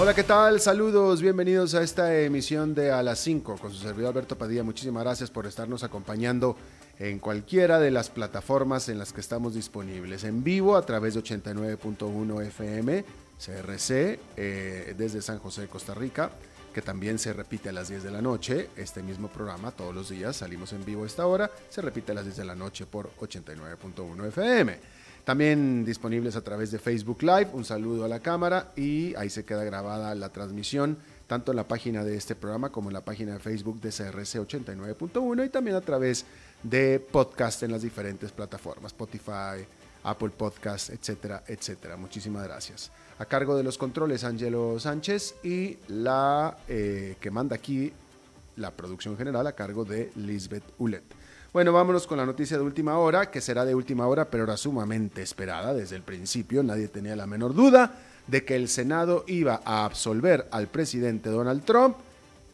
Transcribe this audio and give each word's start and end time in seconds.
Hola, 0.00 0.14
¿qué 0.14 0.24
tal? 0.24 0.58
Saludos, 0.60 1.22
bienvenidos 1.22 1.74
a 1.74 1.82
esta 1.82 2.18
emisión 2.18 2.74
de 2.74 2.90
A 2.90 3.02
las 3.04 3.20
5 3.20 3.56
con 3.58 3.72
su 3.72 3.78
servidor 3.78 4.08
Alberto 4.08 4.36
Padilla. 4.36 4.64
Muchísimas 4.64 5.04
gracias 5.04 5.30
por 5.30 5.46
estarnos 5.46 5.84
acompañando 5.84 6.56
en 6.98 7.20
cualquiera 7.20 7.78
de 7.78 7.92
las 7.92 8.10
plataformas 8.10 8.88
en 8.88 8.98
las 8.98 9.12
que 9.12 9.20
estamos 9.20 9.54
disponibles. 9.54 10.24
En 10.24 10.42
vivo 10.42 10.76
a 10.76 10.84
través 10.84 11.14
de 11.14 11.22
89.1 11.22 12.46
FM, 12.46 13.04
CRC, 13.38 14.18
desde 14.96 15.22
San 15.22 15.38
José, 15.38 15.68
Costa 15.68 15.94
Rica, 15.94 16.32
que 16.74 16.82
también 16.82 17.18
se 17.18 17.32
repite 17.32 17.68
a 17.68 17.72
las 17.72 17.88
10 17.88 18.02
de 18.02 18.10
la 18.10 18.22
noche. 18.22 18.70
Este 18.76 19.02
mismo 19.02 19.28
programa 19.28 19.70
todos 19.70 19.94
los 19.94 20.08
días 20.08 20.36
salimos 20.36 20.72
en 20.72 20.84
vivo 20.84 21.04
a 21.04 21.06
esta 21.06 21.26
hora, 21.26 21.50
se 21.68 21.80
repite 21.80 22.10
a 22.10 22.16
las 22.16 22.24
10 22.24 22.38
de 22.38 22.44
la 22.44 22.56
noche 22.56 22.86
por 22.86 23.10
89.1 23.20 24.26
FM. 24.28 24.91
También 25.24 25.84
disponibles 25.84 26.34
a 26.34 26.40
través 26.40 26.72
de 26.72 26.78
Facebook 26.78 27.22
Live. 27.22 27.50
Un 27.52 27.64
saludo 27.64 28.04
a 28.04 28.08
la 28.08 28.20
cámara 28.20 28.72
y 28.76 29.14
ahí 29.14 29.30
se 29.30 29.44
queda 29.44 29.62
grabada 29.62 30.14
la 30.16 30.30
transmisión 30.30 30.98
tanto 31.28 31.52
en 31.52 31.56
la 31.56 31.68
página 31.68 32.04
de 32.04 32.16
este 32.16 32.34
programa 32.34 32.70
como 32.70 32.90
en 32.90 32.94
la 32.94 33.04
página 33.04 33.32
de 33.32 33.38
Facebook 33.38 33.80
de 33.80 33.90
CRC 33.90 34.40
89.1 34.40 35.46
y 35.46 35.48
también 35.48 35.76
a 35.76 35.80
través 35.80 36.26
de 36.62 37.00
podcast 37.00 37.62
en 37.62 37.70
las 37.72 37.82
diferentes 37.82 38.32
plataformas, 38.32 38.92
Spotify, 38.92 39.64
Apple 40.02 40.30
Podcast, 40.30 40.90
etcétera, 40.90 41.44
etcétera. 41.46 41.96
Muchísimas 41.96 42.44
gracias. 42.44 42.90
A 43.18 43.24
cargo 43.24 43.56
de 43.56 43.62
los 43.62 43.78
controles, 43.78 44.24
Angelo 44.24 44.78
Sánchez 44.78 45.36
y 45.42 45.78
la 45.88 46.58
eh, 46.68 47.16
que 47.20 47.30
manda 47.30 47.56
aquí 47.56 47.92
la 48.56 48.72
producción 48.72 49.16
general 49.16 49.46
a 49.46 49.52
cargo 49.52 49.84
de 49.84 50.10
Lisbeth 50.16 50.64
Ulet. 50.78 51.04
Bueno, 51.52 51.74
vámonos 51.74 52.06
con 52.06 52.16
la 52.16 52.24
noticia 52.24 52.56
de 52.56 52.62
última 52.62 52.96
hora, 52.96 53.30
que 53.30 53.42
será 53.42 53.66
de 53.66 53.74
última 53.74 54.06
hora, 54.06 54.30
pero 54.30 54.44
era 54.44 54.56
sumamente 54.56 55.20
esperada 55.20 55.74
desde 55.74 55.96
el 55.96 56.02
principio. 56.02 56.62
Nadie 56.62 56.88
tenía 56.88 57.14
la 57.14 57.26
menor 57.26 57.52
duda 57.52 58.00
de 58.26 58.42
que 58.42 58.56
el 58.56 58.70
Senado 58.70 59.24
iba 59.26 59.60
a 59.66 59.84
absolver 59.84 60.48
al 60.50 60.68
presidente 60.68 61.28
Donald 61.28 61.62
Trump 61.66 61.96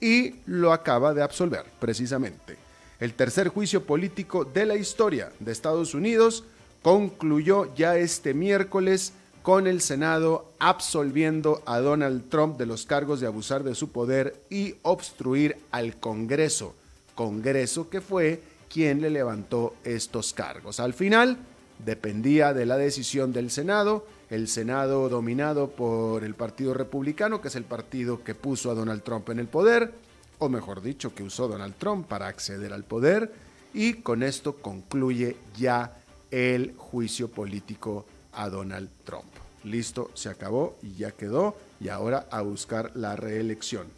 y 0.00 0.34
lo 0.46 0.72
acaba 0.72 1.14
de 1.14 1.22
absolver, 1.22 1.64
precisamente. 1.78 2.56
El 2.98 3.14
tercer 3.14 3.50
juicio 3.50 3.84
político 3.84 4.44
de 4.44 4.66
la 4.66 4.74
historia 4.74 5.30
de 5.38 5.52
Estados 5.52 5.94
Unidos 5.94 6.42
concluyó 6.82 7.72
ya 7.76 7.96
este 7.96 8.34
miércoles 8.34 9.12
con 9.42 9.68
el 9.68 9.80
Senado 9.80 10.50
absolviendo 10.58 11.62
a 11.66 11.78
Donald 11.78 12.28
Trump 12.28 12.58
de 12.58 12.66
los 12.66 12.84
cargos 12.84 13.20
de 13.20 13.28
abusar 13.28 13.62
de 13.62 13.76
su 13.76 13.92
poder 13.92 14.42
y 14.50 14.74
obstruir 14.82 15.56
al 15.70 16.00
Congreso. 16.00 16.74
Congreso 17.14 17.88
que 17.88 18.00
fue 18.00 18.57
quién 18.70 19.00
le 19.00 19.10
levantó 19.10 19.74
estos 19.84 20.32
cargos. 20.32 20.80
Al 20.80 20.94
final 20.94 21.38
dependía 21.84 22.52
de 22.54 22.66
la 22.66 22.76
decisión 22.76 23.32
del 23.32 23.50
Senado, 23.50 24.06
el 24.30 24.48
Senado 24.48 25.08
dominado 25.08 25.70
por 25.70 26.24
el 26.24 26.34
Partido 26.34 26.74
Republicano, 26.74 27.40
que 27.40 27.48
es 27.48 27.56
el 27.56 27.64
partido 27.64 28.22
que 28.22 28.34
puso 28.34 28.70
a 28.70 28.74
Donald 28.74 29.02
Trump 29.02 29.28
en 29.30 29.38
el 29.38 29.48
poder, 29.48 29.92
o 30.38 30.48
mejor 30.48 30.82
dicho, 30.82 31.14
que 31.14 31.22
usó 31.22 31.48
Donald 31.48 31.74
Trump 31.78 32.06
para 32.06 32.28
acceder 32.28 32.72
al 32.72 32.84
poder, 32.84 33.32
y 33.74 33.94
con 33.94 34.22
esto 34.22 34.56
concluye 34.56 35.36
ya 35.56 35.96
el 36.30 36.74
juicio 36.76 37.28
político 37.28 38.06
a 38.32 38.48
Donald 38.48 38.90
Trump. 39.04 39.26
Listo, 39.64 40.10
se 40.14 40.28
acabó 40.28 40.76
y 40.82 40.94
ya 40.94 41.12
quedó, 41.12 41.56
y 41.80 41.88
ahora 41.88 42.26
a 42.30 42.42
buscar 42.42 42.92
la 42.94 43.16
reelección. 43.16 43.97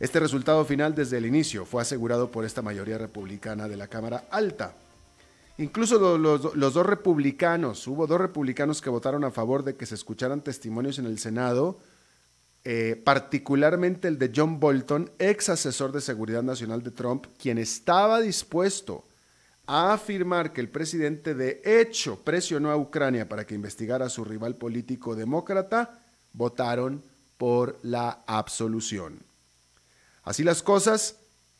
Este 0.00 0.20
resultado 0.20 0.64
final 0.64 0.94
desde 0.94 1.18
el 1.18 1.26
inicio 1.26 1.64
fue 1.64 1.82
asegurado 1.82 2.30
por 2.30 2.44
esta 2.44 2.62
mayoría 2.62 2.98
republicana 2.98 3.66
de 3.66 3.76
la 3.76 3.88
Cámara 3.88 4.26
Alta. 4.30 4.74
Incluso 5.58 6.16
los, 6.16 6.40
dos 6.54 6.86
republicanos, 6.86 7.84
hubo 7.88 8.06
dos 8.06 8.20
republicanos 8.20 8.80
que 8.80 8.90
votaron 8.90 9.24
a 9.24 9.32
favor 9.32 9.64
de 9.64 9.74
que 9.74 9.86
se 9.86 9.96
escucharan 9.96 10.40
testimonios 10.40 11.00
en 11.00 11.06
el 11.06 11.18
Senado, 11.18 11.80
eh, 12.62 13.00
particularmente 13.04 14.06
el 14.06 14.18
de 14.18 14.30
John 14.34 14.60
Bolton, 14.60 15.10
ex 15.18 15.48
asesor 15.48 15.90
de 15.90 16.00
seguridad 16.00 16.44
nacional 16.44 16.84
de 16.84 16.92
Trump, 16.92 17.26
quien 17.36 17.58
estaba 17.58 18.20
dispuesto 18.20 19.04
a 19.66 19.94
afirmar 19.94 20.52
que 20.52 20.60
el 20.60 20.68
presidente 20.68 21.34
de 21.34 21.60
hecho 21.64 22.20
presionó 22.22 22.70
a 22.70 22.76
Ucrania 22.76 23.28
para 23.28 23.44
que 23.44 23.56
investigara 23.56 24.06
a 24.06 24.10
su 24.10 24.24
rival 24.24 24.54
político 24.54 25.16
demócrata, 25.16 26.02
votaron 26.34 27.02
por 27.36 27.80
la 27.82 28.22
absolución. 28.28 29.27
Así 30.28 30.44
las 30.44 30.62
cosas, 30.62 31.16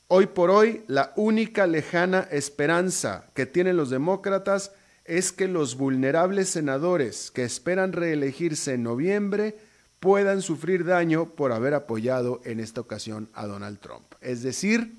hoy 0.09 0.27
por 0.27 0.51
hoy 0.51 0.85
la 0.89 1.15
única 1.17 1.67
lejana 1.67 2.29
esperanza 2.31 3.25
que 3.33 3.47
tienen 3.47 3.79
los 3.79 3.89
demócratas 3.89 4.73
es 5.07 5.33
que 5.33 5.49
los 5.49 5.79
vulnerables 5.79 6.51
senadores 6.51 7.31
que 7.31 7.45
esperan 7.45 7.95
reelegirse 7.95 8.75
en 8.75 8.83
noviembre 8.83 9.57
puedan 10.01 10.43
sufrir 10.43 10.85
daño 10.85 11.31
por 11.31 11.53
haber 11.53 11.73
apoyado 11.73 12.43
en 12.45 12.61
esta 12.61 12.83
ocasión 12.83 13.31
a 13.33 13.47
Donald 13.47 13.81
Trump. 13.81 14.05
Es 14.21 14.43
decir, 14.43 14.99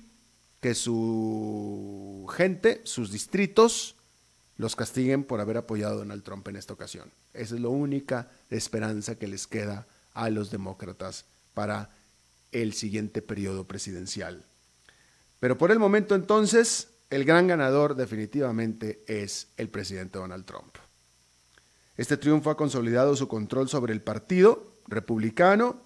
que 0.60 0.74
su 0.74 2.28
gente, 2.36 2.80
sus 2.82 3.12
distritos, 3.12 3.94
los 4.56 4.74
castiguen 4.74 5.22
por 5.22 5.40
haber 5.40 5.58
apoyado 5.58 5.94
a 5.94 5.98
Donald 5.98 6.24
Trump 6.24 6.48
en 6.48 6.56
esta 6.56 6.72
ocasión. 6.72 7.08
Esa 7.34 7.54
es 7.54 7.60
la 7.60 7.68
única 7.68 8.32
esperanza 8.50 9.14
que 9.14 9.28
les 9.28 9.46
queda 9.46 9.86
a 10.12 10.28
los 10.28 10.50
demócratas 10.50 11.24
para 11.54 11.90
el 12.52 12.72
siguiente 12.72 13.22
periodo 13.22 13.64
presidencial. 13.64 14.44
Pero 15.38 15.56
por 15.56 15.70
el 15.70 15.78
momento 15.78 16.14
entonces, 16.14 16.88
el 17.10 17.24
gran 17.24 17.46
ganador 17.46 17.96
definitivamente 17.96 19.02
es 19.06 19.48
el 19.56 19.68
presidente 19.68 20.18
Donald 20.18 20.44
Trump. 20.44 20.76
Este 21.96 22.16
triunfo 22.16 22.50
ha 22.50 22.56
consolidado 22.56 23.16
su 23.16 23.28
control 23.28 23.68
sobre 23.68 23.92
el 23.92 24.00
partido 24.00 24.64
republicano 24.86 25.76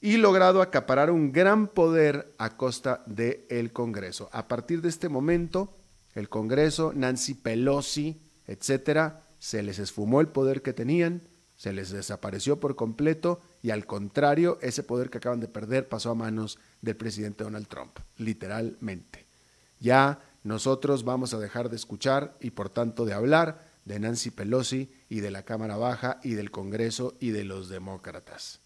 y 0.00 0.16
logrado 0.16 0.62
acaparar 0.62 1.10
un 1.10 1.32
gran 1.32 1.68
poder 1.68 2.32
a 2.38 2.56
costa 2.56 3.02
del 3.06 3.72
Congreso. 3.72 4.28
A 4.32 4.46
partir 4.46 4.82
de 4.82 4.88
este 4.88 5.08
momento, 5.08 5.74
el 6.14 6.28
Congreso, 6.28 6.92
Nancy 6.94 7.34
Pelosi, 7.34 8.20
etcétera, 8.46 9.22
se 9.38 9.62
les 9.62 9.78
esfumó 9.78 10.20
el 10.20 10.28
poder 10.28 10.62
que 10.62 10.72
tenían, 10.72 11.22
se 11.58 11.72
les 11.72 11.90
desapareció 11.90 12.60
por 12.60 12.76
completo 12.76 13.40
y 13.62 13.70
al 13.70 13.84
contrario, 13.84 14.58
ese 14.62 14.84
poder 14.84 15.10
que 15.10 15.18
acaban 15.18 15.40
de 15.40 15.48
perder 15.48 15.88
pasó 15.88 16.10
a 16.10 16.14
manos 16.14 16.58
del 16.80 16.96
presidente 16.96 17.44
Donald 17.44 17.66
Trump, 17.66 17.98
literalmente. 18.16 19.26
Ya 19.80 20.20
nosotros 20.44 21.04
vamos 21.04 21.34
a 21.34 21.38
dejar 21.38 21.68
de 21.68 21.76
escuchar 21.76 22.36
y 22.40 22.50
por 22.50 22.70
tanto 22.70 23.04
de 23.04 23.12
hablar 23.12 23.66
de 23.84 23.98
Nancy 23.98 24.30
Pelosi 24.30 24.88
y 25.08 25.18
de 25.18 25.32
la 25.32 25.42
Cámara 25.42 25.76
Baja 25.76 26.20
y 26.22 26.34
del 26.34 26.52
Congreso 26.52 27.16
y 27.18 27.30
de 27.30 27.44
los 27.44 27.68
demócratas. 27.68 28.60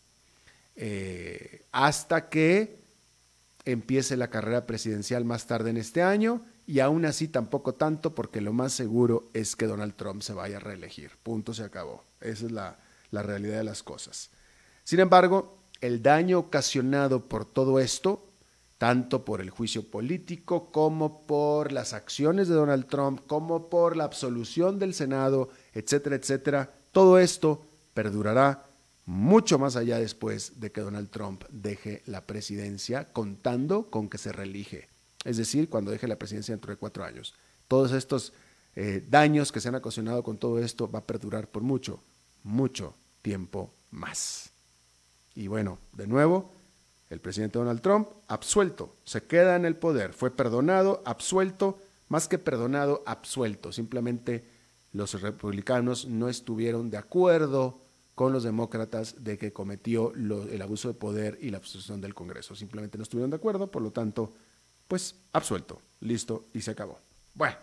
Eh, 0.76 1.64
hasta 1.72 2.28
que 2.28 2.78
empiece 3.64 4.18
la 4.18 4.28
carrera 4.28 4.66
presidencial 4.66 5.24
más 5.24 5.46
tarde 5.46 5.70
en 5.70 5.78
este 5.78 6.02
año 6.02 6.42
y 6.66 6.80
aún 6.80 7.06
así 7.06 7.26
tampoco 7.26 7.74
tanto 7.74 8.14
porque 8.14 8.42
lo 8.42 8.52
más 8.52 8.74
seguro 8.74 9.30
es 9.32 9.56
que 9.56 9.66
Donald 9.66 9.94
Trump 9.94 10.20
se 10.20 10.34
vaya 10.34 10.58
a 10.58 10.60
reelegir. 10.60 11.12
Punto, 11.22 11.54
se 11.54 11.62
acabó. 11.62 12.04
Esa 12.22 12.46
es 12.46 12.52
la, 12.52 12.76
realidad 13.10 13.58
de 13.58 13.64
las 13.64 13.82
cosas. 13.82 14.30
Sin 14.84 15.00
embargo, 15.00 15.58
el 15.80 16.02
daño 16.02 16.38
ocasionado 16.38 17.20
por 17.20 17.44
todo 17.44 17.78
esto, 17.78 18.24
tanto 18.78 19.24
por 19.24 19.40
el 19.40 19.50
juicio 19.50 19.88
político 19.88 20.72
como 20.72 21.20
por 21.26 21.72
las 21.72 21.92
acciones 21.92 22.48
de 22.48 22.54
Donald 22.54 22.86
Trump, 22.86 23.20
como 23.26 23.68
por 23.68 23.96
la 23.96 24.04
absolución 24.04 24.78
del 24.78 24.94
Senado, 24.94 25.50
etcétera, 25.74 26.16
etcétera, 26.16 26.72
todo 26.90 27.18
esto 27.18 27.62
perdurará 27.94 28.64
mucho 29.06 29.58
más 29.58 29.76
allá 29.76 29.98
después 29.98 30.60
de 30.60 30.70
que 30.72 30.80
Donald 30.80 31.10
Trump 31.10 31.44
deje 31.50 32.02
la 32.06 32.22
presidencia, 32.22 33.12
contando 33.12 33.90
con 33.90 34.08
que 34.08 34.18
se 34.18 34.32
reelige. 34.32 34.88
Es 35.24 35.36
decir, 35.36 35.68
cuando 35.68 35.90
deje 35.90 36.08
la 36.08 36.16
presidencia 36.16 36.54
dentro 36.54 36.72
de 36.72 36.78
cuatro 36.78 37.04
años. 37.04 37.34
Todos 37.68 37.92
estos 37.92 38.32
eh, 38.74 39.04
daños 39.08 39.52
que 39.52 39.60
se 39.60 39.68
han 39.68 39.74
ocasionado 39.74 40.22
con 40.22 40.38
todo 40.38 40.58
esto 40.58 40.90
va 40.90 41.00
a 41.00 41.06
perdurar 41.06 41.48
por 41.48 41.62
mucho, 41.62 42.00
mucho 42.44 42.94
tiempo 43.22 43.70
más. 43.90 44.50
Y 45.34 45.46
bueno, 45.46 45.78
de 45.92 46.06
nuevo, 46.06 46.50
el 47.10 47.20
presidente 47.20 47.58
Donald 47.58 47.80
Trump, 47.80 48.08
absuelto, 48.28 48.94
se 49.04 49.22
queda 49.24 49.56
en 49.56 49.64
el 49.64 49.76
poder, 49.76 50.12
fue 50.12 50.30
perdonado, 50.30 51.02
absuelto, 51.04 51.78
más 52.08 52.28
que 52.28 52.38
perdonado, 52.38 53.02
absuelto. 53.06 53.72
Simplemente 53.72 54.44
los 54.92 55.20
republicanos 55.20 56.06
no 56.06 56.28
estuvieron 56.28 56.90
de 56.90 56.98
acuerdo 56.98 57.78
con 58.14 58.32
los 58.32 58.42
demócratas 58.42 59.24
de 59.24 59.38
que 59.38 59.52
cometió 59.52 60.12
el 60.14 60.62
abuso 60.62 60.88
de 60.88 60.94
poder 60.94 61.38
y 61.40 61.50
la 61.50 61.58
obstrucción 61.58 62.00
del 62.00 62.14
Congreso. 62.14 62.54
Simplemente 62.54 62.98
no 62.98 63.04
estuvieron 63.04 63.30
de 63.30 63.36
acuerdo, 63.36 63.70
por 63.70 63.82
lo 63.82 63.90
tanto, 63.90 64.32
pues 64.88 65.14
absuelto. 65.32 65.80
listo 66.00 66.44
y 66.52 66.60
se 66.60 66.72
acabó. 66.72 66.98
Bueno, 67.34 67.56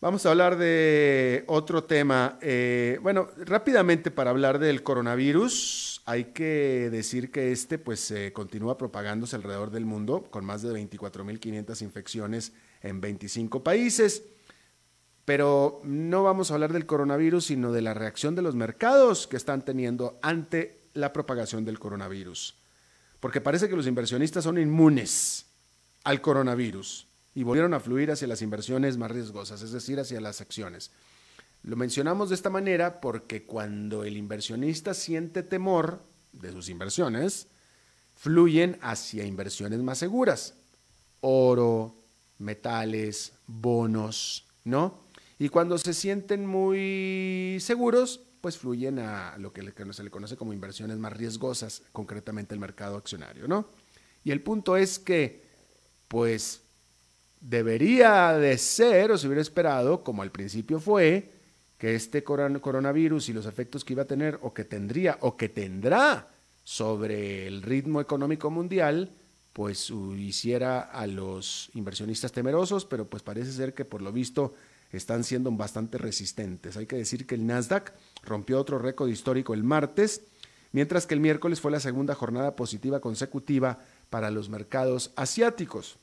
vamos 0.00 0.26
a 0.26 0.30
hablar 0.30 0.56
de 0.56 1.44
otro 1.46 1.84
tema. 1.84 2.38
Eh, 2.40 2.98
bueno, 3.02 3.28
rápidamente 3.38 4.10
para 4.10 4.30
hablar 4.30 4.58
del 4.58 4.82
coronavirus, 4.82 6.02
hay 6.06 6.26
que 6.26 6.88
decir 6.90 7.30
que 7.30 7.52
este 7.52 7.78
pues 7.78 8.12
continúa 8.32 8.78
propagándose 8.78 9.36
alrededor 9.36 9.70
del 9.70 9.84
mundo 9.84 10.24
con 10.30 10.44
más 10.44 10.62
de 10.62 10.70
24.500 10.70 11.82
infecciones 11.82 12.52
en 12.82 13.00
25 13.00 13.62
países. 13.62 14.22
Pero 15.24 15.80
no 15.82 16.22
vamos 16.22 16.50
a 16.50 16.54
hablar 16.54 16.72
del 16.72 16.86
coronavirus, 16.86 17.46
sino 17.46 17.72
de 17.72 17.82
la 17.82 17.94
reacción 17.94 18.36
de 18.36 18.42
los 18.42 18.54
mercados 18.54 19.26
que 19.26 19.36
están 19.36 19.64
teniendo 19.64 20.18
ante 20.22 20.78
la 20.94 21.12
propagación 21.12 21.64
del 21.64 21.80
coronavirus. 21.80 22.54
Porque 23.18 23.40
parece 23.40 23.68
que 23.68 23.74
los 23.74 23.88
inversionistas 23.88 24.44
son 24.44 24.56
inmunes 24.56 25.46
al 26.04 26.20
coronavirus 26.20 27.05
y 27.36 27.42
volvieron 27.42 27.74
a 27.74 27.80
fluir 27.80 28.10
hacia 28.10 28.26
las 28.26 28.40
inversiones 28.40 28.96
más 28.96 29.10
riesgosas, 29.10 29.60
es 29.60 29.70
decir, 29.70 30.00
hacia 30.00 30.22
las 30.22 30.40
acciones. 30.40 30.90
Lo 31.64 31.76
mencionamos 31.76 32.30
de 32.30 32.34
esta 32.34 32.48
manera 32.48 32.98
porque 32.98 33.44
cuando 33.44 34.04
el 34.04 34.16
inversionista 34.16 34.94
siente 34.94 35.42
temor 35.42 36.02
de 36.32 36.50
sus 36.50 36.70
inversiones, 36.70 37.48
fluyen 38.14 38.78
hacia 38.80 39.26
inversiones 39.26 39.80
más 39.80 39.98
seguras. 39.98 40.54
Oro, 41.20 41.94
metales, 42.38 43.34
bonos, 43.46 44.46
¿no? 44.64 44.98
Y 45.38 45.50
cuando 45.50 45.76
se 45.76 45.92
sienten 45.92 46.46
muy 46.46 47.58
seguros, 47.60 48.22
pues 48.40 48.56
fluyen 48.56 48.98
a 48.98 49.36
lo 49.36 49.52
que 49.52 49.60
se 49.92 50.02
le 50.02 50.10
conoce 50.10 50.38
como 50.38 50.54
inversiones 50.54 50.96
más 50.96 51.12
riesgosas, 51.12 51.82
concretamente 51.92 52.54
el 52.54 52.60
mercado 52.60 52.96
accionario, 52.96 53.46
¿no? 53.46 53.68
Y 54.24 54.30
el 54.30 54.40
punto 54.40 54.78
es 54.78 54.98
que, 54.98 55.42
pues, 56.08 56.62
debería 57.48 58.32
de 58.34 58.58
ser, 58.58 59.12
o 59.12 59.18
se 59.18 59.26
hubiera 59.26 59.42
esperado, 59.42 60.02
como 60.02 60.22
al 60.22 60.32
principio 60.32 60.80
fue, 60.80 61.30
que 61.78 61.94
este 61.94 62.24
coronavirus 62.24 63.28
y 63.28 63.32
los 63.32 63.46
efectos 63.46 63.84
que 63.84 63.92
iba 63.92 64.02
a 64.02 64.06
tener, 64.06 64.38
o 64.42 64.52
que 64.52 64.64
tendría, 64.64 65.18
o 65.20 65.36
que 65.36 65.48
tendrá 65.48 66.28
sobre 66.64 67.46
el 67.46 67.62
ritmo 67.62 68.00
económico 68.00 68.50
mundial, 68.50 69.10
pues 69.52 69.90
hiciera 69.90 70.80
a 70.80 71.06
los 71.06 71.70
inversionistas 71.74 72.32
temerosos, 72.32 72.84
pero 72.84 73.08
pues 73.08 73.22
parece 73.22 73.52
ser 73.52 73.74
que 73.74 73.84
por 73.84 74.02
lo 74.02 74.12
visto 74.12 74.54
están 74.92 75.22
siendo 75.22 75.50
bastante 75.52 75.98
resistentes. 75.98 76.76
Hay 76.76 76.86
que 76.86 76.96
decir 76.96 77.26
que 77.26 77.36
el 77.36 77.46
Nasdaq 77.46 77.92
rompió 78.24 78.58
otro 78.58 78.78
récord 78.78 79.08
histórico 79.08 79.54
el 79.54 79.62
martes, 79.62 80.22
mientras 80.72 81.06
que 81.06 81.14
el 81.14 81.20
miércoles 81.20 81.60
fue 81.60 81.70
la 81.70 81.80
segunda 81.80 82.14
jornada 82.14 82.56
positiva 82.56 83.00
consecutiva 83.00 83.78
para 84.10 84.30
los 84.30 84.48
mercados 84.48 85.12
asiáticos. 85.16 85.96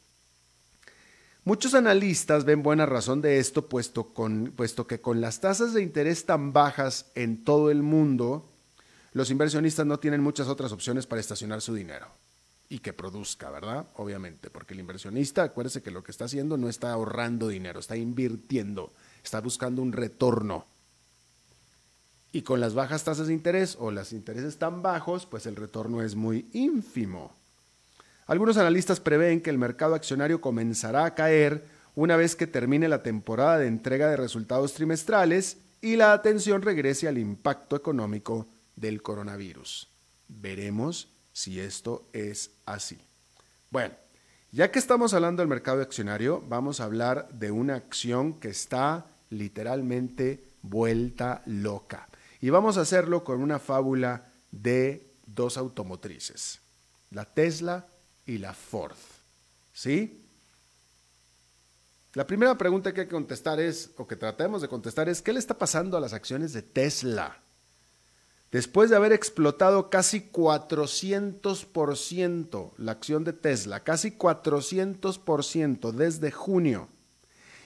Muchos 1.45 1.73
analistas 1.73 2.45
ven 2.45 2.63
buena 2.63 2.85
razón 2.85 3.21
de 3.21 3.37
esto, 3.39 3.67
puesto, 3.67 4.13
que 4.87 5.01
con 5.01 5.19
las 5.19 5.41
tasas 5.41 5.73
de 5.73 5.81
interés 5.81 6.25
tan 6.25 6.53
bajas 6.53 7.07
en 7.15 7.43
todo 7.43 7.69
el 7.69 7.83
mundo, 7.83 8.49
los 9.11 9.29
inversionistas 9.29 9.85
no 9.85 9.99
tienen 9.99 10.21
muchas 10.21 10.47
otras 10.47 10.71
opciones 10.71 11.05
para 11.05 11.19
estacionar 11.19 11.61
su 11.61 11.73
dinero 11.73 12.07
y 12.69 12.79
que 12.79 12.93
produzca, 12.93 13.51
¿verdad? 13.51 13.87
Obviamente, 13.97 14.49
porque 14.49 14.73
el 14.73 14.79
inversionista, 14.79 15.43
acuérdese 15.43 15.83
que 15.83 15.91
lo 15.91 16.01
que 16.01 16.11
está 16.11 16.25
haciendo 16.25 16.55
no 16.55 16.69
está 16.69 16.93
ahorrando 16.93 17.49
dinero, 17.49 17.81
está 17.81 17.97
invirtiendo, 17.97 18.93
está 19.21 19.41
buscando 19.41 19.81
un 19.81 19.91
retorno. 19.91 20.65
Y 22.31 22.43
con 22.43 22.61
las 22.61 22.73
bajas 22.73 23.03
tasas 23.03 23.27
de 23.27 23.33
interés 23.33 23.75
o 23.79 23.91
los 23.91 24.13
intereses 24.13 24.57
tan 24.57 24.81
bajos, 24.81 25.25
pues 25.25 25.45
el 25.45 25.57
retorno 25.57 26.01
es 26.01 26.15
muy 26.15 26.47
ínfimo. 26.53 27.35
Algunos 28.25 28.57
analistas 28.57 28.99
prevén 28.99 29.41
que 29.41 29.49
el 29.49 29.57
mercado 29.57 29.95
accionario 29.95 30.39
comenzará 30.39 31.05
a 31.05 31.15
caer 31.15 31.65
una 31.95 32.15
vez 32.15 32.35
que 32.35 32.47
termine 32.47 32.87
la 32.87 33.03
temporada 33.03 33.59
de 33.59 33.67
entrega 33.67 34.09
de 34.09 34.17
resultados 34.17 34.73
trimestrales 34.73 35.57
y 35.81 35.97
la 35.97 36.13
atención 36.13 36.61
regrese 36.61 37.07
al 37.07 37.17
impacto 37.17 37.75
económico 37.75 38.47
del 38.75 39.01
coronavirus. 39.01 39.89
Veremos 40.29 41.09
si 41.33 41.59
esto 41.59 42.07
es 42.13 42.51
así. 42.65 42.97
Bueno, 43.69 43.93
ya 44.51 44.71
que 44.71 44.79
estamos 44.79 45.13
hablando 45.13 45.41
del 45.41 45.49
mercado 45.49 45.81
accionario, 45.81 46.41
vamos 46.47 46.79
a 46.79 46.85
hablar 46.85 47.27
de 47.33 47.51
una 47.51 47.75
acción 47.75 48.39
que 48.39 48.49
está 48.49 49.05
literalmente 49.29 50.43
vuelta 50.61 51.41
loca. 51.45 52.07
Y 52.39 52.49
vamos 52.49 52.77
a 52.77 52.81
hacerlo 52.81 53.23
con 53.23 53.41
una 53.41 53.59
fábula 53.59 54.25
de 54.51 55.07
dos 55.25 55.57
automotrices, 55.57 56.59
la 57.09 57.25
Tesla 57.25 57.87
y 58.25 58.37
la 58.37 58.53
Ford. 58.53 58.95
¿Sí? 59.73 60.21
La 62.13 62.25
primera 62.27 62.57
pregunta 62.57 62.93
que 62.93 63.01
hay 63.01 63.07
que 63.07 63.13
contestar 63.13 63.59
es, 63.59 63.89
o 63.97 64.07
que 64.07 64.15
tratemos 64.15 64.61
de 64.61 64.67
contestar 64.67 65.09
es, 65.09 65.19
¿qué 65.21 65.33
le 65.33 65.39
está 65.39 65.57
pasando 65.57 65.97
a 65.97 65.99
las 65.99 66.13
acciones 66.13 66.53
de 66.53 66.61
Tesla? 66.61 67.39
Después 68.51 68.91
de 68.91 68.95
haber 68.95 69.11
explotado 69.13 69.89
casi 69.89 70.29
400% 70.31 72.73
la 72.77 72.91
acción 72.91 73.23
de 73.23 73.33
Tesla, 73.33 73.79
casi 73.79 74.11
400% 74.11 75.91
desde 75.91 76.29
junio 76.29 76.87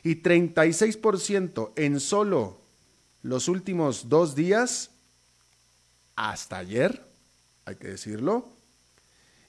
y 0.01 0.23
36% 0.23 1.73
en 1.75 1.99
solo 1.99 2.61
los 3.21 3.49
últimos 3.49 4.07
dos 4.07 4.33
días, 4.33 4.91
hasta 6.15 6.59
ayer, 6.59 7.03
hay 7.65 7.75
que 7.75 7.89
decirlo, 7.89 8.47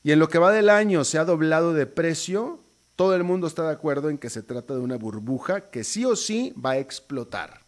y 0.09 0.13
en 0.13 0.21
lo 0.21 0.31
que 0.31 0.39
va 0.39 0.53
del 0.53 0.71
año 0.71 1.05
se 1.05 1.19
ha 1.19 1.27
doblado 1.27 1.75
de 1.75 1.85
precio, 1.85 2.61
todo 2.97 3.15
el 3.15 3.25
mundo 3.25 3.47
está 3.47 3.65
de 3.65 3.73
acuerdo 3.73 4.09
en 4.09 4.17
que 4.17 4.31
se 4.31 4.43
trata 4.43 4.73
de 4.73 4.81
una 4.81 4.97
burbuja 4.97 5.69
que 5.69 5.85
sí 5.85 6.07
o 6.07 6.17
sí 6.17 6.55
va 6.57 6.71
a 6.71 6.79
explotar. 6.79 7.61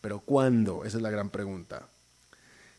Pero 0.00 0.20
¿cuándo? 0.20 0.86
Esa 0.86 0.96
es 0.96 1.02
la 1.02 1.10
gran 1.10 1.28
pregunta. 1.28 1.88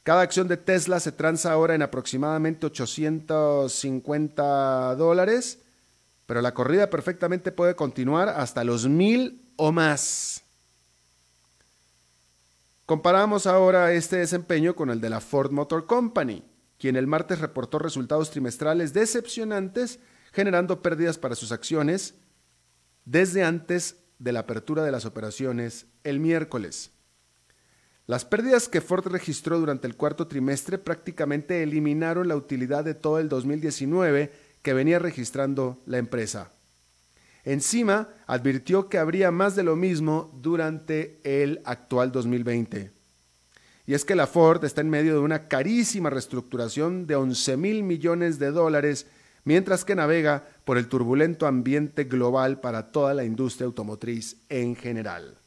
Cada 0.01 0.21
acción 0.21 0.48
de 0.48 0.57
Tesla 0.57 1.00
se 1.00 1.12
transa 1.12 1.51
ahora 1.51 1.75
en 1.75 1.83
aproximadamente 1.83 2.65
850 2.65 4.95
dólares, 4.95 5.59
pero 6.25 6.42
la 6.42 6.56
corrida 6.56 6.89
perfectamente 6.89 7.51
puede 7.51 7.75
continuar 7.75 8.27
hasta 8.27 8.63
los 8.63 8.88
mil 8.88 9.39
o 9.57 9.71
más. 9.71 10.42
Comparamos 12.88 13.45
ahora 13.45 13.94
este 13.94 14.15
desempeño 14.15 14.75
con 14.75 14.89
el 14.89 15.00
de 15.00 15.12
la 15.12 15.21
Ford 15.21 15.51
Motor 15.51 15.86
Company, 15.86 16.42
quien 16.78 16.96
el 16.96 17.08
martes 17.08 17.40
reportó 17.40 17.80
resultados 17.80 18.32
trimestrales 18.32 18.94
decepcionantes, 18.94 20.00
generando 20.32 20.82
pérdidas 20.82 21.18
para 21.18 21.36
sus 21.36 21.52
acciones 21.52 22.16
desde 23.06 23.44
antes 23.44 23.96
de 24.20 24.32
la 24.32 24.42
apertura 24.42 24.84
de 24.84 24.92
las 24.92 25.06
operaciones 25.06 25.86
el 26.04 26.19
miércoles. 26.19 26.92
Las 28.06 28.24
pérdidas 28.24 28.69
que 28.69 28.81
Ford 28.81 29.07
registró 29.07 29.60
durante 29.60 29.88
el 29.88 29.96
cuarto 29.96 30.28
trimestre 30.28 30.78
prácticamente 30.78 31.62
eliminaron 31.62 32.28
la 32.28 32.36
utilidad 32.36 32.86
de 32.86 32.94
todo 32.94 33.19
el 33.19 33.28
2019 33.28 34.31
que 34.62 34.74
venía 34.74 35.00
registrando 35.00 35.81
la 35.86 35.98
empresa. 35.98 36.52
Encima, 37.44 38.10
advirtió 38.26 38.90
que 38.90 38.98
habría 38.98 39.31
más 39.31 39.56
de 39.56 39.64
lo 39.64 39.76
mismo 39.76 40.38
durante 40.42 41.19
el 41.24 41.62
actual 41.66 42.12
2020. 42.12 42.96
Y 43.88 43.94
es 43.94 44.04
que 44.04 44.16
la 44.16 44.28
Ford 44.28 44.64
está 44.66 44.82
en 44.82 44.90
medio 44.90 45.14
de 45.14 45.20
una 45.22 45.48
carísima 45.48 46.10
reestructuración 46.10 47.08
de 47.08 47.16
11 47.16 47.56
mil 47.56 47.84
millones 47.84 48.38
de 48.38 48.52
dólares, 48.52 49.08
mientras 49.46 49.86
que 49.86 49.96
navega 49.96 50.44
por 50.66 50.78
el 50.78 50.90
turbulento 50.90 51.48
ambiente 51.48 52.04
global 52.04 52.60
para 52.60 52.92
toda 52.92 53.14
la 53.14 53.24
industria 53.24 53.66
automotriz 53.66 54.36
en 54.50 54.76
general. 54.76 55.38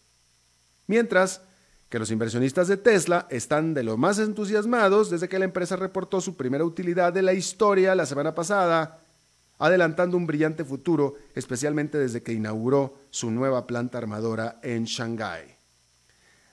Mientras, 0.86 1.42
que 1.90 1.98
los 1.98 2.10
inversionistas 2.10 2.66
de 2.66 2.78
Tesla 2.78 3.26
están 3.28 3.74
de 3.74 3.82
lo 3.82 3.98
más 3.98 4.18
entusiasmados 4.18 5.10
desde 5.10 5.28
que 5.28 5.38
la 5.38 5.44
empresa 5.44 5.76
reportó 5.76 6.22
su 6.22 6.36
primera 6.36 6.64
utilidad 6.64 7.12
de 7.12 7.20
la 7.20 7.34
historia 7.34 7.94
la 7.94 8.06
semana 8.06 8.34
pasada, 8.34 9.00
adelantando 9.58 10.16
un 10.16 10.26
brillante 10.26 10.64
futuro, 10.64 11.16
especialmente 11.34 11.98
desde 11.98 12.22
que 12.22 12.32
inauguró 12.32 12.94
su 13.10 13.30
nueva 13.30 13.66
planta 13.66 13.98
armadora 13.98 14.60
en 14.62 14.84
Shanghái. 14.84 15.59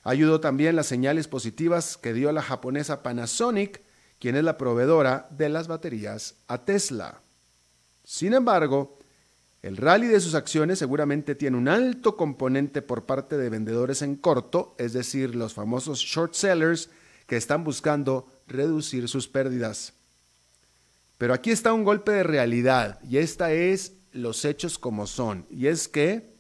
Ayudó 0.08 0.40
también 0.40 0.78
las 0.78 0.88
señales 0.88 1.28
positivas 1.28 1.98
que 1.98 2.14
dio 2.14 2.32
la 2.32 2.42
japonesa 2.42 3.04
Panasonic, 3.04 3.82
quien 4.20 4.38
es 4.38 4.44
la 4.46 4.58
proveedora 4.58 5.28
de 5.32 5.50
las 5.50 5.68
baterías 5.68 6.36
a 6.48 6.64
Tesla. 6.64 7.20
Sin 8.06 8.34
embargo, 8.34 9.00
el 9.62 9.76
rally 9.76 10.08
de 10.08 10.22
sus 10.22 10.34
acciones 10.34 10.80
seguramente 10.80 11.36
tiene 11.36 11.58
un 11.58 11.68
alto 11.68 12.16
componente 12.16 12.82
por 12.82 13.06
parte 13.06 13.38
de 13.38 13.50
vendedores 13.50 14.02
en 14.02 14.16
corto, 14.16 14.76
es 14.78 14.94
decir, 14.94 15.36
los 15.36 15.54
famosos 15.54 16.00
short 16.00 16.36
sellers 16.36 16.90
que 17.26 17.36
están 17.36 17.66
buscando 17.66 18.32
reducir 18.48 19.10
sus 19.10 19.28
pérdidas. 19.28 19.92
Pero 21.18 21.34
aquí 21.34 21.52
está 21.52 21.74
un 21.74 21.84
golpe 21.84 22.14
de 22.14 22.24
realidad 22.24 23.02
y 23.04 23.18
esta 23.18 23.52
es 23.52 23.92
los 24.14 24.46
hechos 24.46 24.80
como 24.80 25.06
son. 25.06 25.46
Y 25.50 25.68
es 25.68 25.90
que 25.90 26.34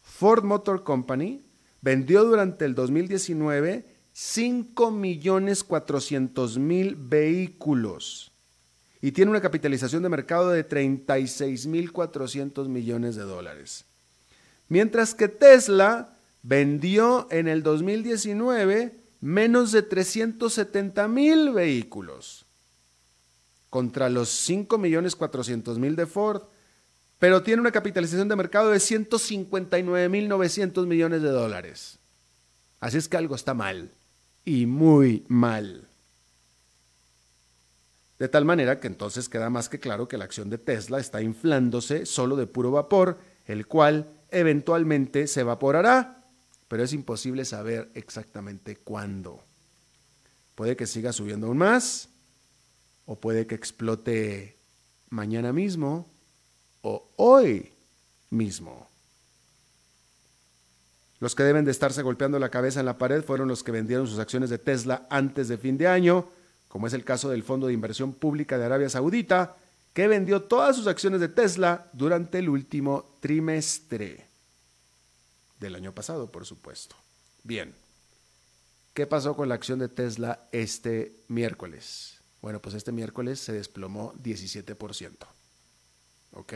Ford 0.00 0.44
Motor 0.44 0.84
Company 0.84 1.49
vendió 1.82 2.24
durante 2.24 2.64
el 2.64 2.74
2019 2.74 3.84
5.400.000 4.14 6.96
vehículos 6.98 8.30
y 9.02 9.12
tiene 9.12 9.30
una 9.30 9.40
capitalización 9.40 10.02
de 10.02 10.08
mercado 10.08 10.50
de 10.50 10.68
36.400 10.68 12.68
millones 12.68 13.14
de 13.16 13.22
dólares. 13.22 13.84
Mientras 14.68 15.14
que 15.14 15.28
Tesla 15.28 16.16
vendió 16.42 17.26
en 17.30 17.48
el 17.48 17.62
2019 17.62 18.94
menos 19.20 19.72
de 19.72 19.82
370 19.82 21.08
mil 21.08 21.50
vehículos 21.50 22.46
contra 23.68 24.08
los 24.10 24.48
5.400.000 24.48 25.94
de 25.94 26.06
Ford, 26.06 26.42
pero 27.20 27.44
tiene 27.44 27.60
una 27.60 27.70
capitalización 27.70 28.28
de 28.28 28.34
mercado 28.34 28.70
de 28.70 28.78
159.900 28.78 30.86
millones 30.86 31.22
de 31.22 31.28
dólares. 31.28 32.00
Así 32.80 32.98
es 32.98 33.06
que 33.06 33.16
algo 33.16 33.36
está 33.36 33.54
mal, 33.54 33.92
y 34.44 34.66
muy 34.66 35.24
mal. 35.28 35.86
De 38.18 38.28
tal 38.28 38.44
manera 38.44 38.80
que 38.80 38.88
entonces 38.88 39.28
queda 39.28 39.50
más 39.50 39.68
que 39.68 39.78
claro 39.78 40.08
que 40.08 40.18
la 40.18 40.24
acción 40.24 40.50
de 40.50 40.58
Tesla 40.58 40.98
está 40.98 41.22
inflándose 41.22 42.04
solo 42.04 42.34
de 42.34 42.48
puro 42.48 42.72
vapor, 42.72 43.18
el 43.46 43.68
cual 43.68 44.08
eventualmente 44.30 45.28
se 45.28 45.42
evaporará 45.42 46.16
pero 46.70 46.84
es 46.84 46.92
imposible 46.92 47.44
saber 47.44 47.90
exactamente 47.94 48.76
cuándo. 48.76 49.42
Puede 50.54 50.76
que 50.76 50.86
siga 50.86 51.12
subiendo 51.12 51.48
aún 51.48 51.58
más, 51.58 52.10
o 53.06 53.18
puede 53.18 53.48
que 53.48 53.56
explote 53.56 54.56
mañana 55.08 55.52
mismo, 55.52 56.08
o 56.82 57.10
hoy 57.16 57.72
mismo. 58.30 58.88
Los 61.20 61.34
que 61.34 61.42
deben 61.42 61.66
de 61.66 61.70
estarse 61.70 62.02
golpeando 62.02 62.38
la 62.38 62.48
cabeza 62.48 62.80
en 62.80 62.86
la 62.86 62.96
pared 62.96 63.22
fueron 63.22 63.48
los 63.48 63.62
que 63.62 63.72
vendieron 63.72 64.06
sus 64.06 64.18
acciones 64.18 64.48
de 64.48 64.58
Tesla 64.58 65.06
antes 65.10 65.48
de 65.48 65.58
fin 65.58 65.76
de 65.76 65.86
año, 65.86 66.30
como 66.68 66.86
es 66.86 66.94
el 66.94 67.04
caso 67.04 67.28
del 67.28 67.42
Fondo 67.42 67.66
de 67.66 67.74
Inversión 67.74 68.14
Pública 68.14 68.56
de 68.56 68.64
Arabia 68.64 68.88
Saudita, 68.88 69.56
que 69.92 70.08
vendió 70.08 70.42
todas 70.44 70.76
sus 70.76 70.86
acciones 70.86 71.20
de 71.20 71.28
Tesla 71.28 71.90
durante 71.92 72.38
el 72.38 72.48
último 72.48 73.16
trimestre 73.20 74.26
del 75.58 75.74
año 75.74 75.92
pasado, 75.92 76.30
por 76.32 76.46
supuesto. 76.46 76.96
Bien, 77.42 77.74
¿qué 78.94 79.06
pasó 79.06 79.36
con 79.36 79.48
la 79.48 79.56
acción 79.56 79.78
de 79.78 79.88
Tesla 79.88 80.48
este 80.52 81.12
miércoles? 81.28 82.20
Bueno, 82.40 82.62
pues 82.62 82.74
este 82.74 82.92
miércoles 82.92 83.40
se 83.40 83.52
desplomó 83.52 84.14
17%. 84.14 85.16
¿Ok? 86.32 86.54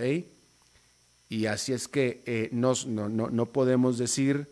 Y 1.28 1.46
así 1.46 1.72
es 1.72 1.88
que 1.88 2.22
eh, 2.26 2.48
no, 2.52 2.74
no, 2.86 3.46
podemos 3.46 3.98
decir 3.98 4.46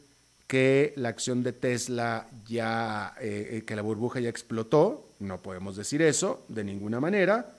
que 0.47 0.93
la 0.97 1.11
acción 1.11 1.43
de 1.43 1.53
Tesla 1.53 2.29
ya, 2.47 3.15
eh, 3.21 3.49
eh, 3.53 3.65
que 3.65 3.77
la 3.77 3.83
burbuja 3.83 4.21
ya 4.21 4.29
explotó, 4.29 5.09
no 5.21 5.43
podemos 5.43 5.77
decir 5.77 6.03
eso 6.03 6.45
de 6.49 6.65
ninguna 6.65 6.99
manera, 6.99 7.57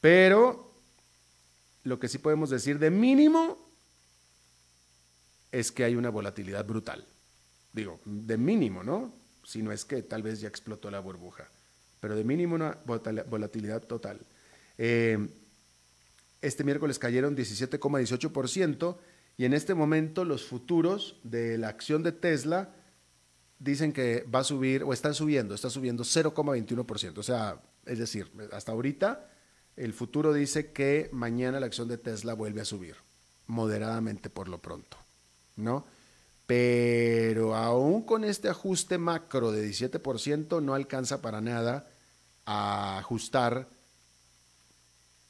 pero 0.00 0.72
lo 1.84 1.98
que 1.98 2.08
sí 2.08 2.18
podemos 2.18 2.50
decir 2.50 2.78
de 2.78 2.90
mínimo 2.90 3.58
es 5.52 5.70
que 5.70 5.84
hay 5.84 5.94
una 5.94 6.10
volatilidad 6.10 6.64
brutal. 6.64 7.04
Digo, 7.72 8.00
de 8.04 8.36
mínimo, 8.38 8.82
¿no? 8.82 9.12
Si 9.44 9.62
no 9.62 9.72
es 9.72 9.84
que 9.84 10.02
tal 10.02 10.22
vez 10.22 10.40
ya 10.40 10.48
explotó 10.48 10.90
la 10.90 11.00
burbuja, 11.00 11.48
pero 12.00 12.16
de 12.16 12.24
mínimo 12.24 12.54
una 12.54 12.78
volatilidad 12.86 13.82
total. 13.82 14.20
Eh, 14.78 15.18
este 16.46 16.64
miércoles 16.64 16.98
cayeron 16.98 17.36
17,18% 17.36 18.96
y 19.36 19.44
en 19.44 19.54
este 19.54 19.74
momento 19.74 20.24
los 20.24 20.44
futuros 20.44 21.18
de 21.22 21.58
la 21.58 21.68
acción 21.68 22.02
de 22.02 22.12
Tesla 22.12 22.74
dicen 23.58 23.92
que 23.92 24.24
va 24.32 24.40
a 24.40 24.44
subir 24.44 24.84
o 24.84 24.92
está 24.92 25.12
subiendo, 25.12 25.54
está 25.54 25.70
subiendo 25.70 26.04
0,21%. 26.04 27.18
O 27.18 27.22
sea, 27.22 27.60
es 27.86 27.98
decir, 27.98 28.30
hasta 28.52 28.72
ahorita 28.72 29.30
el 29.76 29.92
futuro 29.92 30.32
dice 30.32 30.72
que 30.72 31.08
mañana 31.12 31.60
la 31.60 31.66
acción 31.66 31.88
de 31.88 31.98
Tesla 31.98 32.34
vuelve 32.34 32.60
a 32.60 32.64
subir, 32.64 32.96
moderadamente 33.46 34.30
por 34.30 34.48
lo 34.48 34.58
pronto. 34.58 34.96
¿no? 35.56 35.84
Pero 36.46 37.56
aún 37.56 38.02
con 38.02 38.24
este 38.24 38.48
ajuste 38.48 38.98
macro 38.98 39.50
de 39.50 39.66
17% 39.68 40.62
no 40.62 40.74
alcanza 40.74 41.22
para 41.22 41.40
nada 41.40 41.88
a 42.44 42.98
ajustar 42.98 43.68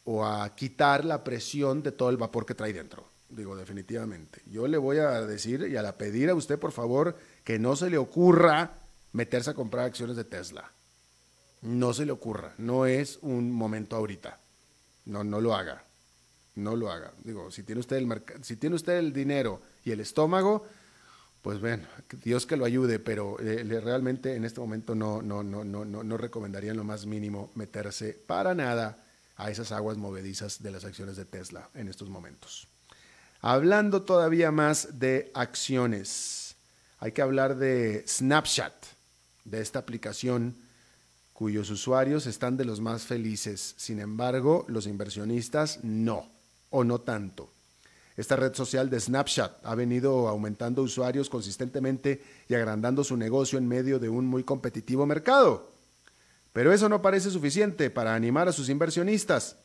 o 0.04 0.25
a 0.25 0.54
quitar 0.54 1.04
la 1.04 1.25
presión 1.25 1.82
de 1.82 1.92
todo 1.92 2.11
el 2.11 2.16
vapor 2.16 2.44
que 2.46 2.54
trae 2.54 2.73
dentro. 2.73 3.08
Digo, 3.30 3.56
definitivamente. 3.56 4.42
Yo 4.46 4.68
le 4.68 4.78
voy 4.78 4.99
a 4.99 5.23
decir 5.23 5.66
y 5.68 5.76
a 5.76 5.99
pedir 5.99 6.30
a 6.30 6.34
usted, 6.34 6.58
por 6.58 6.73
favor, 6.73 7.16
que 7.42 7.58
no 7.58 7.75
se 7.75 7.90
le 7.90 7.99
ocurra 7.99 8.73
meterse 9.12 9.50
a 9.50 9.54
comprar 9.54 9.87
acciones 9.87 10.16
de 10.16 10.25
Tesla. 10.25 10.70
No 11.62 11.94
se 11.94 12.04
le 12.04 12.12
ocurra. 12.12 12.54
No 12.58 12.87
es 12.87 13.18
un 13.23 13.50
momento 13.50 13.96
ahorita. 13.96 14.38
No, 15.06 15.25
no 15.25 15.40
lo 15.40 15.54
haga. 15.54 15.84
No 16.56 16.76
lo 16.76 16.90
haga. 16.90 17.12
Digo, 17.25 17.50
si 17.50 17.62
tiene 17.62 17.80
usted 17.80 17.96
el, 17.96 18.23
si 18.42 18.56
tiene 18.56 18.76
usted 18.76 18.99
el 18.99 19.12
dinero 19.12 19.61
y 19.84 19.90
el 19.90 20.00
estómago, 20.00 20.66
pues 21.42 21.61
bueno, 21.61 21.84
Dios 22.23 22.46
que 22.46 22.56
lo 22.56 22.64
ayude, 22.64 22.99
pero 22.99 23.40
eh, 23.40 23.64
realmente 23.82 24.34
en 24.34 24.44
este 24.44 24.61
momento 24.61 24.94
no, 24.94 25.23
no, 25.23 25.42
no, 25.42 25.64
no, 25.64 25.84
no 25.84 26.16
recomendaría 26.16 26.70
en 26.70 26.76
lo 26.76 26.84
más 26.84 27.06
mínimo 27.06 27.50
meterse 27.54 28.12
para 28.26 28.54
nada 28.54 29.03
a 29.37 29.50
esas 29.50 29.73
aguas 29.73 29.97
movedizas 29.97 30.62
de 30.62 30.71
las 30.71 30.85
acciones 30.85 31.17
de 31.17 31.25
Tesla 31.25 31.69
en 31.75 31.88
estos 31.88 32.09
momentos. 32.09 32.69
Hablando 33.41 34.03
todavía 34.03 34.50
más 34.50 34.99
de 34.99 35.31
acciones, 35.35 36.57
hay 36.99 37.12
que 37.12 37.23
hablar 37.23 37.57
de 37.57 38.05
Snapchat, 38.07 38.73
de 39.45 39.61
esta 39.61 39.81
aplicación 39.81 40.57
cuyos 41.35 41.69
usuarios 41.69 42.26
están 42.26 42.57
de 42.57 42.64
los 42.64 42.81
más 42.81 43.03
felices. 43.03 43.75
Sin 43.76 44.00
embargo, 44.00 44.64
los 44.69 44.87
inversionistas 44.87 45.83
no, 45.83 46.31
o 46.71 46.85
no 46.85 47.00
tanto. 47.00 47.50
Esta 48.17 48.37
red 48.37 48.55
social 48.55 48.88
de 48.88 49.00
Snapchat 49.00 49.67
ha 49.67 49.75
venido 49.75 50.29
aumentando 50.29 50.83
usuarios 50.83 51.29
consistentemente 51.29 52.23
y 52.49 52.55
agrandando 52.55 53.03
su 53.03 53.17
negocio 53.17 53.59
en 53.59 53.67
medio 53.67 53.99
de 53.99 54.09
un 54.09 54.25
muy 54.26 54.45
competitivo 54.45 55.05
mercado. 55.05 55.74
Pero 56.54 56.73
eso 56.73 56.88
no 56.88 57.02
parece 57.02 57.32
suficiente 57.32 57.90
para 57.90 58.14
animar 58.14 58.46
a 58.49 58.52
sus 58.52 58.68
inversionistas. 58.68 59.56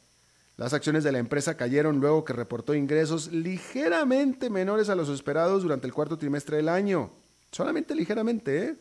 Las 0.57 0.73
acciones 0.73 1.03
de 1.03 1.11
la 1.11 1.19
empresa 1.19 1.55
cayeron 1.55 1.99
luego 1.99 2.25
que 2.25 2.33
reportó 2.33 2.73
ingresos 2.73 3.31
ligeramente 3.31 4.49
menores 4.49 4.89
a 4.89 4.95
los 4.95 5.07
esperados 5.07 5.61
durante 5.61 5.85
el 5.85 5.93
cuarto 5.93 6.17
trimestre 6.17 6.57
del 6.57 6.67
año. 6.67 7.11
Solamente 7.51 7.93
ligeramente, 7.93 8.63
¿eh? 8.63 8.75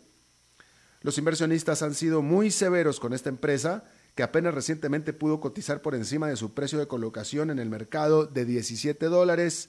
Los 1.02 1.18
inversionistas 1.18 1.82
han 1.82 1.94
sido 1.94 2.22
muy 2.22 2.50
severos 2.50 2.98
con 2.98 3.12
esta 3.12 3.28
empresa, 3.28 3.84
que 4.14 4.22
apenas 4.22 4.54
recientemente 4.54 5.12
pudo 5.12 5.38
cotizar 5.38 5.82
por 5.82 5.94
encima 5.94 6.28
de 6.28 6.36
su 6.36 6.54
precio 6.54 6.78
de 6.78 6.88
colocación 6.88 7.50
en 7.50 7.58
el 7.58 7.68
mercado 7.68 8.24
de 8.24 8.46
17 8.46 9.04
dólares. 9.04 9.68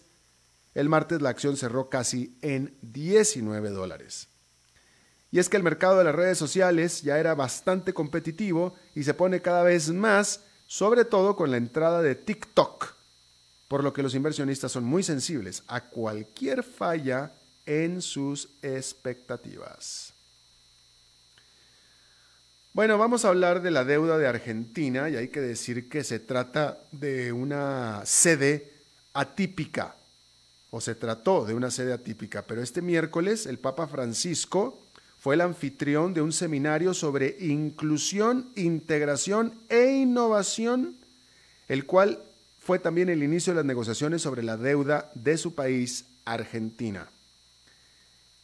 El 0.76 0.88
martes 0.88 1.22
la 1.22 1.30
acción 1.30 1.58
cerró 1.58 1.90
casi 1.90 2.38
en 2.42 2.78
19 2.84 3.70
dólares. 3.72 4.30
Y 5.32 5.40
es 5.40 5.50
que 5.50 5.58
el 5.58 5.64
mercado 5.64 5.98
de 5.98 6.04
las 6.04 6.16
redes 6.16 6.38
sociales 6.38 7.02
ya 7.04 7.20
era 7.20 7.36
bastante 7.36 7.94
competitivo 7.94 8.76
y 8.96 9.04
se 9.04 9.14
pone 9.14 9.42
cada 9.42 9.64
vez 9.64 9.90
más, 9.90 10.42
sobre 10.66 11.06
todo 11.06 11.36
con 11.36 11.52
la 11.52 11.58
entrada 11.58 12.02
de 12.02 12.16
TikTok, 12.16 12.94
por 13.68 13.84
lo 13.84 13.94
que 13.94 14.02
los 14.02 14.16
inversionistas 14.16 14.72
son 14.72 14.84
muy 14.86 15.04
sensibles 15.04 15.64
a 15.68 15.82
cualquier 15.82 16.64
falla 16.64 17.32
en 17.66 18.02
sus 18.02 18.50
expectativas. 18.64 20.14
Bueno, 22.74 22.98
vamos 22.98 23.26
a 23.26 23.30
hablar 23.30 23.62
de 23.62 23.72
la 23.72 23.84
deuda 23.84 24.18
de 24.18 24.28
Argentina 24.28 25.10
y 25.10 25.16
hay 25.16 25.28
que 25.28 25.42
decir 25.42 25.90
que 25.90 26.04
se 26.04 26.20
trata 26.20 26.80
de 26.92 27.32
una 27.32 28.02
sede 28.06 28.72
atípica, 29.14 29.96
o 30.72 30.80
se 30.80 30.96
trató 30.96 31.46
de 31.46 31.56
una 31.56 31.72
sede 31.72 31.94
atípica, 31.94 32.44
pero 32.44 32.62
este 32.62 32.82
miércoles 32.82 33.48
el 33.48 33.58
Papa 33.58 33.88
Francisco 33.88 34.80
fue 35.20 35.36
el 35.36 35.42
anfitrión 35.42 36.14
de 36.14 36.22
un 36.22 36.32
seminario 36.32 36.94
sobre 36.94 37.36
inclusión, 37.40 38.50
integración 38.56 39.54
e 39.68 39.92
innovación, 39.92 40.96
el 41.68 41.86
cual 41.86 42.20
fue 42.60 42.80
también 42.80 43.10
el 43.10 43.22
inicio 43.22 43.52
de 43.52 43.58
las 43.58 43.66
negociaciones 43.66 44.22
sobre 44.22 44.44
la 44.44 44.56
deuda 44.56 45.12
de 45.16 45.38
su 45.38 45.54
país, 45.56 46.06
Argentina. 46.24 47.08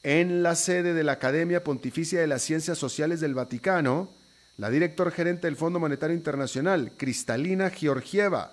En 0.04 0.44
la 0.44 0.56
sede 0.56 0.94
de 0.94 1.04
la 1.04 1.14
Academia 1.14 1.64
Pontificia 1.64 2.20
de 2.20 2.28
las 2.28 2.42
Ciencias 2.42 2.78
Sociales 2.78 3.22
del 3.22 3.34
Vaticano, 3.34 4.10
la 4.58 4.70
director 4.70 5.12
gerente 5.12 5.48
del 5.48 5.56
Fondo 5.56 5.80
Monetario 5.80 6.16
Internacional, 6.16 6.92
Cristalina 6.98 7.70
Georgieva, 7.70 8.52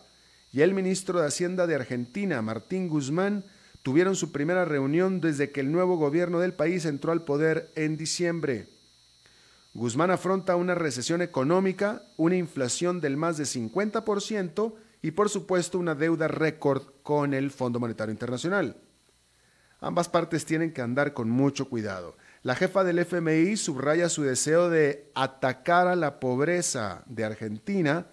y 0.52 0.60
el 0.60 0.74
ministro 0.74 1.20
de 1.20 1.26
Hacienda 1.26 1.66
de 1.66 1.74
Argentina, 1.74 2.42
Martín 2.42 2.88
Guzmán, 2.88 3.44
tuvieron 3.82 4.16
su 4.16 4.32
primera 4.32 4.64
reunión 4.64 5.20
desde 5.20 5.50
que 5.50 5.60
el 5.60 5.72
nuevo 5.72 5.96
gobierno 5.96 6.40
del 6.40 6.54
país 6.54 6.84
entró 6.84 7.12
al 7.12 7.24
poder 7.24 7.70
en 7.74 7.96
diciembre. 7.96 8.68
Guzmán 9.74 10.10
afronta 10.10 10.56
una 10.56 10.74
recesión 10.74 11.22
económica, 11.22 12.02
una 12.16 12.36
inflación 12.36 13.00
del 13.00 13.16
más 13.16 13.36
de 13.38 13.44
50% 13.44 14.74
y 15.00 15.10
por 15.12 15.28
supuesto 15.28 15.78
una 15.78 15.94
deuda 15.94 16.28
récord 16.28 16.82
con 17.02 17.34
el 17.34 17.50
Fondo 17.50 17.80
Monetario 17.80 18.12
Internacional. 18.12 18.76
Ambas 19.80 20.08
partes 20.08 20.44
tienen 20.44 20.72
que 20.72 20.82
andar 20.82 21.12
con 21.12 21.28
mucho 21.28 21.68
cuidado. 21.68 22.16
La 22.42 22.54
jefa 22.54 22.84
del 22.84 23.00
FMI 23.00 23.56
subraya 23.56 24.08
su 24.08 24.22
deseo 24.22 24.70
de 24.70 25.10
atacar 25.14 25.88
a 25.88 25.96
la 25.96 26.20
pobreza 26.20 27.02
de 27.06 27.24
Argentina 27.24 28.06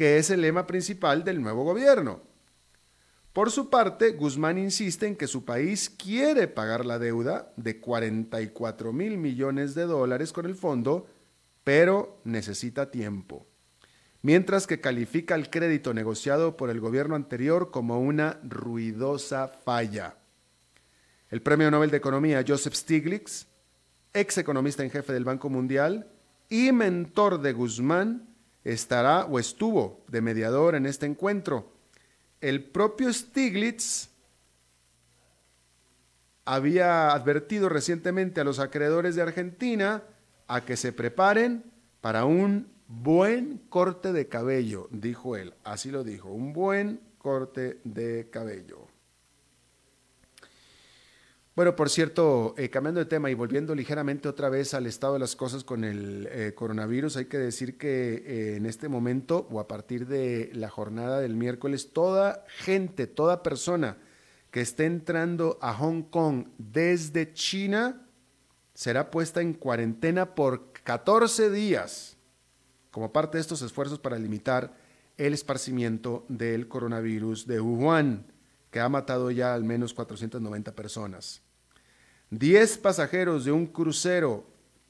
que 0.00 0.16
es 0.16 0.30
el 0.30 0.40
lema 0.40 0.66
principal 0.66 1.24
del 1.24 1.42
nuevo 1.42 1.62
gobierno. 1.62 2.22
Por 3.32 3.52
su 3.52 3.70
parte, 3.70 4.10
Guzmán 4.10 4.58
insiste 4.58 5.06
en 5.06 5.14
que 5.14 5.28
su 5.28 5.44
país 5.44 5.88
quiere 5.88 6.48
pagar 6.48 6.84
la 6.84 6.98
deuda 6.98 7.52
de 7.56 7.78
44 7.78 8.92
mil 8.92 9.18
millones 9.18 9.76
de 9.76 9.84
dólares 9.84 10.32
con 10.32 10.46
el 10.46 10.56
fondo, 10.56 11.06
pero 11.62 12.20
necesita 12.24 12.90
tiempo. 12.90 13.46
Mientras 14.22 14.66
que 14.66 14.80
califica 14.80 15.36
el 15.36 15.48
crédito 15.48 15.94
negociado 15.94 16.56
por 16.56 16.70
el 16.70 16.80
gobierno 16.80 17.14
anterior 17.14 17.70
como 17.70 18.00
una 18.00 18.40
ruidosa 18.42 19.46
falla. 19.46 20.16
El 21.28 21.40
premio 21.40 21.70
Nobel 21.70 21.92
de 21.92 21.98
Economía 21.98 22.44
Joseph 22.46 22.74
Stiglitz, 22.74 23.46
ex 24.12 24.38
economista 24.38 24.82
en 24.82 24.90
jefe 24.90 25.12
del 25.12 25.24
Banco 25.24 25.48
Mundial 25.48 26.10
y 26.48 26.72
mentor 26.72 27.40
de 27.40 27.52
Guzmán, 27.52 28.34
estará 28.64 29.24
o 29.26 29.38
estuvo 29.38 30.04
de 30.08 30.20
mediador 30.20 30.74
en 30.74 30.84
este 30.84 31.06
encuentro 31.06 31.79
el 32.40 32.64
propio 32.64 33.12
Stiglitz 33.12 34.08
había 36.44 37.12
advertido 37.12 37.68
recientemente 37.68 38.40
a 38.40 38.44
los 38.44 38.58
acreedores 38.58 39.14
de 39.14 39.22
Argentina 39.22 40.02
a 40.46 40.64
que 40.64 40.76
se 40.76 40.92
preparen 40.92 41.64
para 42.00 42.24
un 42.24 42.68
buen 42.88 43.58
corte 43.68 44.12
de 44.12 44.26
cabello, 44.26 44.88
dijo 44.90 45.36
él, 45.36 45.54
así 45.62 45.90
lo 45.90 46.02
dijo, 46.02 46.30
un 46.30 46.52
buen 46.52 47.00
corte 47.18 47.78
de 47.84 48.28
cabello. 48.30 48.89
Bueno, 51.60 51.76
por 51.76 51.90
cierto, 51.90 52.54
eh, 52.56 52.70
cambiando 52.70 53.00
de 53.00 53.04
tema 53.04 53.30
y 53.30 53.34
volviendo 53.34 53.74
ligeramente 53.74 54.30
otra 54.30 54.48
vez 54.48 54.72
al 54.72 54.86
estado 54.86 55.12
de 55.12 55.18
las 55.18 55.36
cosas 55.36 55.62
con 55.62 55.84
el 55.84 56.26
eh, 56.30 56.54
coronavirus, 56.54 57.18
hay 57.18 57.26
que 57.26 57.36
decir 57.36 57.76
que 57.76 58.14
eh, 58.14 58.56
en 58.56 58.64
este 58.64 58.88
momento 58.88 59.46
o 59.50 59.60
a 59.60 59.68
partir 59.68 60.06
de 60.06 60.50
la 60.54 60.70
jornada 60.70 61.20
del 61.20 61.36
miércoles, 61.36 61.92
toda 61.92 62.46
gente, 62.48 63.06
toda 63.06 63.42
persona 63.42 63.98
que 64.50 64.62
esté 64.62 64.86
entrando 64.86 65.58
a 65.60 65.74
Hong 65.74 66.04
Kong 66.04 66.46
desde 66.56 67.34
China 67.34 68.06
será 68.72 69.10
puesta 69.10 69.42
en 69.42 69.52
cuarentena 69.52 70.34
por 70.34 70.72
14 70.72 71.50
días 71.50 72.16
como 72.90 73.12
parte 73.12 73.36
de 73.36 73.42
estos 73.42 73.60
esfuerzos 73.60 73.98
para 73.98 74.18
limitar 74.18 74.72
el 75.18 75.34
esparcimiento 75.34 76.24
del 76.30 76.68
coronavirus 76.68 77.46
de 77.46 77.60
Wuhan, 77.60 78.32
que 78.70 78.80
ha 78.80 78.88
matado 78.88 79.30
ya 79.30 79.52
al 79.52 79.64
menos 79.64 79.92
490 79.92 80.74
personas. 80.74 81.42
10 82.30 82.78
pasajeros 82.78 83.44
de 83.44 83.52
un 83.52 83.66
crucero 83.66 84.44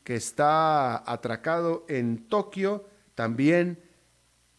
que 0.04 0.14
está 0.14 1.10
atracado 1.10 1.84
en 1.88 2.28
Tokio 2.28 2.84
también 3.14 3.82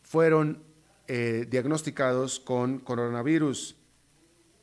fueron 0.01 0.63
eh, 1.07 1.47
diagnosticados 1.49 2.39
con 2.39 2.79
coronavirus. 2.79 3.75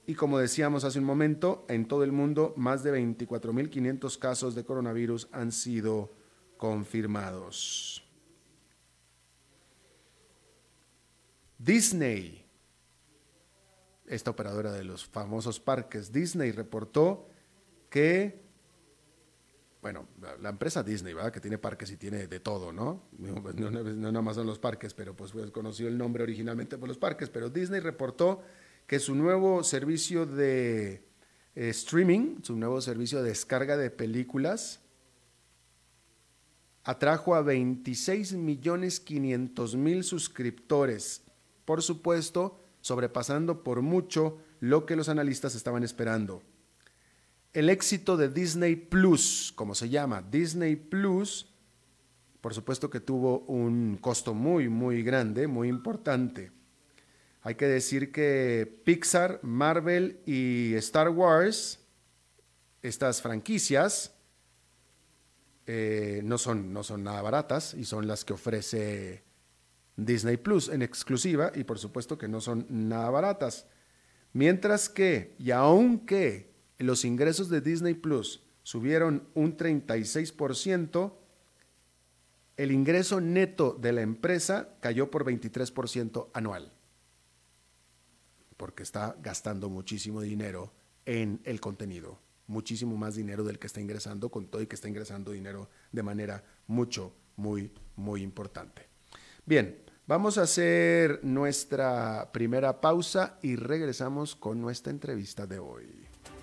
Y 0.07 0.15
como 0.15 0.39
decíamos 0.39 0.85
hace 0.85 0.99
un 0.99 1.05
momento, 1.05 1.65
en 1.69 1.87
todo 1.87 2.03
el 2.03 2.13
mundo 2.13 2.55
más 2.57 2.83
de 2.83 2.93
24.500 2.93 4.19
casos 4.19 4.55
de 4.55 4.65
coronavirus 4.65 5.29
han 5.33 5.53
sido 5.53 6.11
confirmados. 6.57 8.05
Disney, 11.59 12.47
esta 14.07 14.31
operadora 14.31 14.73
de 14.73 14.85
los 14.85 15.05
famosos 15.05 15.61
parques 15.61 16.13
Disney, 16.13 16.53
reportó 16.53 17.29
que, 17.89 18.41
bueno, 19.81 20.09
la 20.41 20.51
empresa 20.51 20.83
Disney, 20.83 21.15
¿verdad? 21.15 21.33
Que 21.33 21.41
tiene 21.41 21.59
parques 21.59 21.91
y 21.91 21.97
tiene 21.97 22.27
de 22.27 22.41
todo, 22.41 22.73
¿no? 22.73 23.05
No, 23.19 23.41
nada 23.71 24.23
más 24.23 24.37
son 24.37 24.47
los 24.47 24.59
parques, 24.59 24.95
pero 24.95 25.15
pues, 25.15 25.33
pues 25.33 25.51
conoció 25.51 25.89
el 25.89 25.97
nombre 25.97 26.23
originalmente 26.23 26.79
por 26.79 26.89
los 26.89 26.99
parques, 26.99 27.31
pero 27.31 27.51
Disney 27.51 27.81
reportó 27.81 28.43
que 28.87 28.99
su 28.99 29.15
nuevo 29.15 29.63
servicio 29.65 30.27
de 30.27 31.05
eh, 31.55 31.69
streaming, 31.71 32.43
su 32.43 32.57
nuevo 32.57 32.81
servicio 32.81 33.23
de 33.23 33.31
descarga 33.31 33.77
de 33.77 33.91
películas, 33.91 34.81
atrajo 36.85 37.35
a 37.35 37.43
26 37.43 38.35
millones 38.35 39.01
500 39.01 39.77
mil 39.77 40.05
suscriptores, 40.05 41.23
por 41.65 41.83
supuesto, 41.83 42.61
sobrepasando 42.81 43.63
por 43.63 43.83
mucho 43.83 44.39
lo 44.61 44.87
que 44.87 44.97
los 44.97 45.09
analistas 45.09 45.55
estaban 45.55 45.85
esperando 45.85 46.43
el 47.53 47.71
éxito 47.71 48.17
de 48.17 48.29
Disney 48.29 48.77
Plus, 48.77 49.53
como 49.55 49.75
se 49.75 49.89
llama, 49.89 50.23
Disney 50.23 50.77
Plus, 50.77 51.53
por 52.41 52.55
supuesto 52.55 52.89
que 52.91 53.01
tuvo 53.01 53.41
un 53.41 53.99
costo 54.01 54.35
muy, 54.35 54.69
muy 54.69 55.03
grande, 55.03 55.47
muy 55.47 55.69
importante. 55.69 56.53
Hay 57.43 57.55
que 57.55 57.67
decir 57.67 58.13
que 58.13 58.81
Pixar, 58.85 59.41
Marvel 59.43 60.21
y 60.27 60.75
Star 60.75 61.09
Wars, 61.09 61.81
estas 62.83 63.23
franquicias, 63.23 64.15
eh, 65.67 66.21
no, 66.25 66.39
son, 66.39 66.73
no 66.73 66.83
son 66.83 67.05
nada 67.05 67.21
baratas 67.23 67.75
y 67.75 67.85
son 67.85 68.07
las 68.07 68.25
que 68.25 68.33
ofrece 68.33 69.25
Disney 69.97 70.37
Plus 70.37 70.69
en 70.69 70.83
exclusiva 70.83 71.53
y 71.55 71.65
por 71.65 71.79
supuesto 71.79 72.17
que 72.17 72.29
no 72.29 72.41
son 72.41 72.67
nada 72.71 73.11
baratas. 73.11 73.67
Mientras 74.33 74.89
que, 74.89 75.35
y 75.39 75.51
aunque 75.51 76.55
los 76.79 77.05
ingresos 77.05 77.49
de 77.49 77.61
Disney 77.61 77.95
Plus 77.95 78.43
subieron 78.63 79.27
un 79.35 79.57
36%, 79.57 81.13
el 82.57 82.73
ingreso 82.73 83.21
neto 83.21 83.77
de 83.81 83.93
la 83.93 84.03
empresa 84.03 84.77
cayó 84.81 85.11
por 85.11 85.25
23% 85.25 86.29
anual, 86.35 86.73
porque 88.57 88.83
está 88.83 89.17
gastando 89.23 89.69
muchísimo 89.69 90.21
dinero 90.21 90.73
en 91.07 91.41
el 91.45 91.61
contenido, 91.61 92.21
muchísimo 92.47 92.97
más 92.97 93.15
dinero 93.15 93.43
del 93.45 93.59
que 93.59 93.67
está 93.67 93.81
ingresando, 93.81 94.29
con 94.29 94.49
todo 94.49 94.61
y 94.63 94.67
que 94.67 94.75
está 94.75 94.89
ingresando 94.89 95.33
dinero 95.33 95.71
de 95.93 96.03
manera 96.03 96.45
mucho, 96.67 97.15
muy, 97.37 97.73
muy 97.97 98.23
importante. 98.23 98.87
Bien, 99.47 99.83
vamos 100.07 100.37
a 100.37 100.43
hacer 100.43 101.21
nuestra 101.25 102.31
primera 102.33 102.81
pausa 102.81 103.39
y 103.43 103.57
regresamos 103.57 104.37
con 104.37 104.61
nuestra 104.61 104.91
entrevista 104.91 105.47
de 105.47 105.59
hoy. 105.59 106.08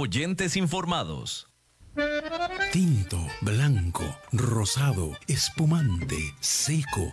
Oyentes 0.00 0.56
informados. 0.56 1.48
Tinto, 2.70 3.18
blanco, 3.40 4.04
rosado, 4.30 5.10
espumante, 5.26 6.36
seco 6.38 7.12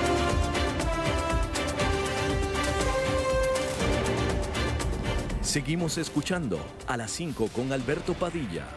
Seguimos 5.41 5.97
escuchando 5.97 6.59
a 6.85 6.95
las 6.97 7.09
5 7.11 7.47
con 7.47 7.73
Alberto 7.73 8.13
Padilla. 8.13 8.67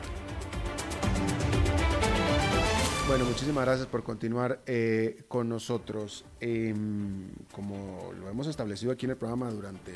Bueno, 3.07 3.27
muchísimas 3.27 3.67
gracias 3.67 3.87
por 3.87 4.03
continuar 4.03 4.63
eh, 4.65 5.25
con 5.29 5.47
nosotros. 5.47 6.25
Em, 6.41 7.29
como 7.53 8.13
lo 8.19 8.31
hemos 8.31 8.47
establecido 8.47 8.93
aquí 8.93 9.05
en 9.05 9.11
el 9.11 9.19
programa 9.19 9.51
durante 9.51 9.93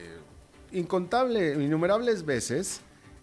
incontables, 0.72 1.58
innumerables 1.58 2.26
veces, 2.26 2.82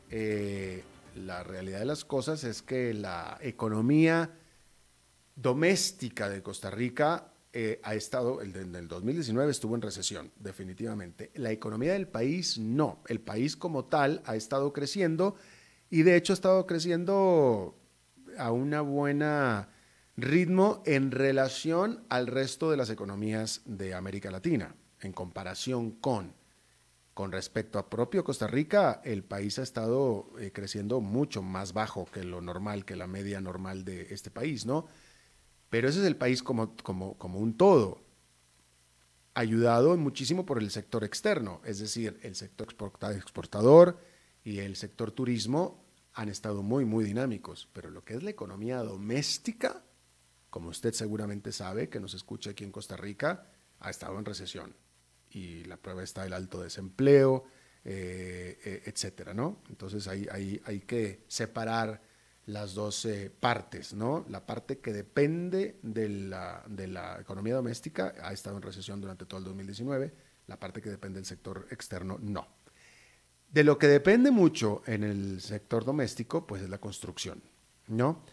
eh, 0.10 0.84
la 1.16 1.44
realidad 1.44 1.80
de 1.80 1.86
las 1.86 2.04
cosas 2.04 2.44
es 2.44 2.64
que 2.64 2.96
la 2.96 3.38
economía 3.42 4.32
doméstica 5.36 6.30
de 6.30 6.42
Costa 6.42 6.72
Rica 6.72 7.32
eh, 7.58 7.80
ha 7.84 7.96
estado, 7.96 8.42
el, 8.42 8.52
del 8.52 8.90
2019 8.90 9.50
estuvo 9.50 9.76
en 9.76 9.82
recesión, 9.82 10.30
definitivamente. 10.36 11.32
La 11.36 11.52
economía 11.52 11.94
del 11.94 12.06
país 12.06 12.58
no. 12.58 13.02
El 13.08 13.22
país 13.22 13.56
como 13.56 13.86
tal 13.86 14.22
ha 14.26 14.36
estado 14.36 14.74
creciendo 14.74 15.38
y 15.90 16.04
de 16.04 16.18
hecho 16.18 16.34
ha 16.34 16.36
estado 16.36 16.68
creciendo 16.68 17.80
a 18.38 18.52
una 18.52 18.82
buena 18.82 19.70
ritmo 20.18 20.84
en 20.86 21.12
relación 21.12 22.04
al 22.10 22.28
resto 22.28 22.72
de 22.72 22.76
las 22.76 22.90
economías 22.90 23.62
de 23.64 23.94
América 23.94 24.32
Latina, 24.32 24.76
en 25.00 25.14
comparación 25.14 25.92
con. 25.92 26.34
Con 27.14 27.32
respecto 27.32 27.80
a 27.80 27.90
propio 27.90 28.26
Costa 28.26 28.48
Rica, 28.48 29.00
el 29.06 29.24
país 29.24 29.60
ha 29.60 29.64
estado 29.64 30.28
eh, 30.42 30.52
creciendo 30.52 31.00
mucho 31.00 31.42
más 31.42 31.72
bajo 31.72 32.04
que 32.04 32.26
lo 32.26 32.42
normal, 32.42 32.84
que 32.84 32.98
la 32.98 33.08
media 33.08 33.40
normal 33.40 33.86
de 33.86 34.14
este 34.14 34.30
país, 34.30 34.66
¿no? 34.66 34.88
Pero 35.70 35.90
ese 35.90 36.00
es 36.00 36.06
el 36.06 36.16
país 36.16 36.44
como, 36.44 36.76
como, 36.78 37.18
como 37.18 37.40
un 37.40 37.58
todo, 37.58 38.06
ayudado 39.34 39.96
muchísimo 39.98 40.46
por 40.46 40.60
el 40.60 40.72
sector 40.72 41.04
externo, 41.04 41.62
es 41.66 41.80
decir, 41.80 42.18
el 42.24 42.36
sector 42.36 42.70
exportador 43.16 44.00
y 44.44 44.60
el 44.60 44.76
sector 44.78 45.12
turismo 45.12 45.84
han 46.14 46.30
estado 46.30 46.64
muy, 46.64 46.86
muy 46.86 47.04
dinámicos, 47.04 47.68
pero 47.74 47.90
lo 47.90 48.04
que 48.06 48.14
es 48.14 48.24
la 48.24 48.30
economía 48.30 48.78
doméstica, 48.78 49.84
como 50.50 50.70
usted 50.70 50.94
seguramente 50.94 51.52
sabe, 51.52 51.90
que 51.90 52.00
nos 52.00 52.14
escucha 52.14 52.52
aquí 52.52 52.64
en 52.64 52.72
Costa 52.72 52.96
Rica, 52.96 53.48
ha 53.80 53.90
estado 53.90 54.18
en 54.18 54.24
recesión. 54.24 54.74
Y 55.30 55.66
la 55.66 55.76
prueba 55.76 56.02
está 56.02 56.26
el 56.26 56.32
alto 56.32 56.62
desempleo, 56.62 57.44
eh, 57.84 58.58
eh, 58.64 58.84
etcétera, 58.86 59.34
¿no? 59.34 59.62
Entonces 59.68 60.08
hay, 60.08 60.26
hay, 60.32 60.62
hay 60.64 60.80
que 60.80 61.26
separar 61.28 62.02
las 62.46 62.74
dos 62.74 63.08
partes, 63.40 63.94
¿no? 63.94 64.26
La 64.30 64.46
parte 64.46 64.80
que 64.80 64.94
depende 64.94 65.80
de 65.82 66.10
la, 66.10 66.64
de 66.68 66.88
la 66.88 67.20
economía 67.20 67.56
doméstica 67.56 68.14
ha 68.22 68.34
estado 68.34 68.58
en 68.58 68.62
recesión 68.62 69.02
durante 69.02 69.26
todo 69.26 69.40
el 69.40 69.46
2019, 69.46 70.14
la 70.48 70.60
parte 70.60 70.82
que 70.82 70.90
depende 70.90 71.18
del 71.18 71.26
sector 71.26 71.68
externo 71.72 72.18
no. 72.22 72.48
De 73.50 73.64
lo 73.64 73.78
que 73.78 73.88
depende 73.88 74.32
mucho 74.32 74.84
en 74.86 75.04
el 75.04 75.42
sector 75.42 75.86
doméstico, 75.86 76.46
pues 76.46 76.62
es 76.62 76.70
la 76.70 76.80
construcción, 76.80 77.42
¿no? 77.88 78.24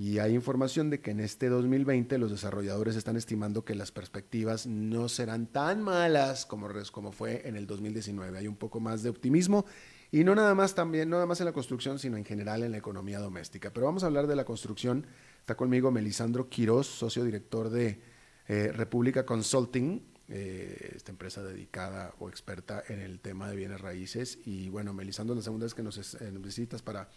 Y 0.00 0.18
hay 0.18 0.34
información 0.34 0.88
de 0.88 1.00
que 1.00 1.10
en 1.10 1.20
este 1.20 1.50
2020 1.50 2.16
los 2.16 2.30
desarrolladores 2.30 2.96
están 2.96 3.16
estimando 3.16 3.66
que 3.66 3.74
las 3.74 3.92
perspectivas 3.92 4.66
no 4.66 5.10
serán 5.10 5.46
tan 5.46 5.82
malas 5.82 6.46
como, 6.46 6.68
como 6.90 7.12
fue 7.12 7.46
en 7.46 7.54
el 7.54 7.66
2019. 7.66 8.38
Hay 8.38 8.48
un 8.48 8.56
poco 8.56 8.80
más 8.80 9.02
de 9.02 9.10
optimismo 9.10 9.66
y 10.12 10.24
no 10.24 10.34
nada 10.34 10.54
más 10.54 10.74
también, 10.74 11.08
no 11.08 11.16
nada 11.16 11.26
más 11.26 11.40
en 11.40 11.46
la 11.46 11.52
construcción, 11.52 11.98
sino 11.98 12.16
en 12.16 12.24
general 12.24 12.62
en 12.62 12.72
la 12.72 12.78
economía 12.78 13.20
doméstica. 13.20 13.72
Pero 13.72 13.86
vamos 13.86 14.02
a 14.02 14.06
hablar 14.06 14.26
de 14.26 14.36
la 14.36 14.44
construcción. 14.44 15.06
Está 15.38 15.56
conmigo 15.56 15.90
Melisandro 15.90 16.48
Quiroz, 16.48 16.86
socio 16.86 17.24
director 17.24 17.70
de 17.70 18.00
eh, 18.48 18.72
República 18.72 19.24
Consulting, 19.24 20.02
eh, 20.28 20.92
esta 20.96 21.12
empresa 21.12 21.42
dedicada 21.42 22.14
o 22.18 22.28
experta 22.28 22.82
en 22.88 23.00
el 23.00 23.20
tema 23.20 23.48
de 23.48 23.56
bienes 23.56 23.80
raíces. 23.80 24.38
Y 24.44 24.68
bueno, 24.68 24.92
Melisandro, 24.92 25.36
la 25.36 25.42
segunda 25.42 25.66
vez 25.66 25.74
que 25.74 25.82
nos 25.82 26.14
eh, 26.14 26.30
visitas 26.38 26.82
para 26.82 27.08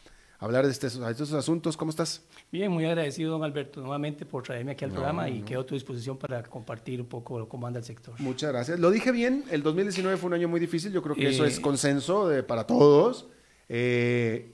hablar 0.44 0.66
de 0.66 0.72
estos, 0.72 0.96
estos, 0.96 1.34
asuntos. 1.34 1.78
¿Cómo 1.78 1.90
estás? 1.90 2.22
Bien, 2.52 2.72
muy 2.72 2.86
agradecido, 2.86 3.32
don 3.32 3.44
Alberto, 3.44 3.82
nuevamente 3.82 4.26
por 4.26 4.44
traerme 4.44 4.74
aquí 4.74 4.86
al 4.86 4.92
programa 4.92 5.30
y 5.30 5.42
quedo 5.42 5.62
a 5.62 5.66
tu 5.66 5.74
disposición 5.74 6.18
para 6.18 6.44
compartir 6.44 7.00
un 7.00 7.08
poco 7.08 7.48
cómo 7.48 7.66
anda 7.66 7.80
el 7.80 7.86
sector. 7.86 8.20
Muchas 8.20 8.52
gracias. 8.52 8.80
Lo 8.80 8.92
dije 8.92 9.12
bien, 9.12 9.46
el 9.52 9.64
2019 9.64 10.18
fue 10.18 10.28
un 10.28 10.34
año 10.34 10.48
muy 10.48 10.60
difícil, 10.60 10.92
yo 10.92 11.02
creo 11.02 11.16
que 11.16 11.30
eso 11.30 11.46
es 11.46 11.60
eh, 11.60 11.62
consenso 11.62 12.28
de, 12.28 12.44
para 12.44 12.68
todos. 12.68 13.28
Eh, 13.70 14.52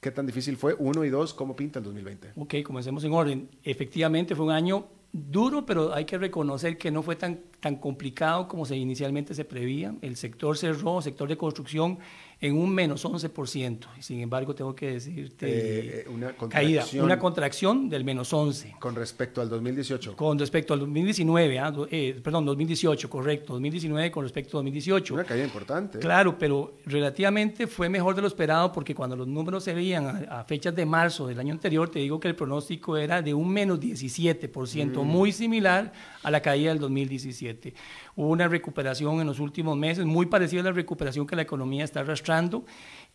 ¿Qué 0.00 0.10
tan 0.10 0.26
difícil 0.26 0.56
fue? 0.56 0.74
Uno 0.78 1.04
y 1.04 1.10
dos, 1.10 1.32
¿cómo 1.32 1.54
pinta 1.54 1.78
el 1.78 1.84
2020? 1.84 2.32
Ok, 2.36 2.54
comencemos 2.64 3.04
en 3.04 3.12
orden. 3.12 3.48
Efectivamente 3.62 4.34
fue 4.34 4.46
un 4.46 4.50
año 4.50 4.88
duro, 5.12 5.64
pero 5.66 5.94
hay 5.94 6.06
que 6.06 6.18
reconocer 6.18 6.78
que 6.78 6.90
no 6.90 7.02
fue 7.02 7.16
tan, 7.16 7.40
tan 7.60 7.76
complicado 7.76 8.48
como 8.48 8.64
se 8.64 8.76
inicialmente 8.76 9.34
se 9.34 9.44
prevía. 9.44 9.94
El 10.00 10.16
sector 10.16 10.56
cerró, 10.56 10.98
el 10.98 11.04
sector 11.04 11.28
de 11.28 11.36
construcción 11.36 11.98
en 12.42 12.58
un 12.58 12.74
menos 12.74 13.04
11%. 13.04 13.86
Y 13.96 14.02
sin 14.02 14.20
embargo, 14.20 14.52
tengo 14.52 14.74
que 14.74 14.94
decirte 14.94 16.00
eh, 16.00 16.08
una 16.08 16.34
caída, 16.48 16.84
una 16.94 17.16
contracción 17.16 17.88
del 17.88 18.02
menos 18.02 18.32
11. 18.32 18.74
Con 18.80 18.96
respecto 18.96 19.40
al 19.40 19.48
2018. 19.48 20.16
Con 20.16 20.36
respecto 20.36 20.74
al 20.74 20.80
2019, 20.80 21.58
ah, 21.60 21.72
eh, 21.88 22.20
perdón, 22.20 22.44
2018, 22.44 23.08
correcto, 23.08 23.52
2019 23.52 24.10
con 24.10 24.24
respecto 24.24 24.58
al 24.58 24.64
2018. 24.64 25.14
Una 25.14 25.24
caída 25.24 25.44
importante. 25.44 26.00
Claro, 26.00 26.36
pero 26.36 26.78
relativamente 26.84 27.68
fue 27.68 27.88
mejor 27.88 28.16
de 28.16 28.22
lo 28.22 28.26
esperado 28.26 28.72
porque 28.72 28.92
cuando 28.92 29.14
los 29.14 29.28
números 29.28 29.62
se 29.62 29.72
veían 29.72 30.26
a, 30.28 30.42
fechas 30.42 30.74
de 30.74 30.84
marzo 30.84 31.28
del 31.28 31.38
año 31.38 31.54
anterior, 31.54 31.88
te 31.88 32.00
digo 32.00 32.18
que 32.18 32.26
el 32.26 32.34
pronóstico 32.34 32.96
era 32.96 33.22
de 33.22 33.32
un 33.32 33.48
menos 33.48 33.78
17%, 33.78 34.96
mm. 34.96 35.06
muy 35.06 35.30
similar 35.30 35.92
a 36.22 36.30
la 36.30 36.40
caída 36.40 36.70
del 36.70 36.78
2017. 36.78 37.74
Hubo 38.16 38.28
una 38.28 38.48
recuperación 38.48 39.20
en 39.20 39.26
los 39.26 39.40
últimos 39.40 39.76
meses, 39.76 40.04
muy 40.04 40.26
parecida 40.26 40.60
a 40.60 40.64
la 40.64 40.72
recuperación 40.72 41.26
que 41.26 41.36
la 41.36 41.42
economía 41.42 41.84
está 41.84 42.00
arrastrando. 42.00 42.64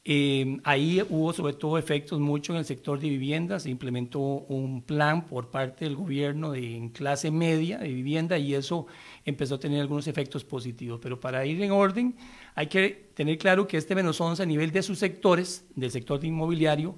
Eh, 0.10 0.58
ahí 0.64 1.06
hubo 1.10 1.34
sobre 1.34 1.54
todo 1.54 1.78
efectos 1.78 2.20
mucho 2.20 2.54
en 2.54 2.60
el 2.60 2.66
sector 2.66 2.98
de 2.98 3.10
vivienda, 3.10 3.60
se 3.60 3.70
implementó 3.70 4.20
un 4.20 4.82
plan 4.82 5.26
por 5.26 5.50
parte 5.50 5.84
del 5.84 5.98
gobierno 5.98 6.52
de 6.52 6.78
en 6.78 6.90
clase 6.90 7.30
media 7.30 7.78
de 7.78 7.90
vivienda 7.90 8.38
y 8.38 8.54
eso 8.54 8.88
empezó 9.26 9.56
a 9.56 9.60
tener 9.60 9.82
algunos 9.82 10.08
efectos 10.08 10.46
positivos. 10.46 11.00
Pero 11.04 11.20
para 11.20 11.46
ir 11.46 11.62
en 11.62 11.72
orden, 11.72 12.16
hay 12.56 12.68
que 12.68 13.10
tener 13.16 13.38
claro 13.38 13.68
que 13.68 13.76
este 13.76 13.96
menos 13.96 14.22
11 14.22 14.44
a 14.44 14.46
nivel 14.46 14.72
de 14.72 14.82
sus 14.82 14.98
sectores, 14.98 15.66
del 15.76 15.92
sector 15.92 16.24
inmobiliario, 16.24 16.96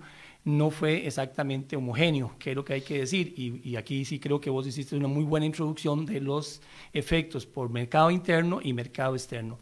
no 0.57 0.71
fue 0.71 1.05
exactamente 1.05 1.75
homogéneo, 1.75 2.35
que 2.39 2.51
es 2.51 2.55
lo 2.55 2.65
que 2.65 2.73
hay 2.73 2.81
que 2.81 2.99
decir. 2.99 3.33
Y, 3.38 3.75
aquí 3.75 4.05
sí 4.05 4.19
creo 4.19 4.41
que 4.41 4.49
vos 4.49 4.65
hiciste 4.67 4.95
una 4.95 5.07
muy 5.07 5.23
buena 5.23 5.45
introducción 5.45 6.05
de 6.05 6.19
los 6.19 6.62
efectos 6.93 7.45
por 7.45 7.69
mercado 7.69 8.12
interno 8.12 8.59
y 8.62 8.73
mercado 8.73 9.15
externo. 9.15 9.59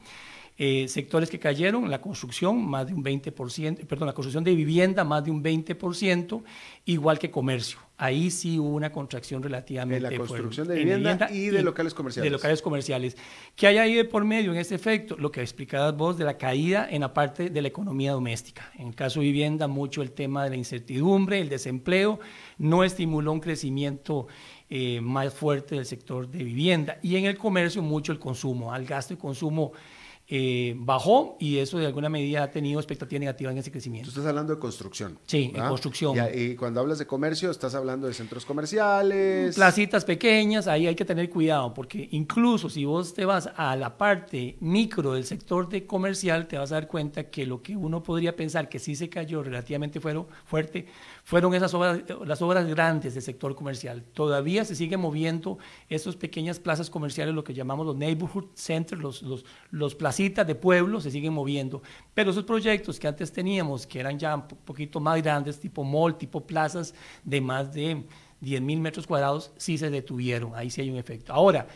Eh, 0.57 0.87
sectores 0.87 1.29
que 1.29 1.37
cayeron, 1.37 1.89
la 1.89 2.01
construcción 2.01 2.65
más 2.65 2.87
de 2.87 2.93
un 2.93 3.03
20%, 3.03 3.85
perdón, 3.85 4.07
la 4.07 4.13
construcción 4.13 4.43
de 4.43 4.55
vivienda 4.55 5.03
más 5.03 5.23
de 5.23 5.29
un 5.29 5.43
20%, 5.43 6.43
igual 6.85 7.19
que 7.19 7.29
comercio. 7.29 7.86
Ahí 7.99 8.29
sí 8.29 8.59
hubo 8.59 8.75
una 8.75 8.91
contracción 8.91 9.41
relativamente 9.41 10.01
fuerte. 10.01 10.15
En 10.15 10.21
la 10.21 10.27
construcción 10.27 10.67
de 10.67 10.75
vivienda, 10.75 11.31
y 11.31 11.47
de 11.47 11.63
locales 11.63 11.95
comerciales. 11.95 12.31
De 12.31 12.37
locales 12.37 12.61
comerciales. 12.61 13.17
¿Qué 13.55 13.65
hay 13.65 13.79
ahí 13.79 13.95
de 13.95 14.05
por 14.05 14.23
medio 14.23 14.51
en 14.51 14.59
este 14.59 14.75
efecto? 14.75 15.17
Lo 15.17 15.31
que 15.31 15.41
explicabas 15.41 15.97
vos 15.97 16.15
de 16.15 16.23
la 16.23 16.37
caída 16.37 16.87
en 16.87 17.01
la 17.01 17.11
parte 17.11 17.49
de 17.49 17.61
la 17.61 17.67
economía 17.67 18.11
doméstica. 18.11 18.71
En 18.77 18.89
el 18.89 18.95
caso 18.95 19.19
de 19.19 19.25
vivienda, 19.25 19.67
mucho 19.67 20.03
el 20.03 20.11
tema 20.11 20.43
de 20.43 20.51
la 20.51 20.55
incertidumbre, 20.57 21.39
el 21.39 21.49
desempleo, 21.49 22.19
no 22.59 22.83
estimuló 22.83 23.31
un 23.31 23.39
crecimiento 23.39 24.27
eh, 24.69 25.01
más 25.01 25.33
fuerte 25.33 25.73
del 25.73 25.85
sector 25.87 26.29
de 26.29 26.43
vivienda. 26.43 26.99
Y 27.01 27.15
en 27.15 27.25
el 27.25 27.35
comercio, 27.35 27.81
mucho 27.81 28.11
el 28.11 28.19
consumo, 28.19 28.71
al 28.71 28.85
gasto 28.85 29.15
y 29.15 29.17
consumo 29.17 29.71
eh, 30.29 30.75
bajó 30.77 31.37
y 31.39 31.59
eso 31.59 31.77
de 31.77 31.85
alguna 31.85 32.09
medida 32.09 32.43
ha 32.43 32.51
tenido 32.51 32.79
expectativa 32.81 33.19
negativa 33.19 33.49
en 33.49 33.59
ese 33.59 33.71
crecimiento. 33.71 34.07
Tú 34.07 34.19
estás 34.19 34.27
hablando 34.27 34.53
de 34.53 34.59
construcción. 34.59 35.17
Sí, 35.25 35.53
en 35.55 35.67
construcción. 35.67 36.17
Y, 36.17 36.41
y, 36.41 36.55
cuando 36.55 36.81
hablas 36.81 36.97
de 36.99 37.07
comercio, 37.07 37.49
estás 37.49 37.75
hablando 37.75 38.07
de 38.07 38.13
centros 38.13 38.45
comerciales. 38.45 39.55
Placitas 39.55 40.03
pequeñas, 40.03 40.67
ahí 40.67 40.85
hay 40.85 40.95
que 40.95 41.05
tener 41.05 41.29
cuidado, 41.29 41.73
porque 41.73 42.09
incluso 42.11 42.69
si 42.69 42.83
vos 42.83 43.13
te 43.13 43.23
vas 43.23 43.49
a 43.55 43.75
la 43.77 43.97
parte 43.97 44.57
micro 44.59 45.13
del 45.13 45.23
sector 45.23 45.69
de 45.69 45.85
comercial, 45.85 46.47
te 46.47 46.57
vas 46.57 46.73
a 46.73 46.75
dar 46.75 46.87
cuenta 46.87 47.29
que 47.29 47.45
lo 47.45 47.61
que 47.61 47.77
uno 47.77 48.03
podría 48.03 48.35
pensar 48.35 48.67
que 48.67 48.79
sí 48.79 48.97
se 48.97 49.09
cayó 49.09 49.43
relativamente 49.43 50.01
fuerte, 50.01 50.87
fueron 51.27 51.53
esas 51.53 51.73
obras, 51.73 52.03
las 52.25 52.41
obras 52.41 52.65
grandes 52.67 53.13
del 53.13 53.21
sector 53.21 53.53
comercial. 53.53 54.01
Todavía 54.13 54.63
se 54.63 54.75
sigue 54.75 54.95
moviendo 54.95 55.57
esas 55.89 56.15
pequeñas 56.15 56.57
plazas 56.57 56.89
comerciales, 56.89 57.35
lo 57.35 57.43
que 57.43 57.53
llamamos 57.53 57.85
los 57.85 57.97
neighborhood 57.97 58.45
centers, 58.53 59.01
los, 59.01 59.21
los, 59.23 59.43
los 59.69 59.93
placitas 59.93 60.47
de 60.47 60.55
pueblo, 60.55 61.01
se 61.01 61.11
siguen 61.11 61.33
moviendo. 61.33 61.81
Pero 62.13 62.31
esos 62.31 62.45
proyectos 62.45 62.97
que 62.97 63.09
antes 63.09 63.29
teníamos, 63.33 63.85
que 63.85 63.99
eran 63.99 64.17
ya 64.17 64.35
un 64.35 64.47
poquito 64.47 65.01
más 65.01 65.21
grandes, 65.21 65.59
tipo 65.59 65.83
mall, 65.83 66.17
tipo 66.17 66.47
plazas 66.47 66.95
de 67.25 67.41
más 67.41 67.73
de 67.73 68.05
10 68.39 68.61
mil 68.61 68.79
metros 68.79 69.05
cuadrados, 69.05 69.51
sí 69.57 69.77
se 69.77 69.89
detuvieron. 69.89 70.55
Ahí 70.55 70.69
sí 70.69 70.79
hay 70.79 70.89
un 70.89 70.95
efecto. 70.95 71.33
Ahora, 71.33 71.67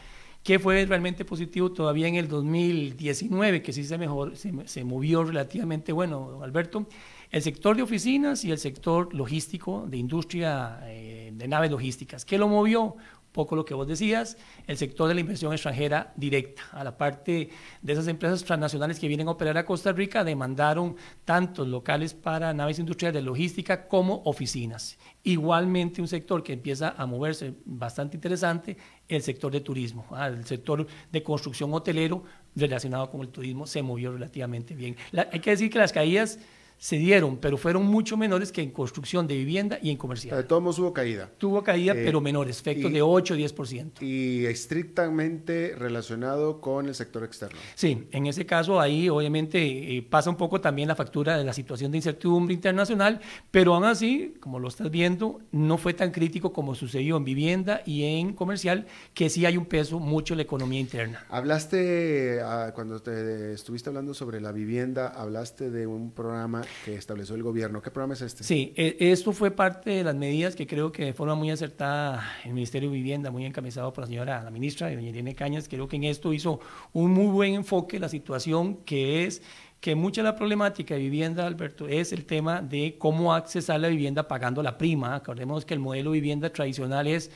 ¿Qué 0.44 0.58
fue 0.58 0.84
realmente 0.88 1.24
positivo 1.24 1.72
todavía 1.72 2.08
en 2.08 2.16
el 2.16 2.28
2019, 2.28 3.62
que 3.62 3.72
sí 3.72 3.84
se, 3.84 4.00
mejor, 4.00 4.36
se, 4.36 4.52
se 4.66 4.84
movió 4.84 5.24
relativamente 5.24 5.92
bueno, 5.92 6.40
Alberto? 6.42 6.88
El 7.32 7.42
sector 7.42 7.76
de 7.76 7.82
oficinas 7.82 8.44
y 8.44 8.52
el 8.52 8.58
sector 8.58 9.14
logístico 9.14 9.86
de 9.88 9.98
industria 9.98 10.80
eh, 10.84 11.32
de 11.34 11.48
naves 11.48 11.72
logísticas. 11.72 12.26
¿Qué 12.26 12.38
lo 12.38 12.48
movió? 12.48 12.98
poco 13.32 13.56
lo 13.56 13.66
que 13.66 13.74
vos 13.74 13.88
decías, 13.88 14.38
el 14.68 14.78
sector 14.78 15.08
de 15.08 15.14
la 15.14 15.22
inversión 15.22 15.54
extranjera 15.54 16.14
directa, 16.16 16.64
a 16.72 16.84
la 16.84 16.98
parte 16.98 17.50
de 17.82 17.94
esas 17.94 18.08
empresas 18.08 18.44
transnacionales 18.44 19.00
que 19.00 19.08
vienen 19.08 19.28
a 19.28 19.32
operar 19.32 19.58
a 19.58 19.66
Costa 19.66 19.92
Rica, 19.94 20.24
demandaron 20.24 20.96
tantos 21.24 21.68
locales 21.68 22.14
para 22.14 22.54
naves 22.54 22.80
industriales 22.80 23.22
de 23.22 23.26
logística 23.26 23.88
como 23.88 24.22
oficinas. 24.26 24.98
Igualmente 25.24 26.02
un 26.02 26.08
sector 26.08 26.44
que 26.44 26.54
empieza 26.54 26.94
a 26.98 27.06
moverse 27.06 27.54
bastante 27.66 28.18
interesante, 28.18 28.78
el 29.08 29.22
sector 29.22 29.52
de 29.52 29.62
turismo, 29.62 30.06
ah, 30.12 30.28
el 30.28 30.46
sector 30.46 30.86
de 31.12 31.24
construcción 31.24 31.74
hotelero 31.74 32.24
relacionado 32.56 33.10
con 33.10 33.22
el 33.22 33.30
turismo 33.30 33.66
se 33.66 33.82
movió 33.82 34.12
relativamente 34.12 34.76
bien. 34.76 34.98
hay 35.32 35.40
que 35.40 35.52
decir 35.52 35.70
que 35.70 35.80
las 35.80 35.94
caídas 35.94 36.38
se 36.82 36.98
dieron, 36.98 37.38
pero 37.38 37.58
fueron 37.58 37.86
mucho 37.86 38.18
menores 38.18 38.52
que 38.52 38.64
en 38.64 38.72
construcción 38.72 39.28
de 39.28 39.38
vivienda 39.38 39.78
y 39.84 39.92
en 39.92 39.98
comercial. 39.98 40.36
De 40.36 40.44
todos 40.44 40.64
modos 40.64 40.80
hubo 40.80 40.92
caída. 40.92 41.30
Tuvo 41.38 41.62
caída, 41.62 41.94
eh, 41.94 42.02
pero 42.04 42.22
menores, 42.22 42.60
efectos 42.60 42.92
de 42.92 43.04
8 43.04 43.36
o 43.36 43.38
10%. 43.38 44.02
Y 44.02 44.48
estrictamente 44.48 45.76
relacionado 45.78 46.60
con 46.60 46.88
el 46.88 46.96
sector 46.96 47.24
externo. 47.24 47.60
Sí, 47.76 48.08
en 48.12 48.26
ese 48.26 48.48
caso 48.48 48.82
ahí 48.82 49.10
obviamente 49.10 49.96
eh, 49.96 50.02
pasa 50.02 50.32
un 50.32 50.38
poco 50.38 50.60
también 50.60 50.88
la 50.88 50.96
factura 50.96 51.38
de 51.38 51.44
la 51.44 51.54
situación 51.54 51.92
de 51.92 52.00
incertidumbre 52.00 52.56
internacional, 52.56 53.22
pero 53.52 53.76
aún 53.76 53.84
así, 53.84 54.34
como 54.40 54.58
lo 54.58 54.68
estás 54.68 54.90
viendo, 54.90 55.40
no 55.52 55.78
fue 55.78 55.94
tan 55.94 56.10
crítico 56.10 56.52
como 56.52 56.74
sucedió 56.74 57.16
en 57.16 57.26
vivienda 57.26 57.84
y 57.86 58.06
en 58.06 58.34
comercial, 58.34 58.88
que 59.14 59.30
sí 59.30 59.46
hay 59.46 59.56
un 59.56 59.68
peso 59.68 60.00
mucho 60.00 60.34
en 60.34 60.40
la 60.40 60.44
economía 60.44 60.80
interna. 60.80 61.28
Hablaste, 61.30 62.40
ah, 62.44 62.72
cuando 62.74 63.00
te 63.04 63.54
estuviste 63.54 63.90
hablando 63.90 64.16
sobre 64.16 64.42
la 64.42 64.52
vivienda, 64.52 65.10
hablaste 65.10 65.70
de 65.70 65.86
un 65.86 66.10
programa 66.10 66.64
que 66.86 66.96
estableció 66.96 67.36
el 67.36 67.44
gobierno. 67.44 67.82
¿Qué 67.82 67.92
programa 67.92 68.14
es 68.14 68.22
este? 68.22 68.44
Sí, 68.44 68.74
e, 68.76 68.98
esto 69.00 69.32
fue 69.32 69.52
parte 69.52 69.90
de 69.90 70.04
las 70.04 70.16
medidas 70.16 70.56
que 70.56 70.68
creo 70.68 70.92
que 70.92 71.06
de 71.06 71.14
forma 71.14 71.36
muy 71.36 71.52
acertada 71.52 72.24
el 72.44 72.54
Ministerio 72.54 72.90
de 72.90 72.96
Vivienda, 72.96 73.32
muy 73.32 73.46
encabezado 73.46 73.92
por 73.94 74.04
la 74.04 74.08
señora, 74.08 74.44
la 74.44 74.52
ministra, 74.52 74.92
doña 74.92 75.10
Irene 75.10 75.36
Cañas, 75.36 75.68
creo 75.68 75.88
que 75.88 75.96
en 75.96 76.06
esto 76.06 76.34
hizo 76.34 76.60
un 76.94 77.12
muy 77.12 77.28
buen 77.28 77.54
enfoque 77.54 78.00
la 78.00 78.10
situación 78.10 78.78
que 78.86 79.26
es 79.26 79.42
que 79.80 79.96
mucha 79.96 80.22
de 80.22 80.26
la 80.26 80.36
problemática 80.36 80.94
de 80.94 81.00
vivienda, 81.00 81.48
Alberto, 81.48 81.88
es 81.88 82.14
el 82.14 82.26
tema 82.26 82.62
de 82.62 82.98
cómo 83.00 83.34
accesar 83.34 83.80
la 83.80 83.88
vivienda 83.88 84.28
pagando 84.28 84.62
la 84.62 84.78
prima. 84.78 85.16
Acordemos 85.16 85.66
que 85.66 85.74
el 85.74 85.80
modelo 85.80 86.12
de 86.12 86.20
vivienda 86.20 86.54
tradicional 86.54 87.08
es 87.08 87.32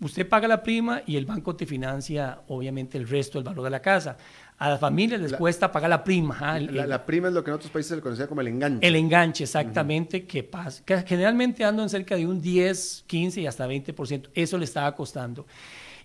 usted 0.00 0.26
paga 0.26 0.48
la 0.48 0.62
prima 0.62 1.02
y 1.06 1.16
el 1.16 1.26
banco 1.26 1.54
te 1.56 1.66
financia 1.66 2.40
obviamente 2.48 2.96
el 2.96 3.06
resto 3.06 3.38
del 3.38 3.44
valor 3.44 3.64
de 3.64 3.70
la 3.70 3.82
casa 3.82 4.16
a 4.60 4.68
las 4.68 4.78
familias 4.78 5.18
les 5.18 5.32
cuesta 5.32 5.72
pagar 5.72 5.88
la 5.88 6.04
prima. 6.04 6.36
Ah, 6.38 6.60
la, 6.60 7.06
prima 7.06 7.28
es 7.28 7.34
lo 7.34 7.42
que 7.42 7.50
en 7.50 7.56
otros 7.56 7.70
países 7.70 7.96
se 7.96 8.02
conocía 8.02 8.26
como 8.26 8.42
el 8.42 8.48
enganche. 8.48 8.86
El 8.86 8.94
enganche, 8.94 9.44
exactamente, 9.44 10.26
que, 10.26 10.42
pasa, 10.42 10.84
que 10.84 10.98
generalmente 11.00 11.64
ando 11.64 11.82
en 11.82 11.88
cerca 11.88 12.14
de 12.14 12.26
un 12.26 12.42
10, 12.42 13.04
15 13.06 13.40
y 13.40 13.46
hasta 13.46 13.66
20%. 13.66 14.28
Eso 14.34 14.58
le 14.58 14.64
estaba 14.66 14.94
costando. 14.94 15.46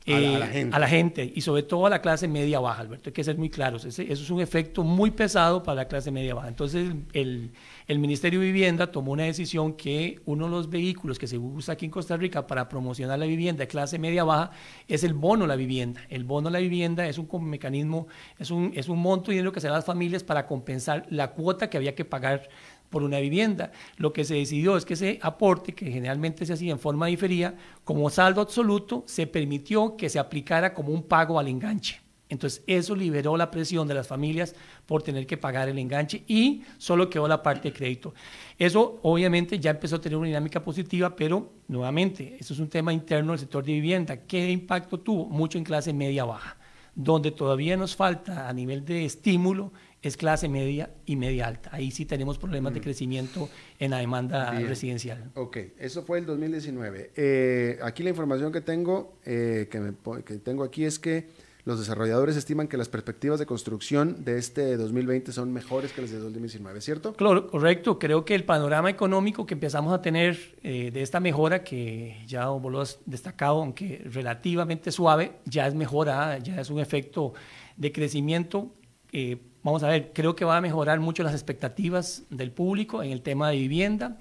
A, 0.08 0.12
la, 0.12 0.18
eh, 0.18 0.54
gente. 0.54 0.76
a, 0.76 0.80
la, 0.80 0.88
gente. 0.88 1.34
y 1.36 1.41
sobre 1.41 1.63
todo 1.63 1.88
a 1.88 1.89
la 1.89 2.02
clase 2.02 2.30
media 2.30 2.62
baja, 2.62 2.80
Alberto, 2.80 3.10
hay 3.10 3.13
que 3.13 3.24
ser 3.26 3.38
muy 3.38 3.50
claros. 3.50 3.84
eso 3.84 4.02
es 4.02 4.30
un 4.30 4.39
efecto 4.39 4.84
muy 4.84 5.12
pesado 5.12 5.62
para 5.62 5.76
la 5.76 5.88
clase 5.89 6.10
media 6.10 6.34
baja. 6.34 6.48
Entonces, 6.48 6.94
el, 7.12 7.52
el 7.88 8.00
Ministerio 8.00 8.39
de 8.39 8.48
Vivienda 8.48 8.91
tomó 8.91 9.12
una 9.12 9.24
decisión 9.24 9.74
que 9.74 10.19
uno 10.26 10.45
de 10.45 10.52
los 10.52 10.69
vehículos 10.69 11.19
que 11.19 11.28
se 11.28 11.38
usa 11.38 11.76
aquí 11.76 11.86
en 11.86 11.91
Costa 11.91 12.17
Rica 12.17 12.48
para 12.48 12.67
promocionar 12.67 13.19
la 13.19 13.28
vivienda 13.28 13.60
de 13.60 13.67
clase 13.67 14.00
media-baja 14.00 14.52
es 14.88 15.04
el 15.04 15.13
bono 15.13 15.45
a 15.45 15.48
la 15.48 15.56
vivienda. 15.56 16.02
El 16.10 16.24
bono 16.24 16.48
a 16.48 16.52
la 16.52 16.60
vivienda 16.60 17.08
es 17.08 17.19
un 17.19 17.28
mecanismo, 17.48 18.08
es 18.39 18.50
un, 18.50 18.71
es 18.74 18.89
un 18.89 19.00
monto 19.00 19.28
de 19.30 19.34
dinero 19.36 19.52
que 19.52 19.62
se 19.62 19.67
da 19.67 19.74
a 19.74 19.78
las 19.78 19.86
familias 19.86 20.24
para 20.24 20.48
compensar 20.48 21.06
la 21.12 21.32
cuota 21.32 21.69
que 21.69 21.78
había 21.78 21.93
que 21.93 22.06
pagar 22.06 22.50
por 22.89 23.04
una 23.04 23.19
vivienda. 23.19 23.71
Lo 23.98 24.13
que 24.13 24.24
se 24.24 24.34
decidió 24.34 24.78
es 24.78 24.86
que 24.86 24.95
ese 24.95 25.19
aporte, 25.21 25.74
que 25.74 25.91
generalmente 25.91 26.45
se 26.45 26.54
hacía 26.54 26.71
en 26.71 26.80
forma 26.80 27.06
diferida, 27.06 27.54
como 27.84 28.10
saldo 28.10 28.41
absoluto, 28.41 29.04
se 29.06 29.28
permitió 29.28 29.95
que 29.95 30.10
se 30.10 30.17
aplicara 30.17 30.74
como 30.74 30.91
un 30.91 31.04
pago 31.04 31.38
al 31.38 31.50
enganche. 31.50 32.05
Entonces, 32.29 32.63
eso 32.65 32.95
liberó 32.95 33.38
la 33.38 33.51
presión 33.51 33.88
de 33.88 33.93
las 33.93 34.07
familias 34.07 34.55
por 34.85 35.03
tener 35.03 35.27
que 35.27 35.38
pagar 35.38 35.69
el 35.69 35.77
enganche 35.77 36.23
y 36.27 36.63
solo 36.77 37.09
quedó 37.09 37.27
la 37.27 37.43
parte 37.43 37.69
de 37.69 37.73
crédito. 37.73 38.13
Eso 38.57 38.99
obviamente 39.03 39.59
ya 39.59 39.71
empezó 39.71 39.97
a 39.97 40.01
tener 40.01 40.17
una 40.17 40.27
dinámica 40.27 40.63
positiva, 40.63 41.15
pero 41.15 41.53
nuevamente, 41.67 42.38
eso 42.39 42.53
es 42.53 42.59
un 42.59 42.69
tema 42.69 42.91
interno 42.93 43.33
del 43.33 43.39
sector 43.39 43.63
de 43.63 43.73
vivienda. 43.73 44.17
¿Qué 44.17 44.49
impacto 44.49 44.99
tuvo? 44.99 45.25
Mucho 45.25 45.57
en 45.57 45.63
clase 45.63 45.93
media-baja, 45.93 46.57
donde 46.95 47.31
todavía 47.31 47.77
nos 47.77 47.95
falta 47.95 48.49
a 48.49 48.53
nivel 48.53 48.85
de 48.85 49.05
estímulo 49.05 49.71
es 50.07 50.17
clase 50.17 50.47
media 50.47 50.91
y 51.07 51.15
media 51.15 51.47
alta. 51.47 51.71
Ahí 51.73 51.89
sí 51.89 52.05
tenemos 52.05 52.38
problemas 52.38 52.73
de 52.75 52.79
mm. 52.79 52.83
crecimiento 52.83 53.49
en 53.79 53.89
la 53.89 53.97
demanda 53.97 54.51
residencial. 54.51 55.31
Ok, 55.33 55.57
eso 55.79 56.03
fue 56.03 56.19
el 56.19 56.27
2019. 56.27 57.11
Eh, 57.15 57.79
aquí 57.81 58.03
la 58.03 58.11
información 58.11 58.51
que 58.51 58.61
tengo, 58.61 59.17
eh, 59.25 59.67
que, 59.69 59.79
me, 59.79 59.93
que 60.23 60.35
tengo 60.35 60.63
aquí 60.63 60.85
es 60.85 60.99
que 60.99 61.27
los 61.65 61.80
desarrolladores 61.80 62.36
estiman 62.36 62.67
que 62.67 62.78
las 62.78 62.89
perspectivas 62.89 63.39
de 63.39 63.47
construcción 63.47 64.23
de 64.23 64.38
este 64.38 64.78
2020 64.78 65.32
son 65.32 65.51
mejores 65.51 65.91
que 65.93 66.01
las 66.01 66.12
de 66.12 66.19
2019, 66.19 66.80
¿cierto? 66.80 67.13
Claro, 67.13 67.47
correcto. 67.47 67.97
Creo 67.97 68.23
que 68.23 68.36
el 68.36 68.43
panorama 68.43 68.91
económico 68.91 69.47
que 69.47 69.56
empezamos 69.56 69.91
a 69.91 69.99
tener 69.99 70.58
eh, 70.62 70.91
de 70.91 71.01
esta 71.01 71.19
mejora, 71.19 71.63
que 71.63 72.21
ya 72.28 72.49
vos 72.49 72.71
lo 72.71 72.82
has 72.82 72.99
destacado, 73.08 73.63
aunque 73.63 74.04
relativamente 74.06 74.91
suave, 74.91 75.39
ya 75.45 75.65
es 75.65 75.73
mejora, 75.73 76.38
ya 76.38 76.62
es 76.62 76.69
un 76.69 76.80
efecto 76.80 77.34
de 77.78 77.91
crecimiento. 77.91 78.71
Eh, 79.12 79.38
vamos 79.63 79.82
a 79.82 79.88
ver, 79.88 80.12
creo 80.13 80.36
que 80.36 80.45
va 80.45 80.58
a 80.58 80.62
mejorar 80.62 80.99
mucho 80.99 81.23
las 81.23 81.34
expectativas 81.34 82.25
del 82.30 82.51
público 82.51 83.01
en 83.01 83.12
el 83.12 83.23
tema 83.23 83.49
de 83.49 83.58
vivienda. 83.58 84.19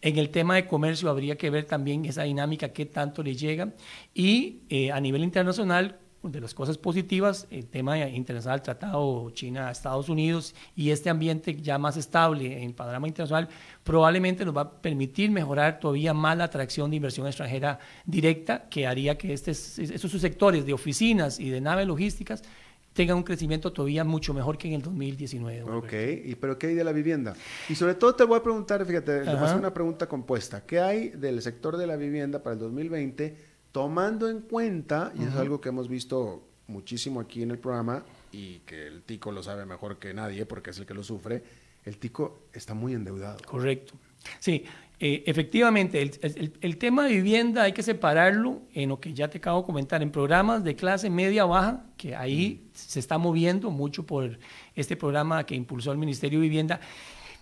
En 0.00 0.16
el 0.16 0.30
tema 0.30 0.54
de 0.54 0.66
comercio 0.66 1.10
habría 1.10 1.36
que 1.36 1.50
ver 1.50 1.64
también 1.64 2.06
esa 2.06 2.22
dinámica, 2.22 2.70
qué 2.70 2.86
tanto 2.86 3.22
le 3.22 3.34
llega. 3.34 3.74
Y 4.14 4.62
eh, 4.70 4.92
a 4.92 5.00
nivel 5.00 5.22
internacional, 5.24 5.98
de 6.32 6.40
las 6.40 6.54
cosas 6.54 6.78
positivas, 6.78 7.46
el 7.50 7.66
tema 7.66 7.98
internacional, 8.08 8.62
tratado 8.62 9.30
China-Estados 9.30 10.08
Unidos 10.08 10.54
y 10.74 10.90
este 10.90 11.10
ambiente 11.10 11.54
ya 11.54 11.78
más 11.78 11.96
estable 11.96 12.58
en 12.58 12.68
el 12.68 12.74
panorama 12.74 13.08
internacional, 13.08 13.48
probablemente 13.84 14.44
nos 14.44 14.56
va 14.56 14.62
a 14.62 14.70
permitir 14.70 15.30
mejorar 15.30 15.80
todavía 15.80 16.14
más 16.14 16.36
la 16.36 16.44
atracción 16.44 16.90
de 16.90 16.96
inversión 16.96 17.26
extranjera 17.26 17.78
directa, 18.04 18.68
que 18.68 18.86
haría 18.86 19.16
que 19.16 19.32
este, 19.32 19.50
esos 19.50 20.10
sectores 20.12 20.66
de 20.66 20.72
oficinas 20.72 21.40
y 21.40 21.50
de 21.50 21.60
naves 21.60 21.86
logísticas 21.86 22.42
tengan 22.96 23.18
un 23.18 23.22
crecimiento 23.22 23.72
todavía 23.72 24.02
mucho 24.02 24.32
mejor 24.32 24.56
que 24.56 24.68
en 24.68 24.74
el 24.74 24.82
2019. 24.82 25.70
Ok, 25.70 25.92
¿y 26.24 26.34
pero 26.34 26.58
qué 26.58 26.68
hay 26.68 26.74
de 26.74 26.82
la 26.82 26.92
vivienda? 26.92 27.34
Y 27.68 27.74
sobre 27.74 27.94
todo 27.94 28.14
te 28.14 28.24
voy 28.24 28.38
a 28.38 28.42
preguntar, 28.42 28.84
fíjate, 28.84 29.20
te 29.20 29.24
voy 29.24 29.36
a 29.36 29.44
hacer 29.44 29.58
una 29.58 29.72
pregunta 29.72 30.08
compuesta. 30.08 30.64
¿Qué 30.64 30.80
hay 30.80 31.10
del 31.10 31.40
sector 31.42 31.76
de 31.76 31.86
la 31.86 31.96
vivienda 31.96 32.42
para 32.42 32.54
el 32.54 32.60
2020? 32.60 33.36
Tomando 33.76 34.30
en 34.30 34.40
cuenta, 34.40 35.12
y 35.14 35.24
es 35.24 35.34
algo 35.34 35.60
que 35.60 35.68
hemos 35.68 35.86
visto 35.86 36.48
muchísimo 36.66 37.20
aquí 37.20 37.42
en 37.42 37.50
el 37.50 37.58
programa, 37.58 38.06
y 38.32 38.60
que 38.60 38.86
el 38.86 39.02
tico 39.02 39.30
lo 39.30 39.42
sabe 39.42 39.66
mejor 39.66 39.98
que 39.98 40.14
nadie 40.14 40.46
porque 40.46 40.70
es 40.70 40.78
el 40.78 40.86
que 40.86 40.94
lo 40.94 41.04
sufre, 41.04 41.42
el 41.84 41.98
tico 41.98 42.44
está 42.54 42.72
muy 42.72 42.94
endeudado. 42.94 43.36
Correcto. 43.44 43.92
Sí, 44.40 44.64
eh, 44.98 45.24
efectivamente, 45.26 46.00
el, 46.00 46.78
tema 46.78 47.04
de 47.04 47.16
vivienda 47.16 47.64
hay 47.64 47.72
que 47.72 47.82
separarlo 47.82 48.62
en 48.72 48.88
lo 48.88 48.98
que 48.98 49.12
ya 49.12 49.28
te 49.28 49.36
acabo 49.36 49.60
de 49.60 49.66
comentar, 49.66 50.02
en 50.02 50.10
programas 50.10 50.64
de 50.64 50.74
clase 50.74 51.10
media-baja, 51.10 51.84
que 51.98 52.16
ahí 52.16 52.70
se 52.72 52.98
está 52.98 53.18
moviendo 53.18 53.70
mucho 53.70 54.06
por 54.06 54.38
este 54.74 54.96
programa 54.96 55.44
que 55.44 55.54
impulsó 55.54 55.92
el 55.92 55.98
Ministerio 55.98 56.38
de 56.38 56.44
Vivienda, 56.44 56.80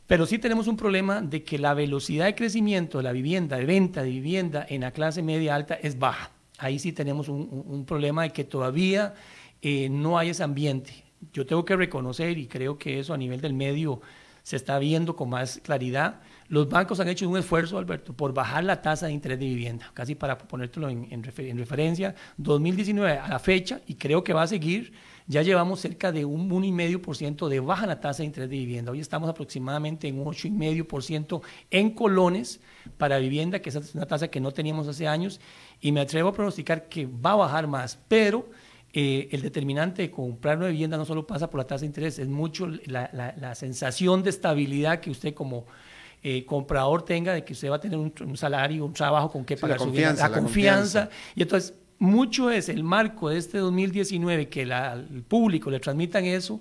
pero 0.06 0.26
sí 0.26 0.38
tenemos 0.38 0.66
un 0.66 0.76
problema 0.76 1.20
de 1.20 1.42
que 1.42 1.58
la 1.58 1.74
velocidad 1.74 2.26
de 2.26 2.34
crecimiento 2.34 2.98
de 2.98 3.04
la 3.04 3.12
vivienda, 3.12 3.56
de 3.56 3.64
venta 3.64 4.02
de 4.02 4.10
vivienda 4.10 4.66
en 4.68 4.82
la 4.82 4.90
clase 4.90 5.22
media 5.22 5.54
alta 5.54 5.74
es 5.74 5.98
baja. 5.98 6.30
Ahí 6.58 6.78
sí 6.78 6.92
tenemos 6.92 7.28
un, 7.28 7.84
problema 7.86 8.22
de 8.22 8.30
que 8.30 8.44
todavía 8.44 9.14
eh, 9.60 9.88
no 9.88 10.18
hay 10.18 10.30
ese 10.30 10.42
ambiente 10.42 11.04
yo 11.32 11.46
tengo 11.46 11.64
que 11.64 11.76
reconocer, 11.76 12.38
y 12.38 12.46
creo 12.46 12.78
que 12.78 12.98
eso 12.98 13.14
a 13.14 13.16
nivel 13.16 13.40
del 13.40 13.54
medio 13.54 14.00
se 14.42 14.56
está 14.56 14.78
viendo 14.78 15.16
con 15.16 15.30
más 15.30 15.60
claridad, 15.62 16.20
los 16.48 16.68
bancos 16.68 17.00
han 17.00 17.08
hecho 17.08 17.28
un 17.28 17.38
esfuerzo, 17.38 17.78
Alberto, 17.78 18.12
por 18.12 18.34
bajar 18.34 18.64
la 18.64 18.82
tasa 18.82 19.06
de 19.06 19.12
interés 19.12 19.38
de 19.38 19.46
vivienda, 19.46 19.90
casi 19.94 20.14
para 20.14 20.36
ponértelo 20.36 20.90
en, 20.90 21.08
en, 21.10 21.22
referencia, 21.58 22.14
2019 22.36 23.18
a 23.18 23.28
la 23.28 23.38
fecha, 23.38 23.80
y 23.86 23.94
creo 23.94 24.22
que 24.22 24.34
va 24.34 24.42
a 24.42 24.46
seguir, 24.46 24.92
ya 25.26 25.42
llevamos 25.42 25.80
cerca 25.80 26.12
de 26.12 26.24
un 26.24 26.50
1,5% 26.50 27.48
de 27.48 27.60
baja 27.60 27.86
la 27.86 28.00
tasa 28.00 28.22
de 28.22 28.26
interés 28.26 28.50
de 28.50 28.56
vivienda. 28.56 28.92
Hoy 28.92 29.00
estamos 29.00 29.28
aproximadamente 29.28 30.06
en 30.06 30.18
un 30.18 30.26
8,5% 30.26 31.40
en 31.70 31.90
colones 31.90 32.60
para 32.98 33.18
vivienda, 33.18 33.60
que 33.60 33.70
es 33.70 33.94
una 33.94 34.06
tasa 34.06 34.28
que 34.28 34.40
no 34.40 34.52
teníamos 34.52 34.86
hace 34.86 35.08
años, 35.08 35.40
y 35.80 35.92
me 35.92 36.00
atrevo 36.00 36.28
a 36.28 36.32
pronosticar 36.32 36.88
que 36.88 37.06
va 37.06 37.32
a 37.32 37.36
bajar 37.36 37.66
más, 37.66 37.98
pero 38.06 38.50
eh, 38.92 39.28
el 39.32 39.40
determinante 39.40 40.02
de 40.02 40.10
comprar 40.10 40.58
una 40.58 40.68
vivienda 40.68 40.96
no 40.96 41.06
solo 41.06 41.26
pasa 41.26 41.48
por 41.48 41.58
la 41.58 41.66
tasa 41.66 41.80
de 41.80 41.86
interés, 41.86 42.18
es 42.18 42.28
mucho 42.28 42.68
la, 42.86 43.54
sensación 43.54 44.22
de 44.22 44.30
estabilidad 44.30 45.00
que 45.00 45.10
usted 45.10 45.32
como 45.32 45.64
eh, 46.22 46.44
comprador 46.44 47.02
tenga 47.02 47.32
de 47.32 47.44
que 47.44 47.54
usted 47.54 47.70
va 47.70 47.76
a 47.76 47.80
tener 47.80 47.98
un, 47.98 48.36
salario, 48.36 48.84
un 48.84 48.92
trabajo 48.92 49.30
con 49.30 49.44
que 49.44 49.56
pagar 49.56 49.78
su 49.78 49.90
vivienda, 49.90 50.28
la, 50.28 50.34
confianza. 50.34 51.08
Y 51.34 51.42
entonces, 51.42 51.74
mucho 51.98 52.50
es 52.50 52.68
el 52.68 52.84
marco 52.84 53.30
de 53.30 53.38
este 53.38 53.58
2019 53.58 54.48
que 54.48 54.62
el 54.62 55.22
público 55.22 55.70
le 55.70 55.80
transmitan 55.80 56.24
eso 56.24 56.60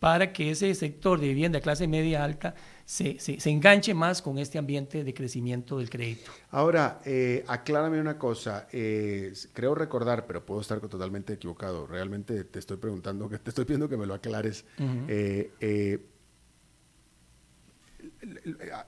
para 0.00 0.32
que 0.32 0.50
ese 0.50 0.74
sector 0.74 1.20
de 1.20 1.28
vivienda 1.28 1.60
clase 1.60 1.86
media 1.86 2.24
alta 2.24 2.54
se, 2.86 3.20
se, 3.20 3.38
enganche 3.50 3.94
más 3.94 4.20
con 4.20 4.38
este 4.38 4.58
ambiente 4.58 5.04
de 5.04 5.14
crecimiento 5.14 5.78
del 5.78 5.88
crédito. 5.88 6.32
Ahora, 6.50 7.00
eh, 7.04 7.44
aclárame 7.46 8.00
una 8.00 8.18
cosa, 8.18 8.66
eh, 8.72 9.32
creo 9.52 9.76
recordar, 9.76 10.26
pero 10.26 10.44
puedo 10.44 10.60
estar 10.60 10.80
totalmente 10.80 11.34
equivocado, 11.34 11.86
realmente 11.86 12.42
te 12.44 12.58
estoy 12.58 12.78
preguntando, 12.78 13.28
que 13.28 13.38
te 13.38 13.50
estoy 13.50 13.64
pidiendo 13.66 13.88
que 13.88 13.96
me 13.96 14.06
lo 14.06 14.14
aclares. 14.14 14.64
eh, 14.78 16.00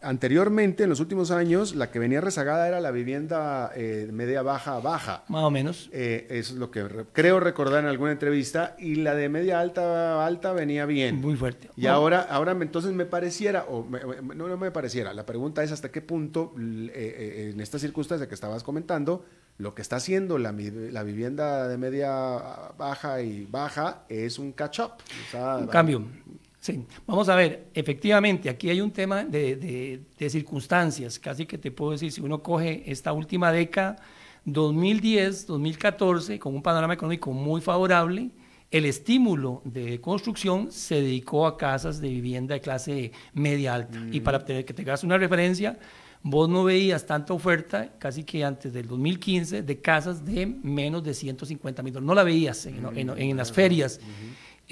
anteriormente, 0.03 0.85
en 0.85 0.90
los 0.90 1.01
últimos 1.01 1.31
años, 1.31 1.75
la 1.75 1.90
que 1.90 1.99
venía 1.99 2.21
rezagada 2.21 2.68
era 2.68 2.81
la 2.81 2.90
vivienda 2.90 3.73
eh, 3.75 4.09
media 4.12 4.42
baja 4.42 4.79
baja. 4.81 5.25
Más 5.29 5.45
o 5.45 5.51
menos. 5.51 5.88
Eh, 5.92 6.27
eso 6.31 6.55
es 6.55 6.59
lo 6.59 6.71
que 6.71 6.85
creo 7.12 7.40
recordar 7.40 7.81
en 7.81 7.88
alguna 7.88 8.12
entrevista. 8.12 8.77
Y 8.79 8.97
la 8.97 9.14
de 9.14 9.29
media 9.29 9.61
alta 9.61 10.25
alta 10.25 10.53
venía 10.53 10.87
bien. 10.87 11.21
Muy 11.21 11.37
fuerte. 11.37 11.71
Y 11.77 11.87
ahora, 11.87 12.21
ahora 12.21 12.53
entonces 12.53 12.92
me 12.92 13.07
pareciera, 13.07 13.64
o 13.68 13.87
no, 14.35 14.49
no 14.49 14.57
me 14.57 14.71
pareciera, 14.71 15.12
la 15.14 15.27
pregunta 15.27 15.62
es 15.62 15.73
hasta 15.73 15.90
qué 15.90 16.03
punto, 16.03 16.55
eh, 16.59 17.51
en 17.53 17.61
esta 17.61 17.79
circunstancia 17.79 18.29
que 18.29 18.35
estabas 18.35 18.62
comentando, 18.62 19.25
lo 19.59 19.75
que 19.75 19.83
está 19.83 19.97
haciendo 19.97 20.38
la, 20.38 20.53
la 20.53 21.03
vivienda 21.03 21.68
de 21.68 21.79
media 21.79 22.11
baja 22.77 23.23
y 23.23 23.47
baja 23.47 24.05
es 24.09 24.38
un 24.38 24.53
catch-up. 24.53 24.92
un 25.61 25.66
cambio. 25.68 26.07
Sí, 26.62 26.87
vamos 27.09 27.29
a 27.29 27.35
ver, 27.35 27.70
efectivamente, 27.75 28.48
aquí 28.48 28.70
hay 28.70 28.81
un 28.81 28.92
tema 28.92 29.25
de, 29.25 30.01
circunstancias, 30.29 31.18
casi 31.18 31.44
que 31.44 31.59
te 31.59 31.72
puedo 31.72 31.90
decir, 31.90 32.12
si 32.12 32.20
uno 32.20 32.40
coge 32.40 32.85
esta 32.87 33.12
última 33.12 33.51
década, 33.51 33.96
2010, 34.44 35.48
2014, 35.48 36.38
con 36.38 36.55
un 36.55 36.62
panorama 36.62 36.94
económico 36.94 37.33
muy 37.33 37.61
favorable, 37.61 38.31
el 38.70 38.85
estímulo 38.85 39.61
de 39.64 40.01
construcción 40.01 40.70
se 40.70 41.03
dedicó 41.03 41.48
a 41.48 41.57
casas 41.57 42.01
de 42.01 42.09
vivienda 42.11 42.55
de 42.55 42.61
clase 42.61 43.11
media 43.35 43.75
alta. 43.75 43.98
Y 44.12 44.20
para 44.20 44.44
tener, 44.44 44.64
que 44.64 44.72
tengas 44.72 45.03
una 45.03 45.18
referencia, 45.18 45.81
vos 46.22 46.48
no 46.48 46.62
veías 46.62 47.05
tanta 47.05 47.35
oferta, 47.35 47.92
casi 47.98 48.22
que 48.22 48.44
antes 48.44 48.72
del 48.72 48.87
2015, 48.87 49.64
de 49.64 49.81
casas 49.81 50.25
de 50.25 50.46
menos 50.46 51.03
de 51.03 51.12
150 51.12 51.83
mil 51.83 51.92
dólares. 51.92 52.07
No 52.07 52.14
la 52.14 52.22
veías 52.22 52.66
en, 52.66 53.37
las 53.37 53.51
ferias. 53.51 53.98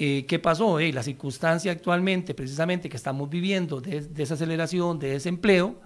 Eh, 0.03 0.25
¿Qué 0.25 0.39
pasó? 0.39 0.79
Eh, 0.79 0.91
la 0.91 1.03
circunstancia 1.03 1.71
actualmente, 1.71 2.33
precisamente 2.33 2.89
que 2.89 2.97
estamos 2.97 3.29
viviendo 3.29 3.79
de 3.79 4.01
desaceleración, 4.01 4.97
de 4.97 5.11
desempleo, 5.11 5.79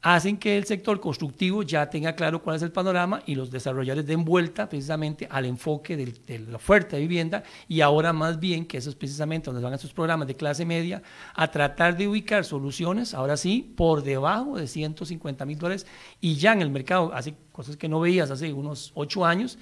hacen 0.00 0.38
que 0.38 0.56
el 0.56 0.64
sector 0.64 0.98
constructivo 0.98 1.62
ya 1.62 1.90
tenga 1.90 2.14
claro 2.14 2.42
cuál 2.42 2.56
es 2.56 2.62
el 2.62 2.72
panorama 2.72 3.22
y 3.26 3.34
los 3.34 3.50
desarrolladores 3.50 4.06
den 4.06 4.24
vuelta 4.24 4.66
precisamente 4.66 5.28
al 5.30 5.44
enfoque 5.44 5.94
de 5.94 6.38
la 6.38 6.56
oferta 6.56 6.96
de 6.96 7.02
vivienda 7.02 7.42
y 7.68 7.82
ahora 7.82 8.14
más 8.14 8.40
bien, 8.40 8.64
que 8.64 8.78
eso 8.78 8.88
es 8.88 8.96
precisamente 8.96 9.50
donde 9.50 9.62
van 9.62 9.74
esos 9.74 9.92
programas 9.92 10.26
de 10.26 10.36
clase 10.36 10.64
media, 10.64 11.02
a 11.34 11.50
tratar 11.50 11.98
de 11.98 12.08
ubicar 12.08 12.46
soluciones, 12.46 13.12
ahora 13.12 13.36
sí, 13.36 13.74
por 13.76 14.02
debajo 14.02 14.56
de 14.56 14.68
150 14.68 15.44
mil 15.44 15.58
dólares 15.58 15.86
y 16.18 16.36
ya 16.36 16.54
en 16.54 16.62
el 16.62 16.70
mercado, 16.70 17.12
hace 17.12 17.34
cosas 17.52 17.76
que 17.76 17.90
no 17.90 18.00
veías 18.00 18.30
hace 18.30 18.54
unos 18.54 18.90
ocho 18.94 19.26
años, 19.26 19.58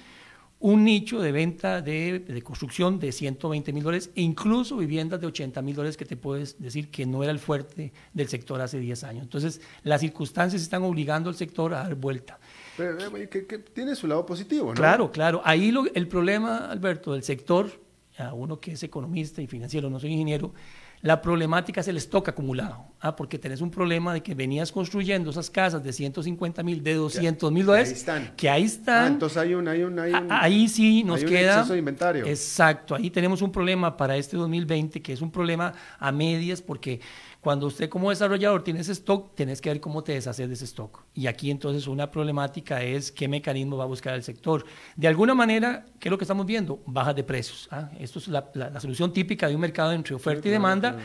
un 0.59 0.83
nicho 0.83 1.21
de 1.21 1.31
venta 1.31 1.81
de, 1.81 2.41
construcción 2.43 2.99
de 2.99 3.11
120 3.11 3.71
mil 3.71 3.83
dólares 3.83 4.11
e 4.13 4.21
incluso 4.21 4.75
viviendas 4.75 5.21
de 5.21 5.27
80 5.27 5.61
mil 5.61 5.75
dólares 5.75 5.95
que 5.95 6.05
te 6.05 6.17
puedes 6.17 6.59
decir 6.61 6.91
que 6.91 7.05
no 7.05 7.23
era 7.23 7.31
el 7.31 7.39
fuerte 7.39 7.93
del 8.13 8.27
sector 8.27 8.59
hace 8.59 8.77
10 8.77 9.03
años. 9.05 9.23
Entonces, 9.23 9.61
las 9.83 10.01
circunstancias 10.01 10.61
están 10.61 10.83
obligando 10.83 11.29
al 11.29 11.35
sector 11.35 11.73
a 11.73 11.83
dar 11.83 11.95
vuelta. 11.95 12.39
Pero, 12.75 12.97
eh, 13.15 13.29
que, 13.29 13.41
tiene 13.41 13.95
su 13.95 14.07
lado 14.07 14.25
positivo, 14.25 14.69
¿no? 14.69 14.73
Claro, 14.73 15.11
claro. 15.11 15.41
Ahí 15.45 15.73
el 15.93 16.07
problema, 16.07 16.69
Alberto, 16.69 17.13
del 17.13 17.23
sector, 17.23 17.71
a 18.17 18.33
uno 18.33 18.59
que 18.59 18.73
es 18.73 18.83
economista 18.83 19.41
y 19.41 19.47
financiero, 19.47 19.89
no 19.89 19.99
soy 19.99 20.11
ingeniero, 20.11 20.53
la 21.01 21.21
problemática 21.21 21.79
es 21.81 21.87
el 21.87 21.97
stock 21.97 22.27
acumulado, 22.29 22.85
¿ah? 22.99 23.15
porque 23.15 23.39
tenés 23.39 23.61
un 23.61 23.71
problema 23.71 24.13
de 24.13 24.21
que 24.21 24.35
venías 24.35 24.71
construyendo 24.71 25.29
esas 25.29 25.49
casas 25.49 25.83
de 25.83 25.93
150 25.93 26.61
mil, 26.63 26.83
de 26.83 26.95
200 26.95 27.51
mil 27.51 27.65
dólares, 27.65 27.89
ahí 27.89 27.95
están. 27.95 28.33
que 28.35 28.49
ahí 28.49 28.63
están. 28.63 29.03
Ah, 29.03 29.07
entonces 29.07 29.37
hay 29.37 29.53
un, 29.53 29.67
hay 29.67 29.83
un, 29.83 29.97
hay 29.97 30.13
un 30.13 30.27
ahí 30.29 30.67
sí 30.67 31.03
nos 31.03 31.19
hay 31.19 31.23
un 31.23 31.29
queda. 31.29 31.53
Exceso 31.53 31.73
de 31.73 31.79
inventario. 31.79 32.25
Exacto, 32.25 32.95
ahí 32.95 33.09
tenemos 33.09 33.41
un 33.41 33.51
problema 33.51 33.95
para 33.95 34.17
este 34.17 34.35
2020 34.35 35.01
que 35.01 35.13
es 35.13 35.21
un 35.21 35.31
problema 35.31 35.73
a 35.97 36.11
medias 36.11 36.61
porque 36.61 36.99
cuando 37.41 37.67
usted 37.67 37.87
como 37.89 38.09
desarrollador 38.09 38.63
tiene 38.63 38.81
ese 38.81 38.91
stock, 38.91 39.33
tienes 39.33 39.61
que 39.61 39.69
ver 39.69 39.79
cómo 39.79 40.03
te 40.03 40.11
deshaces 40.13 40.47
de 40.47 40.53
ese 40.53 40.65
stock. 40.65 41.03
Y 41.13 41.27
aquí 41.27 41.49
entonces 41.49 41.87
una 41.87 42.11
problemática 42.11 42.83
es 42.83 43.11
qué 43.11 43.27
mecanismo 43.29 43.77
va 43.77 43.85
a 43.85 43.87
buscar 43.87 44.15
el 44.15 44.23
sector. 44.23 44.65
De 44.97 45.07
alguna 45.07 45.33
manera, 45.33 45.85
¿qué 45.99 46.09
es 46.09 46.11
lo 46.11 46.17
que 46.17 46.25
estamos 46.25 46.45
viendo? 46.45 46.81
Bajas 46.85 47.15
de 47.15 47.23
precios. 47.23 47.69
¿ah? 47.71 47.89
Esto 47.97 48.19
es 48.19 48.27
la, 48.27 48.79
solución 48.79 49.13
típica 49.13 49.47
de 49.47 49.55
un 49.55 49.61
mercado 49.61 49.93
entre 49.93 50.15
oferta 50.15 50.47
y 50.49 50.51
demanda. 50.51 50.97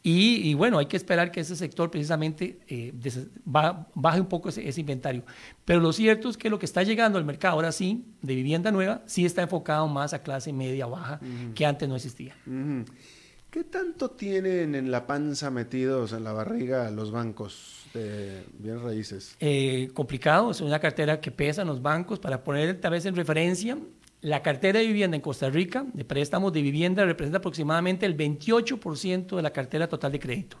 Y, 0.00 0.54
bueno, 0.54 0.78
hay 0.78 0.86
que 0.86 0.96
esperar 0.96 1.30
que 1.30 1.40
ese 1.40 1.56
sector 1.56 1.90
precisamente 1.90 2.60
eh, 2.68 2.94
baje 3.44 4.20
un 4.20 4.26
poco 4.26 4.48
ese, 4.48 4.80
inventario. 4.80 5.24
Pero 5.64 5.80
lo 5.80 5.92
cierto 5.92 6.28
es 6.28 6.36
que 6.36 6.48
lo 6.48 6.58
que 6.58 6.66
está 6.66 6.82
llegando 6.82 7.18
al 7.18 7.24
mercado 7.24 7.54
ahora 7.54 7.72
sí, 7.72 8.04
de 8.22 8.34
vivienda 8.34 8.70
nueva, 8.70 9.02
sí 9.06 9.26
está 9.26 9.42
enfocado 9.42 9.88
más 9.88 10.14
a 10.14 10.22
clase 10.22 10.52
media 10.52 10.86
baja, 10.86 11.20
que 11.54 11.66
antes 11.66 11.88
no 11.88 11.96
existía. 11.96 12.34
¿Qué 13.58 13.64
tanto 13.64 14.12
tienen 14.12 14.76
en 14.76 14.92
la 14.92 15.04
panza 15.08 15.50
metidos 15.50 16.12
en 16.12 16.22
la 16.22 16.32
barriga 16.32 16.92
los 16.92 17.10
bancos 17.10 17.86
de 17.92 18.44
bienes 18.56 18.80
raíces? 18.82 19.36
Eh, 19.40 19.90
complicado, 19.94 20.52
es 20.52 20.60
una 20.60 20.78
cartera 20.78 21.20
que 21.20 21.32
pesa 21.32 21.62
en 21.62 21.66
los 21.66 21.82
bancos. 21.82 22.20
Para 22.20 22.44
poner 22.44 22.80
tal 22.80 22.92
vez 22.92 23.04
en 23.04 23.16
referencia, 23.16 23.76
la 24.20 24.42
cartera 24.44 24.78
de 24.78 24.86
vivienda 24.86 25.16
en 25.16 25.20
Costa 25.20 25.50
Rica 25.50 25.84
de 25.92 26.04
préstamos 26.04 26.52
de 26.52 26.62
vivienda 26.62 27.04
representa 27.04 27.38
aproximadamente 27.38 28.06
el 28.06 28.16
28% 28.16 29.34
de 29.34 29.42
la 29.42 29.50
cartera 29.50 29.88
total 29.88 30.12
de 30.12 30.20
crédito. 30.20 30.58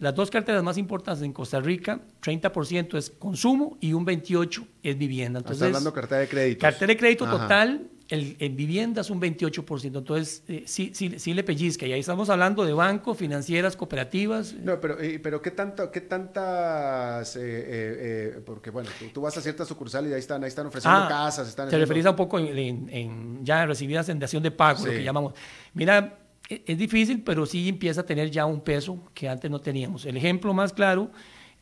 Las 0.00 0.12
dos 0.16 0.28
carteras 0.28 0.64
más 0.64 0.76
importantes 0.76 1.22
en 1.22 1.32
Costa 1.32 1.60
Rica, 1.60 2.00
30% 2.20 2.98
es 2.98 3.10
consumo 3.10 3.78
y 3.80 3.92
un 3.92 4.04
28% 4.04 4.66
es 4.82 4.98
vivienda. 4.98 5.38
Entonces, 5.38 5.58
Está 5.58 5.66
hablando 5.66 5.90
de 5.90 5.94
cartera 5.94 6.20
de 6.22 6.28
crédito. 6.28 6.60
Cartera 6.62 6.88
de 6.88 6.96
crédito 6.96 7.30
total 7.30 7.90
el, 8.08 8.36
en 8.38 8.56
viviendas 8.56 9.10
un 9.10 9.20
28%, 9.20 9.98
entonces 9.98 10.42
eh, 10.48 10.64
sí, 10.66 10.92
sí, 10.94 11.18
sí, 11.18 11.34
le 11.34 11.42
pellizca. 11.42 11.86
Y 11.86 11.92
ahí 11.92 12.00
estamos 12.00 12.28
hablando 12.28 12.64
de 12.64 12.72
bancos, 12.72 13.16
financieras, 13.16 13.76
cooperativas. 13.76 14.54
No, 14.54 14.80
pero, 14.80 15.00
eh, 15.00 15.18
pero 15.22 15.40
¿qué, 15.40 15.50
tanto, 15.50 15.90
qué 15.90 16.02
tantas, 16.02 17.36
eh, 17.40 18.40
porque 18.44 18.70
bueno, 18.70 18.90
tú, 19.12 19.22
vas 19.22 19.36
a 19.36 19.40
ciertas 19.40 19.68
sucursales 19.68 20.10
y 20.10 20.14
ahí 20.14 20.20
están, 20.20 20.42
ahí 20.42 20.48
están 20.48 20.66
ofreciendo 20.66 21.00
ah, 21.00 21.08
casas. 21.08 21.48
Están 21.48 21.68
te 21.68 21.78
referís 21.78 22.04
a 22.06 22.10
un 22.10 22.16
poco 22.16 22.38
en, 22.38 23.44
ya 23.44 23.64
recibidas 23.66 24.08
en 24.08 24.18
dación 24.18 24.42
de 24.42 24.50
pago, 24.50 24.84
lo 24.84 24.92
que 24.92 25.02
llamamos. 25.02 25.34
Mira, 25.72 26.18
e, 26.48 26.62
es 26.66 26.78
difícil, 26.78 27.22
pero 27.22 27.46
sí 27.46 27.68
empieza 27.68 28.02
a 28.02 28.06
tener 28.06 28.30
ya 28.30 28.44
un 28.44 28.60
peso 28.60 28.98
que 29.14 29.28
antes 29.28 29.50
no 29.50 29.60
teníamos. 29.60 30.04
El 30.04 30.16
ejemplo 30.16 30.52
más 30.52 30.72
claro, 30.72 31.10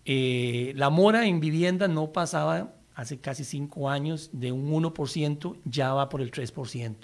la 0.04 0.90
mora 0.90 1.24
en 1.26 1.38
vivienda 1.38 1.86
no 1.86 2.12
pasaba 2.12 2.72
hace 2.94 3.18
casi 3.18 3.44
cinco 3.44 3.88
años, 3.88 4.30
de 4.32 4.52
un 4.52 4.70
1%, 4.70 5.56
ya 5.64 5.92
va 5.94 6.08
por 6.08 6.20
el 6.20 6.30
3%. 6.30 6.96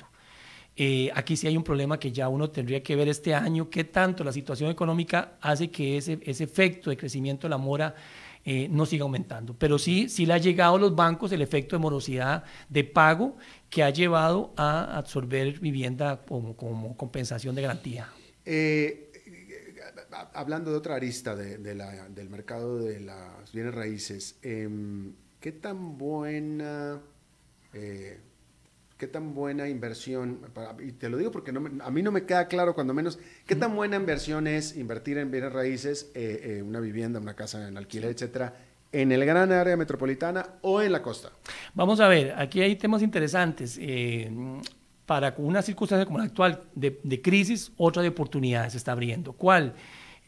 Eh, 0.80 1.10
aquí 1.14 1.36
sí 1.36 1.46
hay 1.48 1.56
un 1.56 1.64
problema 1.64 1.98
que 1.98 2.12
ya 2.12 2.28
uno 2.28 2.50
tendría 2.50 2.82
que 2.82 2.94
ver 2.94 3.08
este 3.08 3.34
año, 3.34 3.68
qué 3.68 3.82
tanto 3.82 4.22
la 4.22 4.32
situación 4.32 4.70
económica 4.70 5.36
hace 5.40 5.70
que 5.70 5.96
ese, 5.96 6.20
ese 6.22 6.44
efecto 6.44 6.90
de 6.90 6.96
crecimiento 6.96 7.48
de 7.48 7.50
la 7.50 7.58
mora 7.58 7.96
eh, 8.44 8.68
no 8.70 8.86
siga 8.86 9.02
aumentando. 9.02 9.54
Pero 9.58 9.78
sí, 9.78 10.08
sí 10.08 10.24
le 10.24 10.34
ha 10.34 10.38
llegado 10.38 10.76
a 10.76 10.78
los 10.78 10.94
bancos 10.94 11.32
el 11.32 11.42
efecto 11.42 11.76
de 11.76 11.80
morosidad 11.80 12.44
de 12.68 12.84
pago 12.84 13.36
que 13.68 13.82
ha 13.82 13.90
llevado 13.90 14.54
a 14.56 14.96
absorber 14.96 15.58
vivienda 15.58 16.24
como, 16.24 16.56
como 16.56 16.96
compensación 16.96 17.54
de 17.54 17.62
garantía. 17.62 18.08
Eh, 18.44 19.10
hablando 20.32 20.70
de 20.70 20.76
otra 20.76 20.94
arista 20.94 21.36
de, 21.36 21.58
del 21.58 22.30
mercado 22.30 22.78
de 22.78 23.00
las 23.00 23.52
bienes 23.52 23.74
raíces, 23.74 24.38
em, 24.42 25.12
¿Qué 25.40 25.52
tan 25.52 25.98
buena, 25.98 27.00
eh, 27.72 28.18
qué 28.96 29.06
tan 29.06 29.34
buena 29.34 29.68
inversión, 29.68 30.40
y 30.84 30.92
te 30.92 31.08
lo 31.08 31.16
digo 31.16 31.30
porque 31.30 31.52
a 31.52 31.90
mí 31.90 32.02
no 32.02 32.10
me 32.10 32.24
queda 32.24 32.48
claro 32.48 32.74
cuando 32.74 32.92
menos, 32.92 33.20
qué 33.46 33.54
tan 33.54 33.76
buena 33.76 33.96
inversión 33.96 34.48
es 34.48 34.76
invertir 34.76 35.16
en 35.18 35.30
bienes 35.30 35.52
raíces, 35.52 36.10
eh, 36.14 36.58
eh, 36.58 36.62
una 36.62 36.80
vivienda, 36.80 37.20
una 37.20 37.34
casa 37.34 37.68
en 37.68 37.76
alquiler, 37.76 38.10
etcétera, 38.10 38.52
en 38.90 39.12
el 39.12 39.24
gran 39.24 39.52
área 39.52 39.76
metropolitana 39.76 40.54
o 40.62 40.82
en 40.82 40.90
la 40.90 41.02
costa. 41.02 41.30
Vamos 41.74 42.00
a 42.00 42.08
ver, 42.08 42.34
aquí 42.36 42.60
hay 42.60 42.74
temas 42.74 43.02
interesantes. 43.02 43.78
Eh, 43.80 44.28
para 45.06 45.34
una 45.38 45.62
circunstancia 45.62 46.04
como 46.04 46.18
la 46.18 46.24
actual 46.24 46.64
de, 46.74 47.00
de 47.02 47.22
crisis, 47.22 47.72
otra 47.78 48.02
de 48.02 48.08
oportunidades 48.08 48.72
se 48.72 48.78
está 48.78 48.92
abriendo. 48.92 49.32
¿Cuál? 49.32 49.74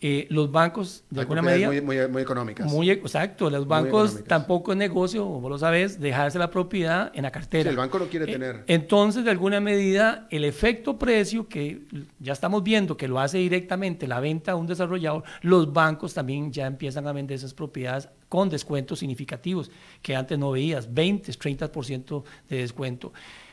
Eh, 0.03 0.26
los 0.30 0.51
bancos, 0.51 1.05
de 1.11 1.20
alguna 1.20 1.42
medida... 1.42 1.66
Muy, 1.66 1.82
muy, 1.82 2.09
muy, 2.09 2.22
económicas. 2.22 2.66
Muy, 2.66 2.90
exacto, 2.90 3.51
los 3.51 3.66
bancos 3.66 4.24
tampoco 4.24 4.72
es 4.72 4.78
negocio, 4.78 5.26
vos 5.26 5.51
lo 5.51 5.59
sabes, 5.59 6.01
dejarse 6.01 6.38
la 6.38 6.51
propiedad 6.51 7.12
en 7.14 7.24
la 7.24 7.30
cartera. 7.30 7.64
Sí, 7.64 7.68
el 7.68 7.76
banco 7.76 7.98
no 7.98 8.07
quiere 8.07 8.24
eh, 8.24 8.32
tener. 8.32 8.64
Entonces, 8.66 9.26
de 9.26 9.30
alguna 9.30 9.61
medida, 9.61 10.26
el 10.30 10.46
efecto 10.46 10.98
precio, 10.98 11.48
que 11.48 11.82
ya 12.18 12.32
estamos 12.32 12.62
viendo 12.62 12.96
que 12.96 13.09
lo 13.09 13.20
hace 13.20 13.36
directamente 13.36 14.09
la 14.09 14.20
venta 14.20 14.53
a 14.53 14.57
un 14.57 14.66
desarrollador, 14.66 15.22
los 15.42 15.70
bancos 15.70 16.14
también 16.14 16.51
ya 16.51 16.66
empiezan 16.66 17.07
a 17.07 17.12
vender 17.12 17.34
esas 17.34 17.53
propiedades 17.53 18.09
con 18.30 18.48
descuentos 18.48 19.01
significativos, 19.01 19.70
que 20.01 20.16
antes 20.16 20.38
no 20.38 20.51
veías, 20.53 20.94
20, 20.94 21.30
30% 21.30 22.24
de 22.48 22.57
descuento. 22.57 23.12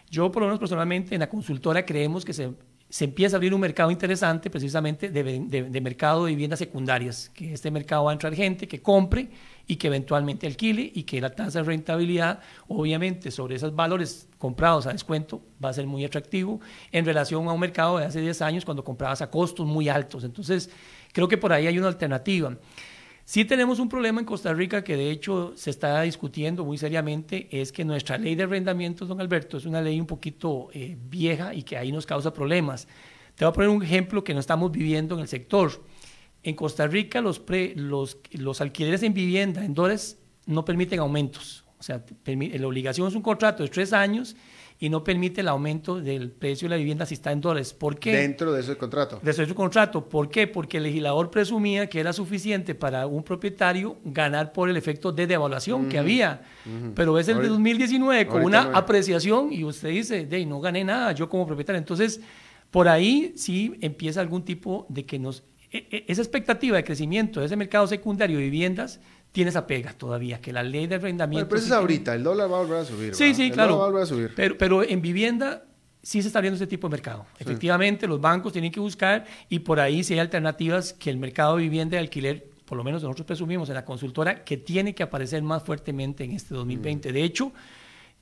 Yo, 0.10 0.32
por 0.32 0.44
lo 0.44 0.48
menos 0.48 0.60
personalmente, 0.60 1.14
en 1.14 1.20
la 1.20 1.30
consultora 1.30 1.86
creemos 1.86 2.24
que 2.24 2.32
se 2.32 2.54
se 2.90 3.06
empieza 3.06 3.36
a 3.36 3.38
abrir 3.38 3.54
un 3.54 3.60
mercado 3.60 3.92
interesante 3.92 4.50
precisamente 4.50 5.10
de, 5.10 5.82
mercado 5.82 6.26
de 6.26 6.32
viviendas 6.32 6.60
secundarias, 6.60 7.30
que 7.34 7.54
este 7.54 7.70
mercado 7.70 8.06
va 8.06 8.12
a 8.12 8.14
entrar 8.14 8.34
gente 8.34 8.68
que 8.68 8.82
compre 8.82 9.30
y 9.68 9.76
que 9.76 9.88
eventualmente 9.88 10.48
alquile 10.48 10.90
y 10.94 11.04
que 11.04 11.20
la 11.20 11.30
tasa 11.30 11.60
de 11.60 11.66
rentabilidad, 11.66 12.40
obviamente, 12.70 13.30
sobre 13.30 13.56
esos 13.56 13.76
valores 13.76 14.30
comprados 14.38 14.88
a 14.88 14.94
descuento 14.94 15.42
va 15.64 15.70
a 15.70 15.74
ser 15.74 15.86
muy 15.86 16.06
atractivo 16.06 16.62
en 16.94 17.04
relación 17.04 17.46
a 17.50 17.52
un 17.52 17.60
mercado 17.60 17.98
de 17.98 18.06
hace 18.06 18.22
10 18.22 18.42
años 18.42 18.64
cuando 18.64 18.86
comprabas 18.86 19.22
a 19.22 19.30
costos 19.30 19.68
muy 19.68 19.90
altos. 19.90 20.24
Entonces, 20.24 20.70
creo 21.12 21.28
que 21.28 21.38
por 21.38 21.52
ahí 21.52 21.68
hay 21.68 21.78
una 21.78 21.90
alternativa. 21.90 22.56
Sí 23.28 23.44
tenemos 23.44 23.80
un 23.80 23.90
problema 23.90 24.22
en 24.22 24.26
Costa 24.26 24.54
Rica 24.54 24.86
que 24.86 24.96
de 24.96 25.12
hecho 25.12 25.52
se 25.58 25.70
está 25.70 26.02
discutiendo 26.04 26.64
muy 26.64 26.78
seriamente, 26.78 27.50
es 27.52 27.74
que 27.74 27.84
nuestra 27.84 28.18
ley 28.18 28.36
de 28.36 28.44
arrendamientos, 28.44 29.10
don 29.10 29.20
Alberto, 29.20 29.58
es 29.58 29.66
una 29.66 29.82
ley 29.82 30.00
un 30.00 30.08
poquito 30.08 30.70
eh, 30.72 30.96
vieja 30.98 31.54
y 31.54 31.64
que 31.64 31.76
ahí 31.76 31.92
nos 31.92 32.06
causa 32.06 32.34
problemas. 32.34 32.88
Te 33.36 33.44
voy 33.44 33.50
a 33.50 33.54
poner 33.54 33.70
un 33.70 33.84
ejemplo 33.84 34.24
que 34.24 34.34
no 34.34 34.40
estamos 34.40 34.72
viviendo 34.72 35.16
en 35.16 35.20
el 35.20 35.28
sector. 35.28 35.84
En 36.42 36.56
Costa 36.56 36.88
Rica 36.88 37.20
los, 37.20 37.44
los, 37.76 38.18
los 38.32 38.62
alquileres 38.62 39.04
en 39.04 39.14
vivienda, 39.14 39.66
en 39.66 39.74
dólares, 39.74 40.18
no 40.46 40.64
permiten 40.64 41.02
aumentos. 41.02 41.66
O 41.80 41.84
sea, 41.84 42.06
la 42.26 42.68
obligación 42.68 43.10
es 43.10 43.14
un 43.14 43.22
contrato 43.22 43.62
de 43.62 43.68
tres 43.68 43.92
años 43.92 44.38
y 44.80 44.90
no 44.90 45.04
permite 45.04 45.42
el 45.42 45.48
aumento 45.48 46.00
del 46.00 46.30
precio 46.32 46.68
de 46.68 46.70
la 46.72 46.78
vivienda 46.78 47.06
si 47.06 47.16
está 47.16 47.32
en 47.32 47.42
dólares. 47.42 47.74
¿Por 47.74 47.98
qué? 47.98 48.16
Dentro 48.16 48.54
de 48.54 48.62
ese 48.62 48.78
contrato. 48.78 49.20
De 49.24 49.32
ese 49.32 49.48
contrato. 49.56 50.08
¿Por 50.08 50.30
qué? 50.30 50.46
Porque 50.46 50.78
el 50.78 50.84
legislador 50.84 51.32
presumía 51.32 51.88
que 51.88 52.00
era 52.00 52.14
suficiente 52.14 52.76
para 52.76 53.08
un 53.08 53.24
propietario 53.24 53.98
ganar 54.04 54.54
por 54.54 54.70
el 54.70 54.78
efecto 54.78 55.12
de 55.12 55.26
devaluación 55.26 55.90
que 55.90 55.98
había. 55.98 56.42
Pero 56.94 57.18
es 57.18 57.28
el 57.28 57.42
de 57.42 57.48
2019 57.48 58.28
con 58.28 58.44
una 58.44 58.72
apreciación 58.74 59.52
y 59.52 59.64
usted 59.64 59.90
dice, 59.90 60.26
de 60.26 60.46
no 60.46 60.60
gané 60.60 60.84
nada 60.84 61.12
yo 61.14 61.28
como 61.28 61.48
propietario. 61.48 61.80
Entonces, 61.80 62.22
por 62.70 62.88
ahí 62.88 63.34
sí 63.36 63.76
empieza 63.82 64.22
algún 64.22 64.44
tipo 64.44 64.86
de 64.90 65.06
que 65.06 65.18
nos... 65.18 65.44
E, 65.72 65.88
e, 65.92 66.06
esa 66.08 66.22
expectativa 66.22 66.78
de 66.78 66.84
crecimiento 66.84 67.40
de 67.40 67.48
ese 67.48 67.56
mercado 67.56 67.88
secundario 67.88 68.38
de 68.38 68.44
viviendas 68.44 69.02
tiene 69.32 69.50
esa 69.50 69.68
pega 69.68 69.94
todavía, 69.94 70.42
que 70.42 70.52
la 70.52 70.64
ley 70.64 70.88
de 70.88 70.96
arrendamiento... 70.96 71.48
pero 71.48 71.60
eso 71.60 71.68
es 71.68 71.74
ahorita, 71.74 72.16
el 72.16 72.24
dólar 72.24 72.52
va 72.52 72.58
a 72.58 72.62
volver 72.62 72.80
a 72.80 72.86
subir. 72.86 73.16
Sí, 73.16 73.34
sí, 73.34 73.52
claro. 73.52 73.78
Va 73.78 73.86
a 73.86 73.88
volver 73.90 74.04
a 74.04 74.06
subir. 74.06 74.34
Pero, 74.36 74.58
pero 74.58 74.84
en 74.84 75.02
vivienda 75.02 75.64
sí 76.02 76.22
se 76.22 76.28
está 76.28 76.42
viendo 76.42 76.56
ese 76.56 76.68
tipo 76.68 76.88
de 76.88 76.92
mercado. 76.92 77.26
Efectivamente, 77.38 78.08
los 78.08 78.20
bancos 78.20 78.54
tienen 78.54 78.72
que 78.72 78.80
buscar 78.80 79.26
y 79.50 79.60
por 79.60 79.80
ahí 79.80 80.04
sí 80.04 80.14
hay 80.14 80.20
alternativas 80.20 80.94
que 80.94 81.10
el 81.10 81.18
mercado 81.18 81.58
de 81.58 81.64
vivienda 81.64 81.96
de 81.96 82.00
alquiler, 82.00 82.50
por 82.66 82.78
lo 82.78 82.84
menos 82.84 83.04
nosotros 83.04 83.28
presumimos 83.28 83.70
en 83.70 83.76
la 83.76 83.86
consultora, 83.86 84.44
que 84.44 84.58
tiene 84.58 84.96
que 84.96 85.04
aparecer 85.04 85.44
más 85.44 85.64
fuertemente 85.64 86.24
en 86.24 86.32
este 86.32 86.56
2020. 86.56 87.10
Mm. 87.10 87.14
De 87.14 87.24
hecho, 87.24 87.52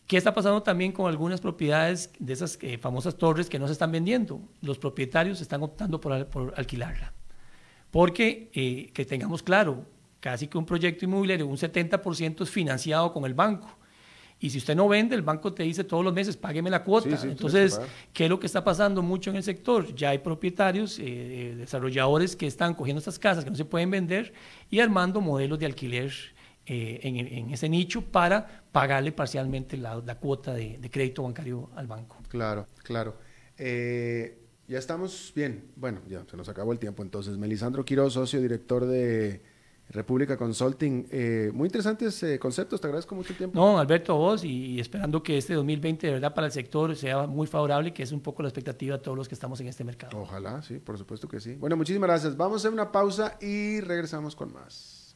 ¿Qué 0.07 0.17
está 0.17 0.35
pasando 0.35 0.61
también 0.61 0.91
con 0.91 1.07
algunas 1.07 1.41
propiedades 1.41 2.11
de 2.19 2.33
esas 2.33 2.59
eh, 2.61 2.77
famosas 2.77 3.17
torres 3.17 3.49
que 3.49 3.57
no 3.57 3.65
se 3.65 3.73
están 3.73 3.91
vendiendo? 3.91 4.39
Los 4.61 4.77
propietarios 4.77 5.41
están 5.41 5.63
optando 5.63 5.99
por, 5.99 6.27
por 6.27 6.53
alquilarla. 6.57 7.11
Porque, 7.89 8.51
eh, 8.53 8.91
que 8.93 9.05
tengamos 9.05 9.41
claro, 9.41 9.83
casi 10.25 10.47
que 10.47 10.57
un 10.57 10.65
proyecto 10.65 11.05
inmobiliario, 11.05 11.45
un 11.45 11.55
70% 11.55 12.41
es 12.41 12.49
financiado 12.49 13.13
con 13.13 13.25
el 13.25 13.35
banco. 13.35 13.69
Y 14.39 14.49
si 14.49 14.57
usted 14.57 14.75
no 14.75 14.87
vende, 14.87 15.15
el 15.15 15.21
banco 15.21 15.53
te 15.53 15.61
dice 15.61 15.83
todos 15.83 16.03
los 16.03 16.15
meses, 16.15 16.35
págueme 16.35 16.71
la 16.71 16.83
cuota. 16.83 17.15
Entonces, 17.21 17.79
¿qué 18.11 18.23
es 18.23 18.29
lo 18.31 18.39
que 18.39 18.47
está 18.47 18.63
pasando 18.63 19.03
mucho 19.03 19.29
en 19.29 19.35
el 19.35 19.43
sector? 19.43 19.93
Ya 19.93 20.09
hay 20.09 20.17
propietarios, 20.17 20.97
eh, 20.97 21.53
desarrolladores 21.55 22.35
que 22.35 22.47
están 22.47 22.73
cogiendo 22.73 22.97
estas 22.97 23.19
casas 23.19 23.43
que 23.43 23.51
no 23.51 23.55
se 23.55 23.65
pueden 23.65 23.91
vender 23.91 24.33
y 24.71 24.79
armando 24.79 25.21
modelos 25.21 25.59
de 25.59 25.67
alquiler 25.67 26.11
eh, 26.65 27.01
en, 27.03 27.51
ese 27.51 27.69
nicho 27.69 28.01
para 28.01 28.63
pagarle 28.71 29.11
parcialmente 29.11 29.77
la, 29.77 30.01
cuota 30.19 30.55
de, 30.55 30.89
crédito 30.91 31.21
bancario 31.21 31.69
al 31.75 31.85
banco. 31.85 32.17
Claro, 32.29 32.67
claro. 32.81 33.15
Eh, 33.59 34.39
ya 34.67 34.79
estamos 34.79 35.31
bien. 35.35 35.65
Bueno, 35.75 36.01
ya 36.09 36.25
se 36.27 36.35
nos 36.35 36.49
acabó 36.49 36.71
el 36.71 36.79
tiempo. 36.79 37.03
Entonces, 37.03 37.37
Melisandro 37.37 37.85
Quiroz, 37.85 38.13
socio 38.13 38.41
director 38.41 38.87
de 38.87 39.53
República 39.89 40.37
Consulting. 40.37 41.07
Eh, 41.09 41.51
muy 41.53 41.67
interesantes 41.67 42.21
eh, 42.23 42.39
conceptos, 42.39 42.81
te 42.81 42.87
agradezco 42.87 43.15
mucho 43.15 43.31
el 43.31 43.37
tiempo. 43.37 43.59
No, 43.59 43.79
Alberto, 43.79 44.13
a 44.13 44.15
vos 44.15 44.43
y, 44.43 44.79
esperando 44.79 45.21
que 45.21 45.37
este 45.37 45.53
2020 45.53 46.07
de 46.07 46.13
verdad 46.13 46.33
para 46.33 46.47
el 46.47 46.53
sector 46.53 46.95
sea 46.95 47.27
muy 47.27 47.47
favorable, 47.47 47.93
que 47.93 48.03
es 48.03 48.11
un 48.11 48.21
poco 48.21 48.43
la 48.43 48.49
expectativa 48.49 48.97
de 48.97 49.03
todos 49.03 49.17
los 49.17 49.27
que 49.27 49.35
estamos 49.35 49.59
en 49.61 49.67
este 49.67 49.83
mercado. 49.83 50.17
Ojalá, 50.19 50.61
sí, 50.61 50.79
por 50.79 50.97
supuesto 50.97 51.27
que 51.27 51.39
sí. 51.39 51.55
Bueno, 51.55 51.77
muchísimas 51.77 52.09
gracias. 52.09 52.35
Vamos 52.35 52.55
a 52.55 52.57
hacer 52.57 52.73
una 52.73 52.91
pausa 52.91 53.37
y 53.41 53.79
regresamos 53.81 54.35
con 54.35 54.53
más. 54.53 55.15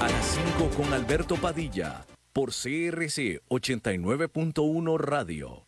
A 0.00 0.08
las 0.08 0.38
5 0.56 0.70
con 0.76 0.92
Alberto 0.92 1.36
Padilla 1.36 2.04
por 2.38 2.52
CRC 2.52 3.42
89.1 3.48 4.96
Radio. 4.96 5.67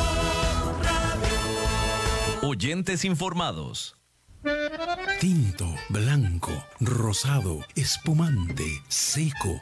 Oyentes 2.43 3.05
informados. 3.05 3.95
Tinto, 5.19 5.67
blanco, 5.89 6.51
rosado, 6.79 7.59
espumante, 7.75 8.65
seco 8.87 9.61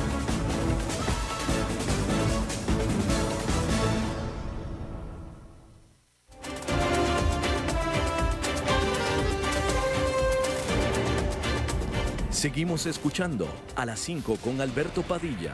Seguimos 12.41 12.87
escuchando 12.87 13.47
a 13.75 13.85
las 13.85 13.99
5 13.99 14.37
con 14.37 14.61
Alberto 14.61 15.03
Padilla. 15.03 15.53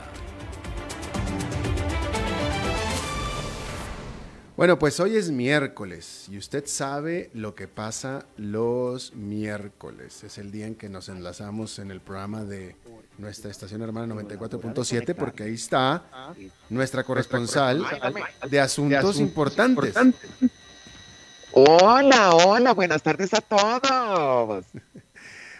Bueno, 4.55 4.79
pues 4.79 4.97
hoy 5.01 5.17
es 5.17 5.29
miércoles 5.29 6.27
y 6.31 6.37
usted 6.37 6.65
sabe 6.65 7.29
lo 7.33 7.55
que 7.55 7.67
pasa 7.67 8.25
los 8.37 9.13
miércoles. 9.15 10.23
Es 10.23 10.37
el 10.37 10.49
día 10.49 10.65
en 10.65 10.75
que 10.75 10.87
nos 10.87 11.09
enlazamos 11.09 11.77
en 11.79 11.91
el 11.91 11.99
programa 11.99 12.45
de 12.45 12.77
nuestra 13.17 13.51
estación 13.51 13.81
hermana 13.81 14.15
94.7 14.15 15.13
porque 15.13 15.43
ahí 15.43 15.55
está 15.55 16.05
nuestra 16.69 17.03
corresponsal 17.03 17.85
de 18.49 18.59
asuntos 18.61 19.19
importantes. 19.19 19.93
Hola, 21.51 22.33
hola, 22.33 22.73
buenas 22.73 23.03
tardes 23.03 23.33
a 23.33 23.41
todos. 23.41 24.63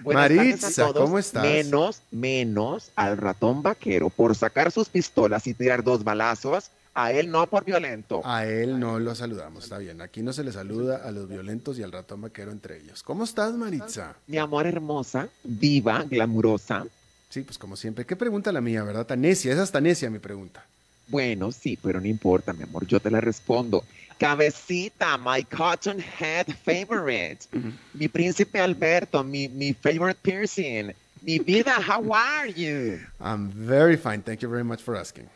Buenas 0.03 0.29
Maritza, 0.29 0.93
¿cómo 0.93 1.19
estás? 1.19 1.43
Menos, 1.43 2.01
menos 2.11 2.91
al 2.95 3.17
ratón 3.17 3.63
vaquero 3.63 4.09
por 4.09 4.35
sacar 4.35 4.71
sus 4.71 4.89
pistolas 4.89 5.47
y 5.47 5.53
tirar 5.53 5.83
dos 5.83 6.03
balazos. 6.03 6.71
A 6.93 7.11
él 7.11 7.29
no 7.29 7.45
por 7.45 7.63
violento. 7.63 8.21
A 8.25 8.47
él 8.47 8.79
no 8.79 8.99
lo 8.99 9.13
saludamos, 9.13 9.65
está 9.65 9.77
bien. 9.77 10.01
Aquí 10.01 10.23
no 10.23 10.33
se 10.33 10.43
le 10.43 10.51
saluda 10.51 11.07
a 11.07 11.11
los 11.11 11.29
violentos 11.29 11.77
y 11.77 11.83
al 11.83 11.91
ratón 11.91 12.21
vaquero 12.21 12.51
entre 12.51 12.77
ellos. 12.77 13.03
¿Cómo 13.03 13.23
estás, 13.23 13.53
Maritza? 13.53 14.15
Mi 14.25 14.39
amor 14.39 14.65
hermosa, 14.65 15.29
viva, 15.43 16.03
glamurosa. 16.03 16.87
Sí, 17.29 17.41
pues 17.43 17.59
como 17.59 17.75
siempre. 17.75 18.05
¿Qué 18.05 18.15
pregunta 18.15 18.51
la 18.51 18.61
mía, 18.61 18.83
verdad? 18.83 19.05
Tanesia, 19.05 19.53
esa 19.53 19.61
es 19.61 19.71
Tanesia 19.71 20.09
mi 20.09 20.17
pregunta. 20.17 20.65
Bueno, 21.07 21.51
sí, 21.51 21.77
pero 21.81 22.01
no 22.01 22.07
importa, 22.07 22.51
mi 22.53 22.63
amor, 22.63 22.87
yo 22.87 22.99
te 22.99 23.11
la 23.11 23.21
respondo. 23.21 23.83
Cabecita, 24.19 25.17
my 25.19 25.43
cotton 25.43 25.99
head 25.99 26.47
favorite. 26.63 27.47
Mi 27.93 28.07
príncipe 28.07 28.59
Alberto, 28.59 29.23
mi, 29.23 29.47
mi 29.47 29.73
favorite 29.73 30.19
piercing. 30.23 30.93
Mi 31.21 31.39
vida, 31.39 31.71
how 31.81 32.01
are 32.13 32.47
you? 32.47 32.99
I'm 33.19 33.49
very 33.49 33.97
fine. 33.97 34.21
Thank 34.21 34.41
you 34.41 34.49
very 34.49 34.63
much 34.63 34.81
for 34.81 34.95
asking. 34.95 35.29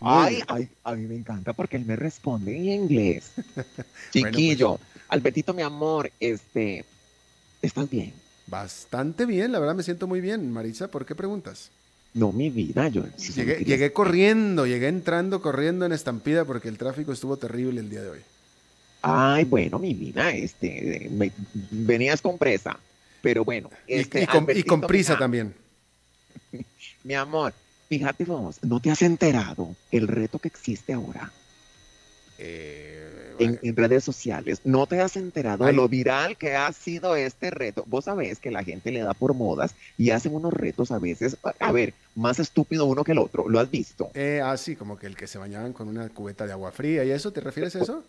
Ay, 0.00 0.42
ay, 0.48 0.68
a 0.84 0.94
mí 0.94 1.06
me 1.06 1.16
encanta 1.16 1.52
porque 1.52 1.76
él 1.76 1.86
me 1.86 1.96
responde 1.96 2.54
en 2.54 2.82
inglés. 2.82 3.32
Chiquillo, 4.12 4.76
pues. 4.76 5.04
Albertito, 5.08 5.54
mi 5.54 5.62
amor, 5.62 6.10
este, 6.20 6.84
¿estás 7.62 7.88
bien? 7.88 8.12
Bastante 8.46 9.26
bien, 9.26 9.52
la 9.52 9.58
verdad 9.58 9.74
me 9.74 9.82
siento 9.82 10.06
muy 10.06 10.20
bien. 10.20 10.52
Marisa, 10.52 10.88
¿por 10.88 11.06
qué 11.06 11.14
preguntas? 11.14 11.70
No, 12.16 12.32
mi 12.32 12.48
vida, 12.48 12.88
yo... 12.88 13.04
llegué, 13.34 13.62
llegué 13.62 13.92
corriendo, 13.92 14.64
llegué 14.64 14.88
entrando 14.88 15.42
corriendo 15.42 15.84
en 15.84 15.92
estampida 15.92 16.46
porque 16.46 16.68
el 16.68 16.78
tráfico 16.78 17.12
estuvo 17.12 17.36
terrible 17.36 17.80
el 17.80 17.90
día 17.90 18.00
de 18.00 18.08
hoy. 18.08 18.20
Ay, 19.02 19.44
bueno, 19.44 19.78
mi 19.78 19.92
vida, 19.92 20.30
este, 20.32 21.08
me, 21.12 21.30
venías 21.70 22.22
con 22.22 22.38
presa, 22.38 22.80
pero 23.20 23.44
bueno. 23.44 23.68
Este, 23.86 24.20
y, 24.20 24.22
y, 24.22 24.26
con, 24.26 24.46
y, 24.48 24.62
con, 24.62 24.80
prisa 24.80 25.12
mira, 25.12 25.18
también. 25.18 25.54
Mi 27.04 27.12
amor, 27.12 27.52
fíjate 27.90 28.24
vos, 28.24 28.60
¿no 28.62 28.80
te 28.80 28.90
has 28.90 29.02
enterado 29.02 29.76
el 29.90 30.08
reto 30.08 30.38
que 30.38 30.48
existe 30.48 30.94
ahora? 30.94 31.30
Eh, 32.38 33.15
en, 33.38 33.58
en, 33.62 33.76
redes 33.76 34.04
sociales. 34.04 34.60
¿No 34.64 34.86
te 34.86 35.00
has 35.00 35.16
enterado 35.16 35.64
Ay. 35.64 35.72
de 35.72 35.76
lo 35.76 35.88
viral 35.88 36.36
que 36.36 36.54
ha 36.54 36.72
sido 36.72 37.16
este 37.16 37.50
reto? 37.50 37.84
Vos 37.86 38.04
sabés 38.04 38.38
que 38.38 38.50
la 38.50 38.64
gente 38.64 38.90
le 38.90 39.00
da 39.00 39.14
por 39.14 39.34
modas 39.34 39.74
y 39.98 40.10
hacen 40.10 40.34
unos 40.34 40.52
retos 40.52 40.90
a 40.90 40.98
veces, 40.98 41.36
a 41.60 41.72
ver, 41.72 41.94
más 42.14 42.38
estúpido 42.38 42.86
uno 42.86 43.04
que 43.04 43.12
el 43.12 43.18
otro. 43.18 43.48
¿Lo 43.48 43.60
has 43.60 43.70
visto? 43.70 44.10
Eh, 44.14 44.40
ah, 44.42 44.56
sí, 44.56 44.76
como 44.76 44.98
que 44.98 45.06
el 45.06 45.16
que 45.16 45.26
se 45.26 45.38
bañaban 45.38 45.72
con 45.72 45.88
una 45.88 46.08
cubeta 46.08 46.46
de 46.46 46.52
agua 46.52 46.72
fría 46.72 47.04
y 47.04 47.10
eso, 47.10 47.32
¿te 47.32 47.40
refieres 47.40 47.76
a 47.76 47.82
eso? 47.82 48.04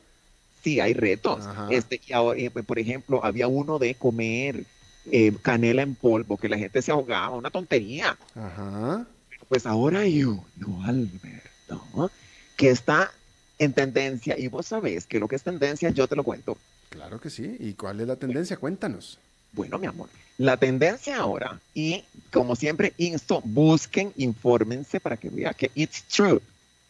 Sí, 0.63 0.79
hay 0.79 0.93
retos. 0.93 1.45
Ajá. 1.45 1.67
Este, 1.69 2.01
y 2.05 2.13
ahora, 2.13 2.39
eh, 2.39 2.49
por 2.49 2.79
ejemplo, 2.79 3.23
había 3.23 3.47
uno 3.47 3.79
de 3.79 3.95
comer 3.95 4.65
eh, 5.11 5.33
canela 5.41 5.83
en 5.83 5.95
polvo, 5.95 6.37
que 6.37 6.49
la 6.49 6.57
gente 6.57 6.81
se 6.81 6.91
ahogaba, 6.91 7.35
una 7.35 7.49
tontería. 7.49 8.17
Ajá. 8.35 9.05
Pues 9.47 9.65
ahora 9.65 9.99
hay 9.99 10.23
uno, 10.23 10.83
Alberto, 10.83 12.11
que 12.57 12.69
está 12.69 13.11
en 13.59 13.73
tendencia. 13.73 14.37
Y 14.37 14.47
vos 14.47 14.67
sabés 14.67 15.05
que 15.05 15.19
lo 15.19 15.27
que 15.27 15.35
es 15.35 15.43
tendencia, 15.43 15.89
yo 15.89 16.07
te 16.07 16.15
lo 16.15 16.23
cuento. 16.23 16.57
Claro 16.89 17.19
que 17.19 17.29
sí. 17.29 17.57
¿Y 17.59 17.73
cuál 17.73 17.99
es 18.01 18.07
la 18.07 18.15
tendencia? 18.15 18.57
Cuéntanos. 18.57 19.19
Bueno, 19.51 19.79
mi 19.79 19.87
amor, 19.87 20.09
la 20.37 20.57
tendencia 20.57 21.17
ahora, 21.17 21.59
y 21.73 22.03
como 22.31 22.55
siempre 22.55 22.93
insto, 22.97 23.41
busquen, 23.43 24.13
infórmense 24.17 24.99
para 24.99 25.17
que 25.17 25.29
vean 25.29 25.53
que 25.55 25.71
it's 25.73 26.03
true. 26.03 26.41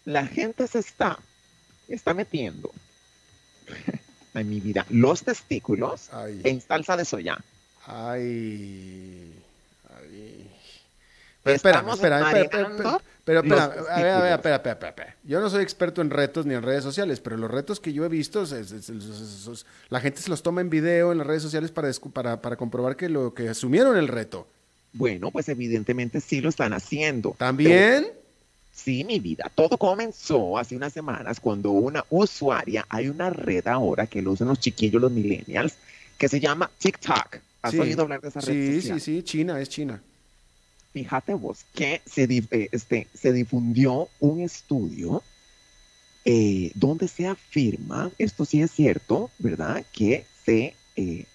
La 0.06 0.26
gente 0.26 0.68
se 0.68 0.80
está, 0.80 1.18
está 1.88 2.14
metiendo, 2.14 2.72
en 4.34 4.50
mi 4.50 4.60
vida, 4.60 4.86
los 4.90 5.24
testículos 5.24 6.10
Ay. 6.12 6.42
en 6.44 6.62
salsa 6.62 6.98
de 6.98 7.06
soya. 7.06 7.38
Ay. 7.86 9.34
Ay. 9.96 10.52
Pero 11.44 11.56
espera, 11.56 11.86
espera, 11.90 12.42
espera, 12.42 13.02
pero 13.28 13.42
espera, 13.42 13.66
a 13.66 13.68
ver, 13.68 13.80
a 13.90 14.20
ver, 14.22 14.32
espera, 14.34 14.56
espera, 14.56 14.72
espera, 14.74 14.90
espera. 14.90 15.16
Yo 15.26 15.42
no 15.42 15.50
soy 15.50 15.62
experto 15.62 16.02
en 16.02 16.10
retos 16.10 16.46
ni 16.46 16.54
en 16.54 16.64
redes 16.64 16.82
sociales, 16.82 17.20
pero 17.20 17.36
los 17.36 17.52
retos 17.52 17.82
que 17.82 17.92
yo 17.92 18.06
he 18.06 18.08
visto, 18.08 18.42
es- 18.44 18.54
es- 18.54 18.72
es- 18.72 18.90
es- 18.90 19.48
es- 19.52 19.66
la 19.90 20.00
gente 20.00 20.22
se 20.22 20.30
los 20.30 20.42
toma 20.42 20.62
en 20.62 20.70
video 20.70 21.12
en 21.12 21.18
las 21.18 21.28
redes 21.28 21.42
sociales 21.44 21.70
para, 21.72 21.92
para, 22.14 22.42
para 22.42 22.56
comprobar 22.56 22.96
que 22.96 23.10
lo 23.10 23.34
que 23.34 23.50
asumieron 23.50 23.98
el 23.98 24.08
reto. 24.08 24.48
Bueno, 24.94 25.30
pues 25.30 25.50
evidentemente 25.50 26.22
sí 26.22 26.40
lo 26.40 26.48
están 26.48 26.72
haciendo. 26.72 27.36
¿También? 27.38 28.08
Sí, 28.74 29.04
mi 29.04 29.20
vida. 29.20 29.52
Todo 29.54 29.78
comenzó 29.78 30.58
hace 30.58 30.78
unas 30.78 30.94
semanas 30.94 31.42
cuando 31.42 31.72
una 31.72 32.06
usuaria, 32.10 32.86
hay 32.88 33.10
una 33.10 33.30
red 33.30 33.68
ahora 33.68 34.08
que 34.08 34.22
lo 34.22 34.32
usan 34.32 34.48
los 34.48 34.60
chiquillos, 34.62 35.02
los 35.02 35.12
millennials, 35.12 35.74
que 36.18 36.30
se 36.30 36.40
llama 36.40 36.72
TikTok. 36.80 37.40
¿Has 37.62 37.72
Sí. 37.72 37.80
oído 37.80 38.04
hablar 38.04 38.22
de 38.22 38.30
esa 38.30 38.40
red 38.40 38.54
Sí, 38.54 38.82
social? 38.82 39.02
sí, 39.02 39.16
sí, 39.18 39.24
China, 39.24 39.60
es 39.60 39.68
China. 39.68 40.02
Fíjate 40.98 41.36
vos 41.36 41.64
que 41.76 42.02
se, 42.08 42.24
eh, 42.24 42.70
este, 42.72 43.08
se 43.14 43.32
difundió 43.32 44.10
un 44.20 44.42
estudio 44.42 45.22
eh, 46.26 46.72
donde 46.74 47.08
se 47.08 47.28
afirma, 47.28 48.10
esto 48.18 48.46
sí 48.46 48.64
es 48.64 48.72
cierto, 48.72 49.30
¿verdad? 49.38 49.86
Que 49.92 50.26
se, 50.44 50.74
eh, 50.96 51.26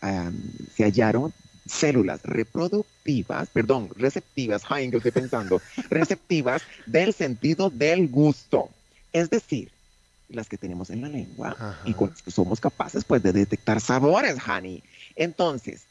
se 0.75 0.83
hallaron 0.83 1.33
células 1.65 2.25
reproductivas, 2.25 3.51
perdón, 3.51 3.89
receptivas, 3.95 4.65
ay, 4.69 4.87
¿en 4.87 4.91
qué 4.91 4.97
estoy 4.97 5.13
pensando? 5.13 5.63
receptivas 5.91 6.63
del 6.87 7.15
sentido 7.15 7.71
del 7.71 8.09
gusto. 8.09 8.69
Es 9.13 9.31
decir, 9.31 9.71
las 10.29 10.49
que 10.49 10.59
tenemos 10.59 10.91
en 10.91 11.03
la 11.03 11.09
lengua 11.09 11.79
y 11.85 11.95
con 11.95 12.11
las 12.11 12.21
que 12.21 12.33
somos 12.33 12.59
capaces 12.59 13.05
pues 13.05 13.23
de 13.23 13.33
detectar 13.33 13.81
sabores, 13.81 14.39
honey. 14.45 14.83
Entonces, 15.15 15.85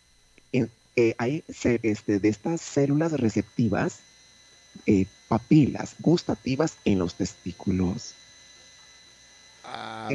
eh, 0.96 1.16
hay 1.18 1.44
este, 1.48 2.20
de 2.20 2.30
estas 2.30 2.62
células 2.62 3.14
receptivas, 3.14 4.00
eh, 4.86 5.06
papilas 5.28 5.96
gustativas 6.00 6.78
en 6.86 7.00
los 7.00 7.16
testículos. 7.16 8.14
Ah, 9.64 10.10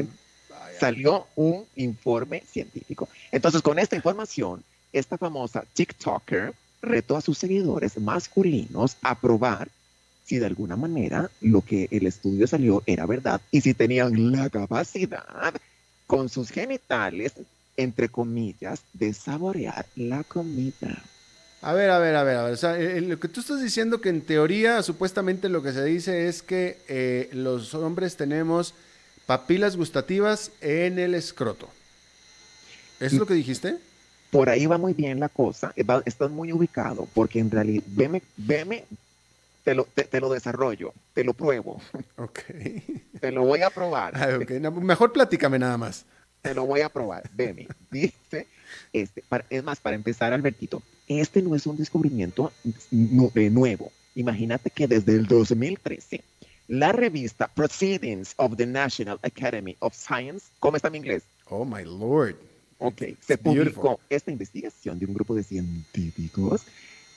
salió 0.78 1.26
un 1.36 1.64
informe 1.76 2.42
científico. 2.50 3.08
Entonces, 3.32 3.62
con 3.62 3.78
esta 3.78 3.96
información, 3.96 4.62
esta 4.92 5.16
famosa 5.16 5.64
TikToker 5.72 6.54
retó 6.82 7.16
a 7.16 7.20
sus 7.20 7.38
seguidores 7.38 7.98
masculinos 7.98 8.96
a 9.02 9.18
probar 9.18 9.68
si 10.24 10.38
de 10.38 10.46
alguna 10.46 10.76
manera 10.76 11.30
lo 11.40 11.62
que 11.62 11.88
el 11.90 12.06
estudio 12.06 12.46
salió 12.46 12.82
era 12.86 13.06
verdad 13.06 13.40
y 13.50 13.60
si 13.60 13.74
tenían 13.74 14.32
la 14.32 14.50
capacidad 14.50 15.54
con 16.06 16.28
sus 16.28 16.50
genitales, 16.50 17.32
entre 17.76 18.08
comillas, 18.08 18.82
de 18.92 19.12
saborear 19.12 19.86
la 19.96 20.24
comida. 20.24 21.02
A 21.62 21.72
ver, 21.72 21.90
a 21.90 21.98
ver, 21.98 22.14
a 22.16 22.22
ver, 22.22 22.36
a 22.36 22.44
ver. 22.44 22.52
O 22.52 22.56
sea, 22.56 22.76
lo 22.76 23.18
que 23.18 23.28
tú 23.28 23.40
estás 23.40 23.60
diciendo 23.60 24.00
que 24.00 24.08
en 24.08 24.20
teoría, 24.20 24.82
supuestamente 24.82 25.48
lo 25.48 25.62
que 25.62 25.72
se 25.72 25.84
dice 25.84 26.28
es 26.28 26.42
que 26.42 26.78
eh, 26.88 27.28
los 27.32 27.74
hombres 27.74 28.16
tenemos 28.16 28.74
papilas 29.26 29.76
gustativas 29.76 30.52
en 30.60 30.98
el 30.98 31.14
escroto. 31.14 31.68
¿Eso 33.00 33.16
es 33.16 33.20
lo 33.20 33.26
que 33.26 33.34
dijiste? 33.34 33.76
Por 34.30 34.48
ahí 34.48 34.66
va 34.66 34.78
muy 34.78 34.92
bien 34.92 35.20
la 35.20 35.28
cosa. 35.28 35.72
Estás 36.04 36.30
muy 36.30 36.52
ubicado, 36.52 37.08
porque 37.14 37.40
en 37.40 37.50
realidad, 37.50 37.84
veme, 37.86 38.22
veme, 38.36 38.84
te 39.64 39.74
lo, 39.74 39.84
te, 39.84 40.20
lo 40.20 40.30
desarrollo, 40.30 40.92
te 41.14 41.24
lo 41.24 41.34
pruebo. 41.34 41.80
Ok. 42.16 42.40
Te 43.20 43.32
lo 43.32 43.44
voy 43.44 43.62
a 43.62 43.70
probar. 43.70 44.14
Ah, 44.16 44.70
mejor 44.70 45.12
platícame 45.12 45.58
nada 45.58 45.76
más. 45.76 46.04
Te 46.42 46.54
lo 46.54 46.66
voy 46.66 46.80
a 46.80 46.88
probar. 46.88 47.28
Veme. 47.34 47.68
Dice, 47.90 48.46
este, 48.92 49.24
es 49.50 49.64
más, 49.64 49.80
para 49.80 49.96
empezar, 49.96 50.32
Albertito, 50.32 50.82
este 51.08 51.42
no 51.42 51.54
es 51.54 51.66
un 51.66 51.76
descubrimiento 51.76 52.52
eh, 52.64 53.50
nuevo. 53.50 53.92
Imagínate 54.14 54.70
que 54.70 54.86
desde 54.86 55.12
el 55.12 55.26
2013, 55.26 56.22
la 56.68 56.92
revista 56.92 57.48
Proceedings 57.48 58.34
of 58.36 58.56
the 58.56 58.66
National 58.66 59.18
Academy 59.22 59.76
of 59.80 59.94
Science, 59.94 60.46
¿cómo 60.58 60.76
está 60.76 60.88
en 60.88 60.96
inglés? 60.96 61.22
Oh, 61.48 61.64
my 61.64 61.84
lord. 61.84 62.36
Ok, 62.78 63.02
se 63.20 63.38
publicó 63.38 64.00
esta 64.10 64.30
investigación 64.30 64.98
de 64.98 65.06
un 65.06 65.14
grupo 65.14 65.34
de 65.34 65.42
científicos 65.42 66.62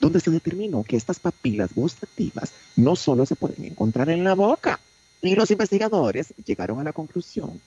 donde 0.00 0.20
se 0.20 0.30
determinó 0.30 0.82
que 0.82 0.96
estas 0.96 1.20
papilas 1.20 1.74
gustativas 1.74 2.52
no 2.76 2.96
solo 2.96 3.26
se 3.26 3.36
pueden 3.36 3.66
encontrar 3.66 4.08
en 4.08 4.24
la 4.24 4.34
boca, 4.34 4.80
y 5.22 5.34
los 5.34 5.50
investigadores 5.50 6.32
llegaron 6.46 6.80
a 6.80 6.84
la 6.84 6.92
conclusión, 6.92 7.60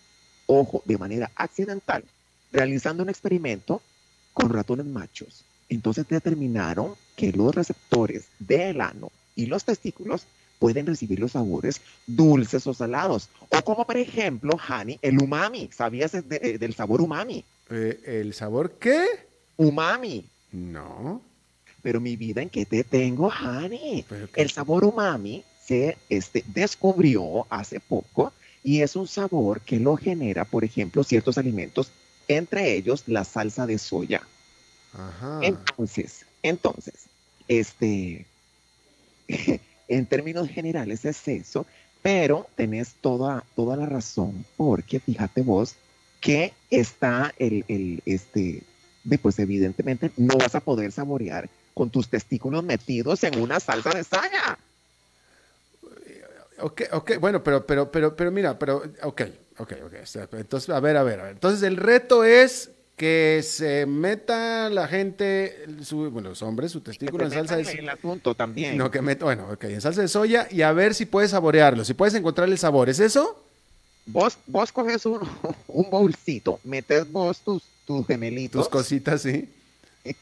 ojo, 0.48 0.82
de 0.86 0.98
manera 0.98 1.32
accidental, 1.36 2.04
realizando 2.52 3.04
un 3.04 3.10
experimento 3.10 3.82
con 4.34 4.50
ratones 4.50 4.86
machos. 4.86 5.44
Entonces 5.70 6.08
determinaron 6.08 6.96
que 7.16 7.32
los 7.32 7.54
receptores 7.56 8.26
del 8.40 8.82
ano 8.82 9.12
y 9.36 9.46
los 9.46 9.64
testículos 9.64 10.26
pueden 10.60 10.86
recibir 10.86 11.20
los 11.20 11.34
sabores 11.34 11.82
dulces 12.08 12.66
o 12.68 12.74
salados. 12.74 13.30
O 13.50 13.62
como 13.64 13.86
por 13.86 13.98
ejemplo, 13.98 14.58
Hani, 14.68 15.00
el 15.02 15.22
umami. 15.22 15.70
¿Sabías 15.76 16.12
del 16.12 16.74
sabor 16.74 17.02
umami? 17.02 17.44
Eh, 17.70 18.00
¿El 18.06 18.34
sabor 18.34 18.74
qué? 18.80 19.06
Umami. 19.58 20.26
No. 20.52 21.22
Pero 21.82 22.00
mi 22.00 22.16
vida, 22.16 22.42
¿en 22.42 22.50
qué 22.50 22.66
te 22.66 22.84
tengo, 22.84 23.30
Hani? 23.30 24.06
El 24.36 24.52
sabor 24.52 24.86
umami 24.86 25.44
se 25.66 25.98
este, 26.10 26.44
descubrió 26.48 27.46
hace 27.50 27.80
poco 27.80 28.32
y 28.64 28.82
es 28.82 28.96
un 28.96 29.08
sabor 29.08 29.62
que 29.62 29.80
lo 29.80 29.98
genera, 29.98 30.46
por 30.46 30.64
ejemplo, 30.64 31.04
ciertos 31.04 31.38
alimentos, 31.38 31.92
entre 32.28 32.74
ellos 32.76 33.04
la 33.08 33.24
salsa 33.24 33.66
de 33.66 33.78
soya. 33.78 34.22
Ajá. 34.94 35.40
Entonces, 35.42 36.26
entonces, 36.42 36.94
este, 37.48 38.26
en 39.88 40.06
términos 40.06 40.48
generales 40.50 41.06
es 41.06 41.28
eso, 41.28 41.66
pero 42.02 42.48
tenés 42.56 42.94
toda, 43.02 43.44
toda 43.56 43.76
la 43.78 43.86
razón, 43.86 44.46
porque 44.58 45.00
fíjate 45.00 45.42
vos 45.42 45.76
que 46.20 46.54
está 46.70 47.34
el, 47.38 47.66
el 47.68 48.02
este, 48.06 48.64
pues 49.22 49.40
evidentemente 49.40 50.12
no 50.16 50.38
vas 50.38 50.56
a 50.56 50.62
poder 50.62 50.92
saborear 50.92 51.50
con 51.74 51.90
tus 51.90 52.08
testículos 52.08 52.64
metidos 52.64 53.24
en 53.24 53.40
una 53.40 53.60
salsa 53.60 53.90
de 53.90 54.04
saya. 54.04 54.58
Ok, 56.60 56.82
ok, 56.92 57.12
bueno, 57.20 57.44
pero, 57.44 57.66
pero, 57.66 57.92
pero, 57.92 58.16
pero 58.16 58.32
mira, 58.32 58.58
pero, 58.58 58.84
ok, 59.04 59.22
ok, 59.58 59.74
ok. 59.86 60.34
Entonces, 60.34 60.70
a 60.70 60.80
ver, 60.80 60.98
a 60.98 61.04
ver, 61.04 61.20
a 61.20 61.24
ver. 61.24 61.32
Entonces, 61.34 61.64
el 61.64 61.78
reto 61.78 62.24
es 62.24 62.70
que 62.96 63.42
se 63.44 63.86
meta 63.86 64.70
la 64.70 64.88
gente, 64.88 65.66
bueno, 65.92 66.30
los 66.30 66.42
hombres, 66.42 66.72
su 66.72 66.82
testículo 66.82 67.24
en 67.26 67.32
salsa 67.32 67.58
de 67.58 67.66
soya. 67.66 67.98
también. 68.38 68.78
No, 68.78 68.92
que 68.92 69.02
meta, 69.02 69.26
bueno, 69.26 69.50
ok, 69.52 69.64
en 69.66 69.82
salsa 69.82 70.02
de 70.02 70.08
soya 70.08 70.48
y 70.52 70.62
a 70.62 70.72
ver 70.74 70.94
si 70.94 71.06
puedes 71.06 71.32
saborearlo, 71.32 71.84
si 71.86 71.94
puedes 71.94 72.14
encontrar 72.14 72.48
el 72.50 72.58
sabor. 72.58 72.90
¿Es 72.90 73.00
eso? 73.00 73.44
Vos, 74.06 74.38
vos 74.48 74.72
coges 74.72 75.06
un, 75.06 75.20
un 75.68 75.90
bolsito, 75.90 76.60
metes 76.64 77.12
vos 77.12 77.40
tus, 77.40 77.64
tus 77.88 78.06
gemelitos. 78.06 78.62
Tus 78.62 78.70
cositas, 78.70 79.22
sí. 79.22 79.50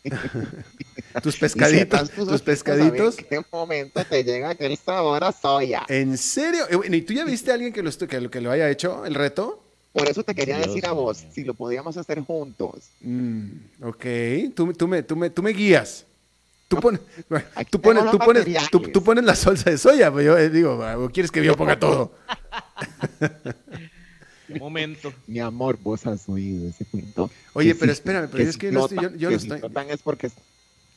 tus 1.22 1.38
pescaditos, 1.40 2.10
tus, 2.12 2.42
pescaditos. 2.42 3.18
¿En 3.20 3.26
qué 3.26 3.42
momento 3.52 4.04
te 4.06 4.24
llega 4.24 4.52
aquel 4.52 4.78
sabor 4.78 5.24
a 5.24 5.32
soya? 5.32 5.84
¿En 5.90 6.18
serio? 6.18 6.66
Eh, 6.70 6.96
¿Y 6.96 7.02
tú 7.02 7.14
ya 7.14 7.26
viste 7.26 7.52
a 7.52 7.56
alguien 7.56 7.74
que 7.74 7.84
lo, 7.84 7.92
que, 7.92 8.30
que 8.30 8.42
lo 8.42 8.52
haya 8.52 8.70
hecho, 8.70 9.06
el 9.06 9.16
reto? 9.16 9.64
Por 9.94 10.08
eso 10.08 10.24
te 10.24 10.34
quería 10.34 10.58
decir 10.58 10.86
a 10.86 10.94
vos, 10.94 11.26
si 11.34 11.44
lo 11.44 11.54
podíamos 11.54 11.98
hacer 11.98 12.22
juntos. 12.22 12.92
Mm, 13.02 13.50
ok, 13.82 14.06
tú, 14.56 14.72
tú, 14.74 14.88
me, 14.88 15.04
tú, 15.04 15.16
me, 15.18 15.30
tú 15.30 15.44
me 15.44 15.52
guías. 15.52 16.06
Tú, 16.70 16.78
pones, 16.78 17.02
tú, 17.70 17.82
pones, 17.82 18.10
tú, 18.10 18.18
pones, 18.18 18.46
tú, 18.94 19.04
pones 19.04 19.26
la 19.26 19.36
salsa 19.36 19.72
de 19.72 19.78
soya, 19.78 20.10
pues 20.10 20.26
yo 20.26 20.38
eh, 20.38 20.50
digo, 20.50 21.10
¿quieres 21.12 21.30
que 21.30 21.44
yo 21.44 21.58
ponga 21.58 21.78
todo? 21.78 22.14
momento. 24.60 25.14
Mi 25.28 25.40
amor, 25.40 25.78
vos 25.82 26.06
has 26.08 26.28
oído 26.28 26.70
ese 26.70 26.86
cuento. 26.86 27.30
Oye, 27.54 27.76
pero 27.76 27.92
espérame, 27.92 28.30
pero 28.32 28.44
es 28.44 28.58
que, 28.58 28.72
no 28.72 28.86
estoy, 28.86 28.98
yo, 28.98 29.16
yo 29.16 29.30
no 29.32 29.36
estoy... 29.38 29.62
es 29.90 30.02
porque 30.02 30.30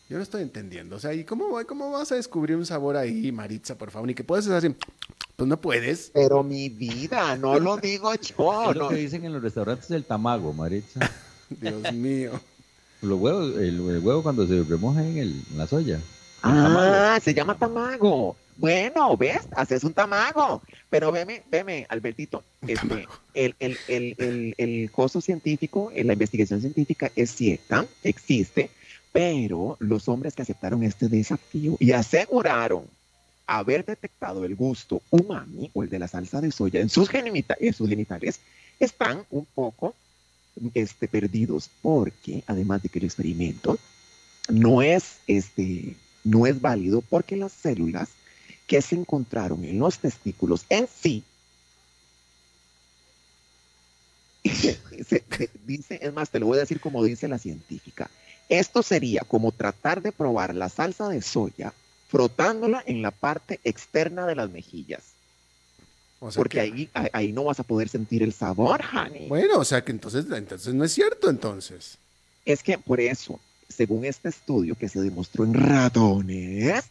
yo 0.09 0.17
no 0.19 0.23
estoy 0.23 0.43
entendiendo. 0.43 0.97
O 0.97 0.99
sea, 0.99 1.15
¿y 1.15 1.25
cómo, 1.25 1.59
cómo 1.67 1.91
vas 1.91 2.13
a 2.13 2.17
descubrir 2.17 2.57
un 2.57 2.67
sabor 2.67 2.97
ahí, 2.97 3.33
Maritza, 3.33 3.77
por 3.77 3.91
favor? 3.91 4.07
Ni 4.07 4.15
que 4.15 4.25
puedes 4.25 4.47
hacer 4.47 4.57
así. 4.57 4.77
Pues 5.37 5.49
no 5.49 5.61
puedes. 5.61 6.11
Pero 6.13 6.43
mi 6.43 6.69
vida, 6.69 7.37
no 7.37 7.59
lo 7.59 7.77
digo 7.77 8.13
yo. 8.39 8.71
Es 8.71 8.77
lo 8.77 8.89
que 8.89 8.97
dicen 8.97 9.25
en 9.25 9.33
los 9.33 9.43
restaurantes 9.43 9.89
del 9.89 10.05
tamago, 10.05 10.53
Maritza. 10.53 11.11
Dios 11.49 11.93
mío. 11.93 12.33
Los 13.03 13.19
huevos, 13.19 13.57
el, 13.57 13.81
huevo 13.81 14.23
cuando 14.23 14.47
se 14.47 14.63
remoja 14.63 15.03
en, 15.07 15.19
el, 15.19 15.43
la 15.57 15.67
soya. 15.67 16.01
Ah, 16.43 17.19
se 17.23 17.35
llama 17.35 17.57
tamago. 17.57 18.37
Bueno, 18.57 19.17
¿ves? 19.17 19.41
Haces 19.57 19.85
un 19.85 19.93
tamago. 19.93 20.63
Pero 20.91 21.11
veme, 21.11 21.43
veme, 21.51 21.87
Albertito, 21.89 22.45
este, 22.67 23.07
el, 23.35 23.57
el, 23.59 23.79
el, 23.89 24.55
el, 24.57 24.91
costo 24.91 25.21
científico, 25.21 25.91
la 25.95 26.13
investigación 26.13 26.61
científica 26.61 27.11
es 27.17 27.31
cierta, 27.31 27.85
existe, 28.05 28.71
pero 29.15 29.77
los 29.79 30.09
hombres 30.09 30.35
que 30.35 30.43
aceptaron 30.43 30.83
este 30.83 31.09
desafío 31.09 31.77
y 31.79 31.93
aseguraron 31.93 32.85
haber 33.47 33.85
detectado 33.85 34.45
el 34.45 34.57
gusto 34.57 35.03
umami 35.11 35.71
o 35.73 35.85
el 35.85 35.89
de 35.89 36.01
la 36.01 36.09
salsa 36.09 36.41
de 36.41 36.51
soya 36.51 36.81
en 36.81 36.89
sus, 36.89 37.09
genitales 37.09 38.41
están 38.81 39.25
un 39.31 39.47
poco 39.55 39.95
este, 40.75 41.07
perdidos 41.07 41.71
porque 41.81 42.43
además 42.49 42.83
de 42.83 42.89
que 42.89 42.99
el 42.99 43.05
experimento 43.05 43.79
no 44.49 44.83
es, 44.83 45.19
este, 45.29 45.95
no 46.25 46.49
es 46.49 46.61
válido 46.61 47.01
porque 47.01 47.37
las 47.37 47.53
células 47.53 48.09
que 48.67 48.83
se 48.83 48.97
encontraron 48.97 49.65
en 49.65 49.79
los 49.79 50.01
testículos 50.01 50.67
en 50.69 50.89
sí 50.89 51.23
dice, 55.65 56.01
es 56.03 56.13
más, 56.13 56.31
te 56.31 56.41
lo 56.41 56.47
voy 56.47 56.57
a 56.57 56.63
decir 56.63 56.81
como 56.81 57.05
dice 57.05 57.29
la 57.29 57.39
científica, 57.39 58.11
esto 58.49 58.83
sería 58.83 59.23
como 59.27 59.53
tratar 59.53 60.03
de 60.03 60.13
probar 60.13 60.55
la 60.55 60.69
salsa 60.69 61.09
de 61.09 61.23
soya 61.23 61.73
frotándola 62.09 62.83
en 62.87 63.03
la 63.03 63.11
parte 63.11 63.61
externa 63.65 64.27
de 64.27 64.37
las 64.37 64.51
mejillas. 64.51 65.03
Porque 66.35 66.61
ahí, 66.61 66.89
ahí 67.13 67.33
no 67.33 67.45
vas 67.45 67.61
a 67.61 67.65
poder 67.65 67.89
sentir 67.89 68.23
el 68.23 68.33
sabor, 68.33 68.81
honey. 68.93 69.29
Bueno, 69.29 69.59
o 69.59 69.65
sea 69.65 69.85
que 69.85 69.93
entonces, 69.93 70.25
entonces 70.31 70.73
no 70.73 70.85
es 70.85 70.93
cierto, 70.93 71.29
entonces. 71.29 71.99
Es 72.47 72.63
que 72.63 72.79
por 72.79 73.01
eso, 73.01 73.41
según 73.69 74.05
este 74.05 74.29
estudio 74.29 74.75
que 74.75 74.89
se 74.89 75.01
demostró 75.01 75.45
en 75.45 75.55
ratones, 75.55 76.85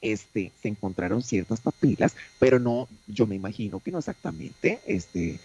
este, 0.00 0.52
se 0.60 0.68
encontraron 0.68 1.22
ciertas 1.22 1.60
papilas, 1.60 2.14
pero 2.38 2.58
no, 2.58 2.88
yo 3.06 3.26
me 3.26 3.36
imagino 3.36 3.80
que 3.80 3.90
no 3.90 3.98
exactamente, 3.98 4.80
este, 4.86 5.40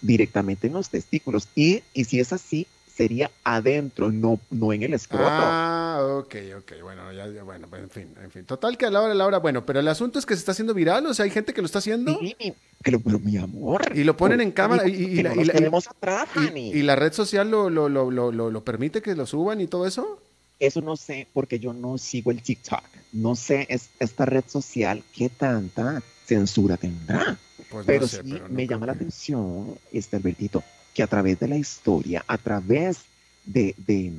directamente 0.00 0.66
en 0.66 0.74
los 0.74 0.90
testículos. 0.90 1.48
Y, 1.54 1.82
y 1.94 2.04
si 2.04 2.20
es 2.20 2.32
así, 2.32 2.66
sería 2.98 3.30
adentro, 3.44 4.10
no, 4.10 4.40
no 4.50 4.72
en 4.72 4.82
el 4.82 4.92
escroto. 4.92 5.24
Ah, 5.28 6.00
ok, 6.18 6.34
ok, 6.58 6.72
bueno, 6.82 7.12
ya, 7.12 7.28
ya, 7.28 7.44
bueno, 7.44 7.68
pues, 7.70 7.80
en 7.84 7.90
fin, 7.90 8.08
en 8.20 8.30
fin. 8.32 8.44
Total 8.44 8.76
que 8.76 8.86
a 8.86 8.90
la 8.90 9.00
hora, 9.00 9.12
a 9.12 9.14
la 9.14 9.24
hora, 9.24 9.38
bueno, 9.38 9.64
pero 9.64 9.78
el 9.78 9.86
asunto 9.86 10.18
es 10.18 10.26
que 10.26 10.34
se 10.34 10.40
está 10.40 10.50
haciendo 10.50 10.74
viral, 10.74 11.06
o 11.06 11.14
sea, 11.14 11.24
hay 11.24 11.30
gente 11.30 11.54
que 11.54 11.62
lo 11.62 11.66
está 11.66 11.78
haciendo 11.78 12.18
Sí, 12.18 12.34
pero, 12.82 12.98
pero 12.98 13.20
mi 13.20 13.36
amor. 13.36 13.82
y 13.96 14.02
lo 14.02 14.16
ponen 14.16 14.40
en 14.40 14.50
cámara 14.50 14.88
y, 14.88 14.94
y- 14.94 15.22
la, 15.22 15.32
no 15.32 15.70
nos 15.70 15.86
atrás, 15.88 16.28
y- 16.56 16.82
la 16.82 16.96
red 16.96 17.12
social 17.12 17.48
lo, 17.48 17.70
lo, 17.70 17.88
lo, 17.88 18.10
lo, 18.10 18.64
permite 18.64 19.00
que 19.00 19.14
lo 19.14 19.26
suban 19.26 19.60
y 19.60 19.68
todo 19.68 19.86
eso. 19.86 20.20
Eso 20.58 20.80
no 20.80 20.96
sé, 20.96 21.28
porque 21.32 21.60
yo 21.60 21.72
no 21.72 21.98
sigo 21.98 22.32
el 22.32 22.42
TikTok. 22.42 22.82
No 23.12 23.36
sé 23.36 23.64
es, 23.70 23.90
esta 24.00 24.26
red 24.26 24.42
social 24.48 25.04
qué 25.14 25.28
tanta 25.28 26.02
censura 26.26 26.76
tendrá. 26.76 27.38
Pues 27.70 27.86
pero 27.86 28.00
no 28.00 28.06
sé, 28.08 28.22
sí 28.24 28.30
pero 28.32 28.48
no 28.48 28.54
me 28.54 28.66
creo 28.66 28.76
llama 28.76 28.86
la 28.86 28.92
atención, 28.94 29.78
este 29.92 30.16
Albertito, 30.16 30.64
que 30.98 31.04
a 31.04 31.06
través 31.06 31.38
de 31.38 31.46
la 31.46 31.56
historia, 31.56 32.24
a 32.26 32.38
través 32.38 33.02
de, 33.44 33.72
de, 33.86 34.12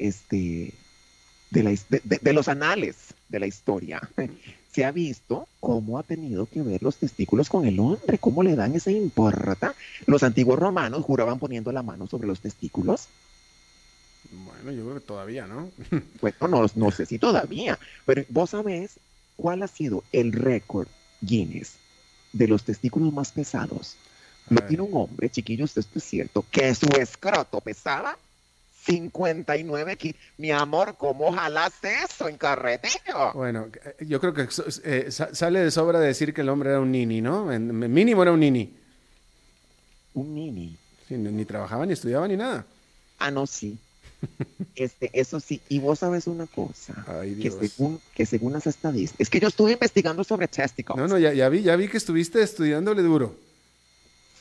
este, 0.00 0.72
de, 1.50 1.62
la 1.62 1.70
de- 1.70 2.32
los 2.32 2.48
anales 2.48 3.14
de 3.28 3.38
la 3.38 3.46
historia, 3.46 4.00
se 4.72 4.84
ha 4.84 4.90
visto 4.90 5.46
cómo 5.60 5.96
ha 5.96 6.02
tenido 6.02 6.46
que 6.46 6.62
ver 6.62 6.82
los 6.82 6.96
testículos 6.96 7.48
con 7.48 7.66
el 7.66 7.78
hombre, 7.78 8.18
cómo 8.18 8.42
le 8.42 8.56
dan 8.56 8.74
esa 8.74 8.90
importa. 8.90 9.76
Los 10.06 10.24
antiguos 10.24 10.58
romanos 10.58 11.04
juraban 11.04 11.38
poniendo 11.38 11.70
la 11.70 11.84
mano 11.84 12.08
sobre 12.08 12.26
los 12.26 12.40
testículos. 12.40 13.06
Bueno, 14.32 14.72
yo 14.72 14.82
creo 14.82 14.94
que 14.94 15.06
todavía, 15.06 15.46
¿no? 15.46 15.70
Bueno, 16.20 16.48
no, 16.48 16.66
no 16.74 16.90
sé 16.90 17.06
si 17.06 17.20
todavía, 17.20 17.78
pero 18.06 18.24
vos 18.28 18.50
sabés 18.50 18.98
cuál 19.36 19.62
ha 19.62 19.68
sido 19.68 20.02
el 20.10 20.32
récord 20.32 20.88
Guinness 21.20 21.74
de 22.32 22.48
los 22.48 22.64
testículos 22.64 23.12
más 23.12 23.30
pesados. 23.30 23.94
Ay. 24.50 24.58
tiene 24.68 24.82
un 24.82 24.90
hombre, 24.94 25.30
chiquillos, 25.30 25.76
esto 25.76 25.98
es 25.98 26.04
cierto, 26.04 26.44
que 26.50 26.74
su 26.74 26.86
escroto 26.98 27.60
pesaba 27.60 28.16
59 28.86 29.96
kilos. 29.96 30.16
Mi 30.38 30.50
amor, 30.50 30.96
¿cómo 30.98 31.32
jalas 31.32 31.72
eso 31.82 32.28
en 32.28 32.36
carretero? 32.36 33.32
Bueno, 33.34 33.68
eh, 33.84 34.04
yo 34.06 34.20
creo 34.20 34.34
que 34.34 34.46
eh, 34.84 35.06
sa- 35.10 35.34
sale 35.34 35.60
de 35.60 35.70
sobra 35.70 35.98
decir 36.00 36.34
que 36.34 36.42
el 36.42 36.48
hombre 36.50 36.70
era 36.70 36.80
un 36.80 36.92
nini, 36.92 37.20
¿no? 37.22 37.50
En, 37.52 37.78
mínimo 37.92 38.22
era 38.22 38.32
un 38.32 38.40
nini. 38.40 38.74
Un 40.14 40.34
nini. 40.34 40.76
Sí, 41.08 41.16
ni, 41.16 41.30
ni 41.32 41.44
trabajaba, 41.44 41.86
ni 41.86 41.92
estudiaba, 41.94 42.28
ni 42.28 42.36
nada. 42.36 42.66
Ah, 43.18 43.30
no, 43.30 43.46
sí. 43.46 43.78
Este, 44.76 45.08
eso 45.12 45.38
sí, 45.38 45.60
y 45.68 45.78
vos 45.78 46.00
sabes 46.00 46.26
una 46.26 46.46
cosa, 46.48 47.04
Ay, 47.06 47.34
que 47.36 47.48
Dios. 47.50 47.54
según, 47.60 48.00
que 48.12 48.26
según 48.26 48.52
las 48.54 48.66
estadísticas, 48.66 49.20
es 49.20 49.30
que 49.30 49.38
yo 49.38 49.46
estuve 49.46 49.72
investigando 49.72 50.24
sobre 50.24 50.48
testicles. 50.48 50.96
No, 50.96 51.06
no, 51.06 51.16
ya, 51.16 51.32
ya 51.32 51.48
vi, 51.48 51.62
ya 51.62 51.76
vi 51.76 51.86
que 51.86 51.96
estuviste 51.96 52.42
estudiándole 52.42 53.02
duro. 53.02 53.36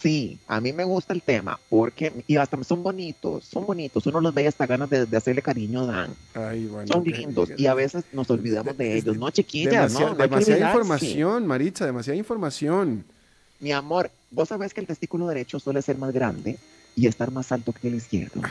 Sí, 0.04 0.38
a 0.47 0.60
mí 0.60 0.74
me 0.74 0.84
gusta 0.84 1.14
el 1.14 1.22
tema 1.22 1.58
porque, 1.70 2.12
y 2.28 2.36
hasta 2.36 2.62
son 2.66 2.84
bonitos, 2.84 3.45
son 3.45 3.66
bonitos, 3.66 4.06
uno 4.06 4.20
los 4.20 4.34
ve 4.34 4.43
y 4.43 4.47
hasta 4.47 4.68
ganas 4.68 4.89
de, 4.89 5.06
de 5.06 5.16
hacerle 5.16 5.41
cariño 5.41 5.86
dan. 5.86 6.14
Ay, 6.34 6.66
bueno. 6.66 6.89
Son 6.91 7.06
lindos 7.06 7.51
y 7.56 7.68
a 7.68 7.74
veces 7.74 8.04
nos 8.12 8.30
olvidamos 8.30 8.78
de 8.78 8.97
ellos, 8.97 9.16
¿no, 9.16 9.30
chiquillas? 9.32 9.72
Demasiada, 9.72 10.10
no, 10.12 10.16
demasiada 10.18 10.60
información, 10.68 11.47
Maritza, 11.47 11.86
demasiada 11.86 12.18
información. 12.18 13.06
Mi 13.62 13.72
amor, 13.72 14.12
vos 14.30 14.49
sabés 14.49 14.74
que 14.74 14.82
el 14.82 14.88
testículo 14.88 15.26
derecho 15.28 15.58
suele 15.58 15.82
ser 15.82 15.97
más 15.97 16.12
grande 16.14 16.58
y 16.97 17.08
estar 17.08 17.32
más 17.32 17.54
alto 17.54 17.72
que 17.72 17.88
el 17.88 17.95
izquierdo. 17.95 18.41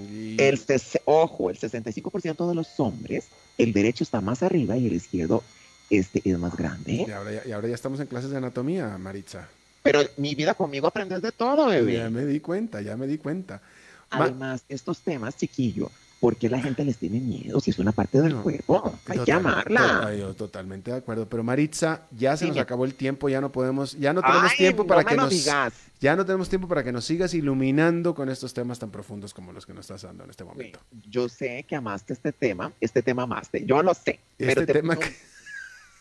Y- 0.00 0.36
El 0.40 0.60
ojo, 1.06 1.50
el 1.50 1.58
65% 1.58 2.48
de 2.48 2.54
los 2.54 2.68
hombres, 2.78 3.26
el 3.58 3.72
derecho 3.72 4.04
está 4.04 4.20
más 4.20 4.44
arriba 4.44 4.76
y 4.76 4.86
el 4.86 4.92
izquierdo 4.92 5.42
este, 5.90 6.22
es 6.24 6.38
más 6.38 6.56
grande. 6.56 7.04
y, 7.08 7.10
ahora 7.10 7.32
ya, 7.32 7.42
y 7.48 7.50
ahora 7.50 7.66
ya 7.66 7.74
estamos 7.74 7.98
en 7.98 8.06
clases 8.06 8.30
de 8.30 8.36
anatomía, 8.36 8.96
Maritza. 8.96 9.48
Pero 9.84 10.00
mi 10.16 10.34
vida 10.34 10.54
conmigo 10.54 10.86
aprendes 10.86 11.20
de 11.20 11.30
todo, 11.30 11.66
bebé. 11.66 11.92
Ya 11.98 12.08
me 12.08 12.24
di 12.24 12.40
cuenta, 12.40 12.80
ya 12.80 12.96
me 12.96 13.06
di 13.06 13.18
cuenta. 13.18 13.60
Además, 14.08 14.64
estos 14.70 15.00
temas, 15.00 15.36
chiquillo, 15.36 15.90
¿por 16.20 16.36
qué 16.36 16.48
la 16.48 16.58
gente 16.58 16.82
les 16.86 16.96
tiene 16.96 17.20
miedo 17.20 17.60
si 17.60 17.70
es 17.70 17.78
una 17.78 17.92
parte 17.92 18.18
del 18.22 18.32
No, 18.32 18.42
cuerpo? 18.42 18.98
Hay 19.06 19.18
que 19.18 19.24
Total- 19.26 19.36
amarla. 19.40 20.06
Ay, 20.06 20.20
yo 20.20 20.32
totalmente 20.32 20.90
de 20.90 20.96
acuerdo. 20.96 21.28
Pero 21.28 21.42
Maritza, 21.44 22.00
ya 22.16 22.34
se 22.34 22.46
nos 22.48 22.56
acabó 22.56 22.86
el 22.86 22.94
tiempo, 22.94 23.28
ya 23.28 23.42
no 23.42 23.52
podemos, 23.52 23.92
ya 23.98 24.14
no 24.14 24.22
tenemos 24.22 24.52
Ay, 24.52 24.56
tiempo 24.56 24.86
para 24.86 25.04
que 25.04 25.16
nos, 25.16 25.28
digas. 25.28 25.74
ya 26.00 26.16
no 26.16 26.24
tenemos 26.24 26.48
tiempo 26.48 26.66
para 26.66 26.82
que 26.82 26.90
nos 26.90 27.04
sigas 27.04 27.34
iluminando 27.34 28.14
con 28.14 28.30
estos 28.30 28.54
temas 28.54 28.78
tan 28.78 28.90
profundos 28.90 29.34
como 29.34 29.52
los 29.52 29.66
que 29.66 29.74
nos 29.74 29.84
estás 29.84 30.00
dando 30.00 30.24
en 30.24 30.30
este 30.30 30.44
momento. 30.44 30.80
Yo 31.10 31.28
sé 31.28 31.66
que 31.68 31.76
amaste 31.76 32.14
este 32.14 32.32
tema, 32.32 32.72
este 32.80 33.02
tema 33.02 33.24
amaste, 33.24 33.66
yo 33.66 33.82
lo 33.82 33.92
sé. 33.92 34.18
pero 34.38 34.62
Este 34.62 34.66
te 34.66 34.72
tema 34.80 34.96
que- 34.96 35.14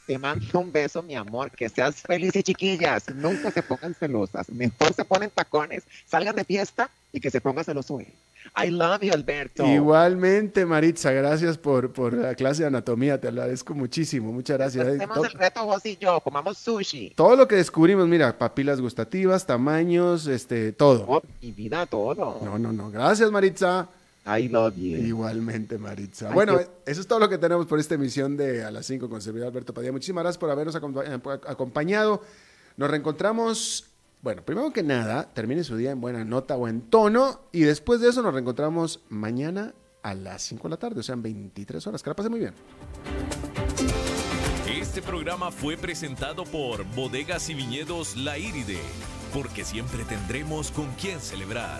Te 0.06 0.18
mando 0.18 0.60
un 0.60 0.72
beso, 0.72 1.02
mi 1.02 1.16
amor, 1.16 1.52
que 1.52 1.70
seas 1.70 2.02
felices, 2.02 2.44
chiquillas. 2.44 3.10
Nunca 3.16 3.52
se 3.52 3.64
pongan 3.64 3.94
celosas. 3.94 4.50
Mejor 4.50 4.94
se 4.94 5.06
ponen 5.06 5.30
tacones, 5.30 5.84
salgan 6.06 6.36
de 6.36 6.44
fiesta 6.44 6.90
y 7.12 7.20
que 7.20 7.32
se 7.32 7.40
ponga 7.40 7.64
celoso 7.64 8.00
él. 8.00 8.08
I 8.62 8.70
love 8.70 9.02
you, 9.02 9.14
Alberto. 9.14 9.66
Igualmente, 9.66 10.66
Maritza, 10.66 11.12
gracias 11.12 11.58
por, 11.58 11.94
por 11.94 12.14
la 12.14 12.36
clase 12.36 12.64
de 12.64 12.68
anatomía, 12.68 13.20
te 13.20 13.28
agradezco 13.28 13.74
muchísimo, 13.74 14.32
muchas 14.32 14.58
gracias. 14.58 14.86
Hacemos 14.86 15.26
el 15.26 15.32
reto 15.32 15.66
vos 15.66 15.86
y 15.86 15.98
yo, 15.98 16.20
comamos 16.20 16.58
sushi. 16.58 17.14
todo 17.16 17.36
lo 17.36 17.48
que 17.48 17.56
descubrimos, 17.56 18.08
mira, 18.08 18.38
papilas 18.38 18.82
gustativas, 18.82 19.46
tamaños, 19.46 20.28
este, 20.28 20.74
todo. 20.74 21.06
Oh, 21.08 21.22
mi 21.42 21.52
vida, 21.52 21.86
todo. 21.86 22.40
No, 22.44 22.60
no, 22.60 22.74
no, 22.74 22.92
gracias, 22.92 23.32
Maritza. 23.32 23.88
I 24.26 24.48
love 24.48 24.76
you. 24.78 24.98
Igualmente, 24.98 25.78
Maritza. 25.78 26.30
Ay, 26.30 26.34
bueno, 26.34 26.58
qué- 26.58 26.68
eso 26.86 27.02
es 27.02 27.08
todo 27.08 27.20
lo 27.20 27.28
que 27.30 27.38
tenemos 27.38 27.66
por 27.66 27.80
esta 27.80 27.96
emisión 27.96 28.38
de 28.38 28.64
A 28.64 28.72
las 28.72 28.86
5 28.86 29.10
con 29.10 29.22
servidor 29.22 29.48
Alberto 29.50 29.74
Padilla. 29.74 29.92
Muchísimas 29.92 30.24
gracias 30.24 30.38
por 30.40 30.50
habernos 30.50 30.76
eh, 30.76 31.20
acompañado. 31.48 32.22
Nos 32.78 32.90
reencontramos, 32.90 33.88
bueno, 34.22 34.42
primero 34.44 34.72
que 34.72 34.82
nada, 34.82 35.30
termine 35.34 35.64
su 35.64 35.76
día 35.76 35.92
en 35.92 36.00
buena 36.02 36.24
nota 36.24 36.56
o 36.56 36.68
en 36.68 36.82
tono 36.82 37.42
y 37.52 37.62
después 37.62 38.00
de 38.00 38.10
eso 38.10 38.22
nos 38.22 38.34
reencontramos 38.34 39.02
mañana 39.10 39.74
a 40.04 40.14
las 40.14 40.42
5 40.44 40.64
de 40.64 40.70
la 40.70 40.78
tarde, 40.78 41.00
o 41.02 41.04
sea, 41.04 41.14
en 41.14 41.22
23 41.24 41.86
horas. 41.88 42.02
Que 42.02 42.10
la 42.10 42.16
pase 42.16 42.30
muy 42.30 42.40
bien. 42.40 42.54
Este 44.70 45.02
programa 45.02 45.52
fue 45.52 45.76
presentado 45.78 46.46
por 46.46 46.84
Bodegas 46.96 47.50
y 47.50 47.54
Viñedos 47.56 48.16
La 48.18 48.38
Iride, 48.38 48.80
porque 49.34 49.64
siempre 49.66 50.04
tendremos 50.06 50.72
con 50.72 50.88
quién 50.96 51.20
celebrar. 51.20 51.80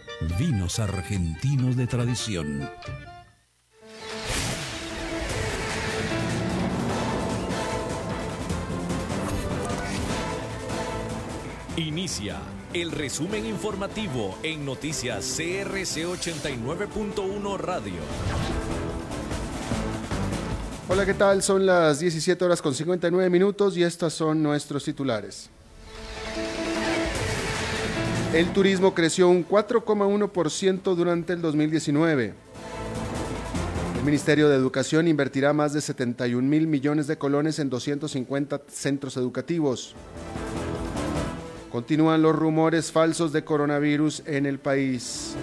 Vinos 0.21 0.77
argentinos 0.77 1.75
de 1.75 1.87
tradición. 1.87 2.69
Inicia 11.75 12.37
el 12.71 12.91
resumen 12.91 13.47
informativo 13.47 14.37
en 14.43 14.63
noticias 14.63 15.25
CRC 15.25 16.05
89.1 16.05 17.57
Radio. 17.57 17.93
Hola, 20.87 21.03
¿qué 21.07 21.15
tal? 21.15 21.41
Son 21.41 21.65
las 21.65 21.99
17 21.99 22.45
horas 22.45 22.61
con 22.61 22.75
59 22.75 23.27
minutos 23.31 23.75
y 23.75 23.81
estas 23.81 24.13
son 24.13 24.43
nuestros 24.43 24.83
titulares. 24.83 25.49
El 28.33 28.53
turismo 28.53 28.93
creció 28.93 29.27
un 29.27 29.45
4,1% 29.45 30.95
durante 30.95 31.33
el 31.33 31.41
2019. 31.41 32.33
El 33.97 34.05
Ministerio 34.05 34.47
de 34.47 34.55
Educación 34.55 35.09
invertirá 35.09 35.51
más 35.51 35.73
de 35.73 35.81
71 35.81 36.47
mil 36.47 36.65
millones 36.65 37.07
de 37.07 37.17
colones 37.17 37.59
en 37.59 37.69
250 37.69 38.61
centros 38.69 39.17
educativos. 39.17 39.95
Continúan 41.69 42.21
los 42.21 42.33
rumores 42.33 42.93
falsos 42.93 43.33
de 43.33 43.43
coronavirus 43.43 44.23
en 44.25 44.45
el 44.45 44.59
país. 44.59 45.35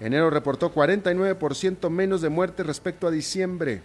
Enero 0.00 0.30
reportó 0.30 0.72
49% 0.72 1.90
menos 1.90 2.22
de 2.22 2.30
muertes 2.30 2.64
respecto 2.64 3.06
a 3.06 3.10
diciembre. 3.10 3.82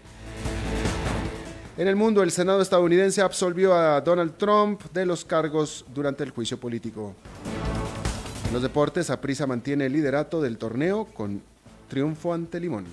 En 1.79 1.87
el 1.87 1.95
mundo, 1.95 2.21
el 2.23 2.31
Senado 2.31 2.61
estadounidense 2.61 3.21
absolvió 3.21 3.73
a 3.73 4.01
Donald 4.01 4.35
Trump 4.35 4.81
de 4.91 5.05
los 5.05 5.23
cargos 5.23 5.85
durante 5.95 6.25
el 6.25 6.31
juicio 6.31 6.59
político. 6.59 7.15
En 8.47 8.51
los 8.51 8.61
deportes, 8.61 9.09
Aprisa 9.09 9.47
mantiene 9.47 9.85
el 9.85 9.93
liderato 9.93 10.41
del 10.41 10.57
torneo 10.57 11.05
con 11.05 11.41
triunfo 11.87 12.33
ante 12.33 12.59
Limón. 12.59 12.83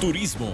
Turismo. 0.00 0.52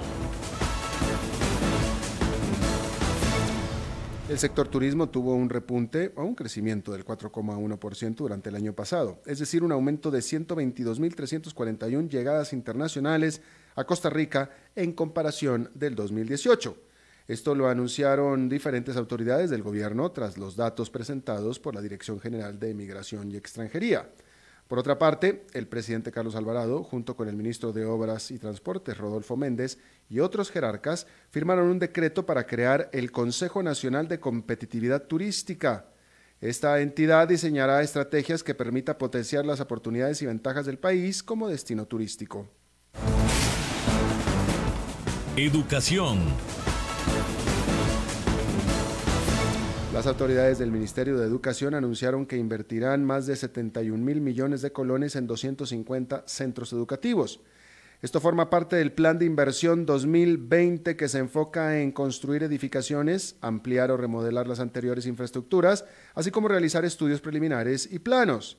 El 4.28 4.38
sector 4.38 4.68
turismo 4.68 5.08
tuvo 5.08 5.34
un 5.34 5.48
repunte 5.48 6.12
o 6.14 6.24
un 6.24 6.34
crecimiento 6.34 6.92
del 6.92 7.06
4,1% 7.06 8.16
durante 8.16 8.50
el 8.50 8.54
año 8.54 8.74
pasado, 8.74 9.18
es 9.24 9.38
decir, 9.38 9.64
un 9.64 9.72
aumento 9.72 10.10
de 10.10 10.18
122.341 10.18 12.10
llegadas 12.10 12.52
internacionales 12.52 13.40
a 13.76 13.84
Costa 13.84 14.10
Rica 14.10 14.50
en 14.74 14.92
comparación 14.92 15.70
del 15.74 15.94
2018. 15.94 16.76
Esto 17.28 17.54
lo 17.54 17.68
anunciaron 17.68 18.48
diferentes 18.48 18.96
autoridades 18.96 19.50
del 19.50 19.62
gobierno 19.62 20.10
tras 20.10 20.36
los 20.36 20.56
datos 20.56 20.90
presentados 20.90 21.60
por 21.60 21.74
la 21.74 21.80
Dirección 21.80 22.18
General 22.18 22.58
de 22.58 22.74
Migración 22.74 23.30
y 23.30 23.36
Extranjería. 23.36 24.10
Por 24.66 24.78
otra 24.78 24.98
parte, 24.98 25.46
el 25.52 25.66
presidente 25.66 26.12
Carlos 26.12 26.36
Alvarado, 26.36 26.84
junto 26.84 27.16
con 27.16 27.28
el 27.28 27.34
ministro 27.34 27.72
de 27.72 27.84
Obras 27.84 28.30
y 28.30 28.38
Transportes, 28.38 28.98
Rodolfo 28.98 29.36
Méndez, 29.36 29.78
y 30.08 30.20
otros 30.20 30.50
jerarcas, 30.50 31.08
firmaron 31.30 31.68
un 31.68 31.80
decreto 31.80 32.24
para 32.24 32.46
crear 32.46 32.88
el 32.92 33.10
Consejo 33.10 33.64
Nacional 33.64 34.06
de 34.06 34.20
Competitividad 34.20 35.04
Turística. 35.08 35.86
Esta 36.40 36.80
entidad 36.80 37.28
diseñará 37.28 37.82
estrategias 37.82 38.42
que 38.42 38.54
permita 38.54 38.96
potenciar 38.96 39.44
las 39.44 39.60
oportunidades 39.60 40.22
y 40.22 40.26
ventajas 40.26 40.66
del 40.66 40.78
país 40.78 41.22
como 41.22 41.48
destino 41.48 41.86
turístico. 41.86 42.48
Educación. 45.42 46.18
Las 49.94 50.06
autoridades 50.06 50.58
del 50.58 50.70
Ministerio 50.70 51.16
de 51.16 51.26
Educación 51.26 51.72
anunciaron 51.72 52.26
que 52.26 52.36
invertirán 52.36 53.06
más 53.06 53.24
de 53.24 53.36
71 53.36 54.04
mil 54.04 54.20
millones 54.20 54.60
de 54.60 54.70
colones 54.70 55.16
en 55.16 55.26
250 55.26 56.24
centros 56.26 56.74
educativos. 56.74 57.40
Esto 58.02 58.20
forma 58.20 58.50
parte 58.50 58.76
del 58.76 58.92
Plan 58.92 59.18
de 59.18 59.24
Inversión 59.24 59.86
2020 59.86 60.94
que 60.98 61.08
se 61.08 61.20
enfoca 61.20 61.80
en 61.80 61.92
construir 61.92 62.42
edificaciones, 62.42 63.36
ampliar 63.40 63.90
o 63.90 63.96
remodelar 63.96 64.46
las 64.46 64.60
anteriores 64.60 65.06
infraestructuras, 65.06 65.86
así 66.14 66.30
como 66.30 66.48
realizar 66.48 66.84
estudios 66.84 67.22
preliminares 67.22 67.90
y 67.90 68.00
planos. 68.00 68.58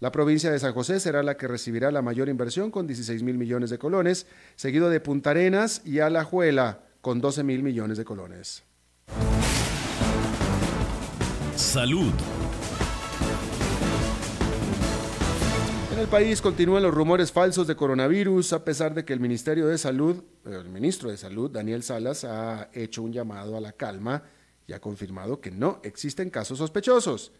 La 0.00 0.10
provincia 0.10 0.50
de 0.50 0.58
San 0.58 0.72
José 0.72 0.98
será 0.98 1.22
la 1.22 1.36
que 1.36 1.46
recibirá 1.46 1.92
la 1.92 2.02
mayor 2.02 2.28
inversión 2.28 2.70
con 2.70 2.86
16 2.86 3.22
mil 3.22 3.38
millones 3.38 3.70
de 3.70 3.78
colones, 3.78 4.26
seguido 4.56 4.90
de 4.90 5.00
Punta 5.00 5.30
Arenas 5.30 5.82
y 5.84 6.00
Alajuela 6.00 6.80
con 7.00 7.20
12 7.20 7.44
mil 7.44 7.62
millones 7.62 7.98
de 7.98 8.04
colones. 8.04 8.64
Salud. 11.54 12.12
En 15.92 16.00
el 16.00 16.08
país 16.08 16.42
continúan 16.42 16.82
los 16.82 16.92
rumores 16.92 17.30
falsos 17.30 17.68
de 17.68 17.76
coronavirus, 17.76 18.52
a 18.52 18.64
pesar 18.64 18.94
de 18.94 19.04
que 19.04 19.12
el 19.12 19.20
Ministerio 19.20 19.68
de 19.68 19.78
Salud, 19.78 20.24
el 20.44 20.68
ministro 20.68 21.08
de 21.08 21.16
Salud, 21.16 21.50
Daniel 21.50 21.84
Salas, 21.84 22.24
ha 22.24 22.68
hecho 22.72 23.02
un 23.02 23.12
llamado 23.12 23.56
a 23.56 23.60
la 23.60 23.72
calma 23.72 24.24
y 24.66 24.72
ha 24.72 24.80
confirmado 24.80 25.40
que 25.40 25.52
no 25.52 25.80
existen 25.84 26.30
casos 26.30 26.58
sospechosos. 26.58 27.32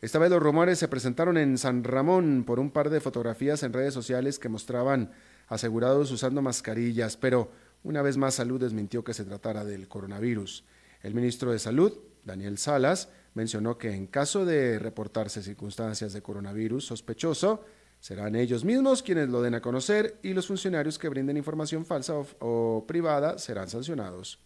Esta 0.00 0.18
vez 0.18 0.30
los 0.30 0.42
rumores 0.42 0.78
se 0.78 0.88
presentaron 0.88 1.36
en 1.36 1.58
San 1.58 1.84
Ramón 1.84 2.44
por 2.46 2.58
un 2.58 2.70
par 2.70 2.88
de 2.88 3.00
fotografías 3.00 3.62
en 3.62 3.74
redes 3.74 3.92
sociales 3.92 4.38
que 4.38 4.48
mostraban 4.48 5.12
asegurados 5.46 6.10
usando 6.10 6.40
mascarillas, 6.40 7.18
pero 7.18 7.50
una 7.82 8.00
vez 8.00 8.16
más 8.16 8.34
Salud 8.34 8.58
desmintió 8.58 9.04
que 9.04 9.12
se 9.12 9.24
tratara 9.24 9.64
del 9.64 9.88
coronavirus. 9.88 10.64
El 11.02 11.14
ministro 11.14 11.52
de 11.52 11.58
Salud, 11.58 11.98
Daniel 12.24 12.56
Salas, 12.56 13.10
mencionó 13.34 13.76
que 13.76 13.92
en 13.92 14.06
caso 14.06 14.46
de 14.46 14.78
reportarse 14.78 15.42
circunstancias 15.42 16.14
de 16.14 16.22
coronavirus 16.22 16.86
sospechoso, 16.86 17.64
serán 18.00 18.36
ellos 18.36 18.64
mismos 18.64 19.02
quienes 19.02 19.28
lo 19.28 19.42
den 19.42 19.54
a 19.54 19.60
conocer 19.60 20.18
y 20.22 20.32
los 20.32 20.46
funcionarios 20.46 20.98
que 20.98 21.10
brinden 21.10 21.36
información 21.36 21.84
falsa 21.84 22.14
o, 22.38 22.84
privada 22.88 23.38
serán 23.38 23.68
sancionados. 23.68 24.38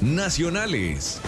Nacionales. 0.00 1.20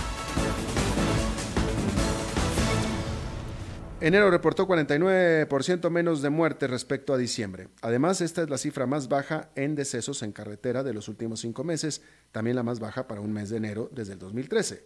Enero 4.01 4.31
reportó 4.31 4.69
49% 4.69 5.91
menos 5.91 6.23
de 6.23 6.31
muertes 6.31 6.71
respecto 6.71 7.13
a 7.13 7.19
diciembre. 7.19 7.67
Además, 7.83 8.21
esta 8.21 8.43
es 8.43 8.49
la 8.49 8.57
cifra 8.57 8.87
más 8.87 9.09
baja 9.09 9.51
en 9.57 9.75
decesos 9.75 10.23
en 10.23 10.31
carretera 10.31 10.85
de 10.85 10.95
los 10.95 11.09
últimos 11.09 11.41
cinco 11.41 11.65
meses, 11.65 12.01
también 12.31 12.55
la 12.55 12.63
más 12.63 12.79
baja 12.79 13.09
para 13.09 13.21
un 13.21 13.33
mes 13.33 13.51
de 13.51 13.57
enero 13.57 13.91
desde 13.93 14.13
el 14.13 14.21
2013. 14.21 14.85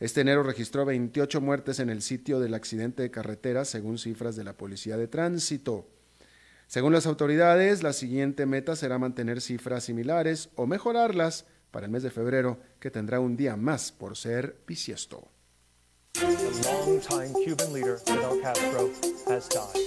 Este 0.00 0.22
enero 0.22 0.42
registró 0.42 0.86
28 0.86 1.42
muertes 1.42 1.80
en 1.80 1.90
el 1.90 2.00
sitio 2.00 2.40
del 2.40 2.54
accidente 2.54 3.02
de 3.02 3.10
carretera, 3.10 3.66
según 3.66 3.98
cifras 3.98 4.36
de 4.36 4.44
la 4.44 4.56
Policía 4.56 4.96
de 4.96 5.06
Tránsito. 5.06 5.86
Según 6.66 6.94
las 6.94 7.04
autoridades, 7.04 7.82
la 7.82 7.92
siguiente 7.92 8.46
meta 8.46 8.74
será 8.74 8.98
mantener 8.98 9.42
cifras 9.42 9.84
similares 9.84 10.48
o 10.56 10.66
mejorarlas 10.66 11.44
para 11.70 11.84
el 11.84 11.92
mes 11.92 12.02
de 12.02 12.10
febrero, 12.10 12.58
que 12.80 12.90
tendrá 12.90 13.20
un 13.20 13.36
día 13.36 13.54
más 13.56 13.92
por 13.92 14.16
ser 14.16 14.56
bisiesto. 14.66 15.28
The 16.16 16.24
longtime 16.64 17.32
Cuban 17.44 17.74
leader 17.74 17.98
Fidel 17.98 18.40
Castro 18.40 18.90
has 19.28 19.46
died. 19.50 19.86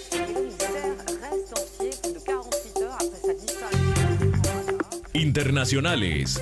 Internacionales. 5.14 6.40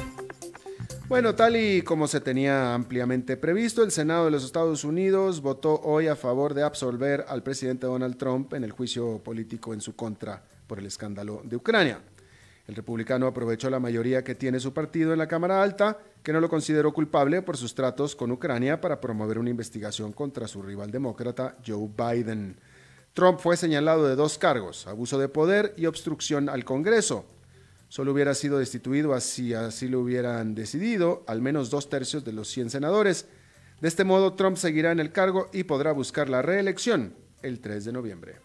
Bueno, 1.08 1.36
tal 1.36 1.56
y 1.56 1.84
como 1.84 2.10
se 2.10 2.20
tenía 2.20 2.74
ampliamente 2.74 3.38
previsto, 3.38 3.82
el 3.82 3.92
Senado 3.92 4.26
de 4.26 4.32
los 4.32 4.44
Estados 4.44 4.84
Unidos 4.84 5.42
votó 5.42 5.80
hoy 5.80 6.08
a 6.08 6.18
favor 6.18 6.54
de 6.54 6.64
absolver 6.64 7.24
al 7.30 7.42
presidente 7.42 7.88
Donald 7.88 8.18
Trump 8.18 8.54
en 8.56 8.66
el 8.66 8.72
juicio 8.72 9.24
político 9.24 9.74
en 9.74 9.80
su 9.80 9.96
contra 9.96 10.44
por 10.68 10.80
el 10.80 10.86
escándalo 10.86 11.42
de 11.46 11.56
Ucrania. 11.56 12.02
El 12.68 12.76
republicano 12.76 13.28
aprovechó 13.28 13.70
la 13.70 13.80
mayoría 13.80 14.26
que 14.26 14.36
tiene 14.36 14.60
su 14.60 14.74
partido 14.74 15.14
en 15.14 15.20
la 15.20 15.28
Cámara 15.30 15.64
Alta, 15.64 16.00
que 16.28 16.34
no 16.34 16.42
lo 16.42 16.50
consideró 16.50 16.94
culpable 16.94 17.42
por 17.42 17.56
sus 17.56 17.74
tratos 17.74 18.14
con 18.14 18.34
Ucrania 18.34 18.82
para 18.82 19.00
promover 19.00 19.40
una 19.40 19.50
investigación 19.50 20.12
contra 20.12 20.46
su 20.46 20.62
rival 20.62 20.92
demócrata 20.92 21.56
Joe 21.66 21.88
Biden. 21.88 22.60
Trump 23.14 23.40
fue 23.40 23.56
señalado 23.56 24.06
de 24.06 24.18
dos 24.18 24.38
cargos, 24.38 24.88
abuso 24.88 25.18
de 25.20 25.30
poder 25.30 25.74
y 25.78 25.86
obstrucción 25.86 26.50
al 26.50 26.66
Congreso. 26.66 27.26
Solo 27.88 28.12
hubiera 28.12 28.34
sido 28.34 28.60
destituido 28.60 29.18
si 29.22 29.54
así 29.54 29.88
lo 29.88 30.02
hubieran 30.02 30.54
decidido 30.54 31.24
al 31.28 31.42
menos 31.42 31.70
dos 31.70 31.90
tercios 31.90 32.26
de 32.26 32.34
los 32.34 32.50
100 32.50 32.72
senadores. 32.72 33.26
De 33.80 33.88
este 33.88 34.04
modo, 34.04 34.34
Trump 34.34 34.58
seguirá 34.58 34.92
en 34.92 35.00
el 35.00 35.14
cargo 35.14 35.50
y 35.54 35.64
podrá 35.64 35.94
buscar 35.94 36.28
la 36.28 36.42
reelección 36.42 37.16
el 37.42 37.62
3 37.62 37.86
de 37.86 37.94
noviembre. 37.94 38.36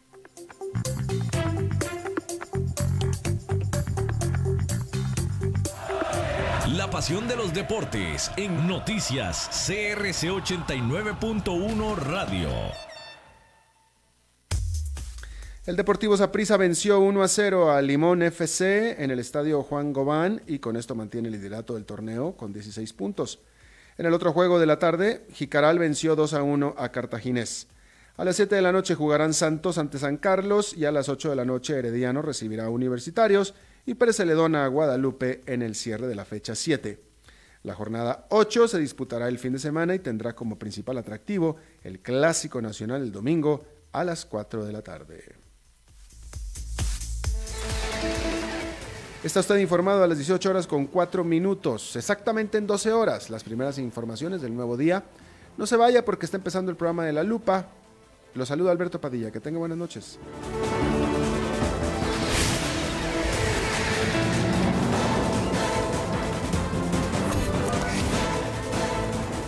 De 7.03 7.35
los 7.35 7.53
deportes 7.53 8.31
en 8.37 8.69
noticias 8.69 9.49
CRC 9.67 10.31
89.1 10.31 11.97
Radio. 11.97 12.49
El 15.67 15.75
Deportivo 15.75 16.17
Saprissa 16.17 16.57
venció 16.57 17.01
1 17.01 17.23
a 17.25 17.27
0 17.27 17.73
a 17.73 17.83
Limón 17.83 18.23
FC 18.23 19.03
en 19.03 19.11
el 19.11 19.19
estadio 19.19 19.65
Juan 19.65 19.93
Gobán 19.93 20.43
y 20.47 20.61
con 20.61 20.77
esto 20.77 20.95
mantiene 20.95 21.27
el 21.27 21.33
liderato 21.33 21.75
del 21.75 21.87
torneo 21.87 22.37
con 22.37 22.53
16 22.53 22.93
puntos. 22.93 23.41
En 23.99 24.07
el 24.07 24.15
otro 24.15 24.33
juego 24.33 24.61
de 24.61 24.67
la 24.67 24.79
tarde, 24.79 25.27
Jicaral 25.33 25.81
venció 25.81 26.15
2 26.15 26.35
a 26.35 26.45
1 26.45 26.77
a 26.79 26.93
Cartaginés. 26.93 27.67
A 28.17 28.25
las 28.25 28.37
7 28.37 28.55
de 28.55 28.63
la 28.63 28.71
noche 28.71 28.95
jugarán 28.95 29.35
Santos 29.35 29.77
ante 29.77 29.99
San 29.99 30.19
Carlos 30.19 30.73
y 30.73 30.85
a 30.85 30.93
las 30.93 31.09
8 31.09 31.31
de 31.31 31.37
la 31.37 31.45
noche 31.45 31.77
Herediano 31.77 32.23
recibirá 32.23 32.69
Universitarios 32.69 33.55
y 33.87 33.95
Pérez 33.95 34.17
Celedona 34.17 34.65
a 34.65 34.69
Guadalupe 34.69 35.43
en 35.47 35.63
el 35.63 35.75
cierre 35.75 36.07
de 36.07 36.15
la 36.15 36.25
fecha 36.25 36.55
7. 36.55 37.01
La 37.65 37.75
jornada 37.75 38.27
8 38.31 38.69
se 38.69 38.79
disputará 38.79 39.29
el 39.29 39.39
fin 39.39 39.53
de 39.53 39.59
semana 39.59 39.95
y 39.95 40.01
tendrá 40.01 40.35
como 40.35 40.59
principal 40.59 40.99
atractivo 40.99 41.57
el 41.83 42.01
Clásico 42.01 42.61
Nacional 42.61 43.03
el 43.03 43.13
domingo 43.13 43.65
a 43.93 44.05
las 44.05 44.25
4 44.25 44.65
de 44.65 44.73
la 44.73 44.83
tarde. 44.83 45.43
Está 49.23 49.39
usted 49.39 49.59
informado 49.59 50.03
a 50.03 50.09
las 50.09 50.19
18 50.19 50.51
horas 50.51 50.67
con 50.67 50.87
4 50.87 51.23
minutos, 51.23 51.95
exactamente 51.95 52.59
en 52.59 52.67
12 52.67 52.93
horas, 52.93 53.31
las 53.31 53.45
primeras 53.45 53.79
informaciones 53.79 54.43
del 54.43 54.55
nuevo 54.55 54.77
día. 54.77 55.05
No 55.57 55.67
se 55.67 55.77
vaya 55.77 56.05
porque 56.05 56.27
está 56.27 56.39
empezando 56.39 56.73
el 56.73 56.77
programa 56.77 57.05
de 57.05 57.13
La 57.13 57.23
Lupa. 57.23 57.69
Lo 58.35 58.45
saluda 58.45 58.73
Alberto 58.73 59.01
Padilla, 59.01 59.31
que 59.31 59.39
tenga 59.39 59.61
buenas 59.61 59.79
noches. 59.79 60.19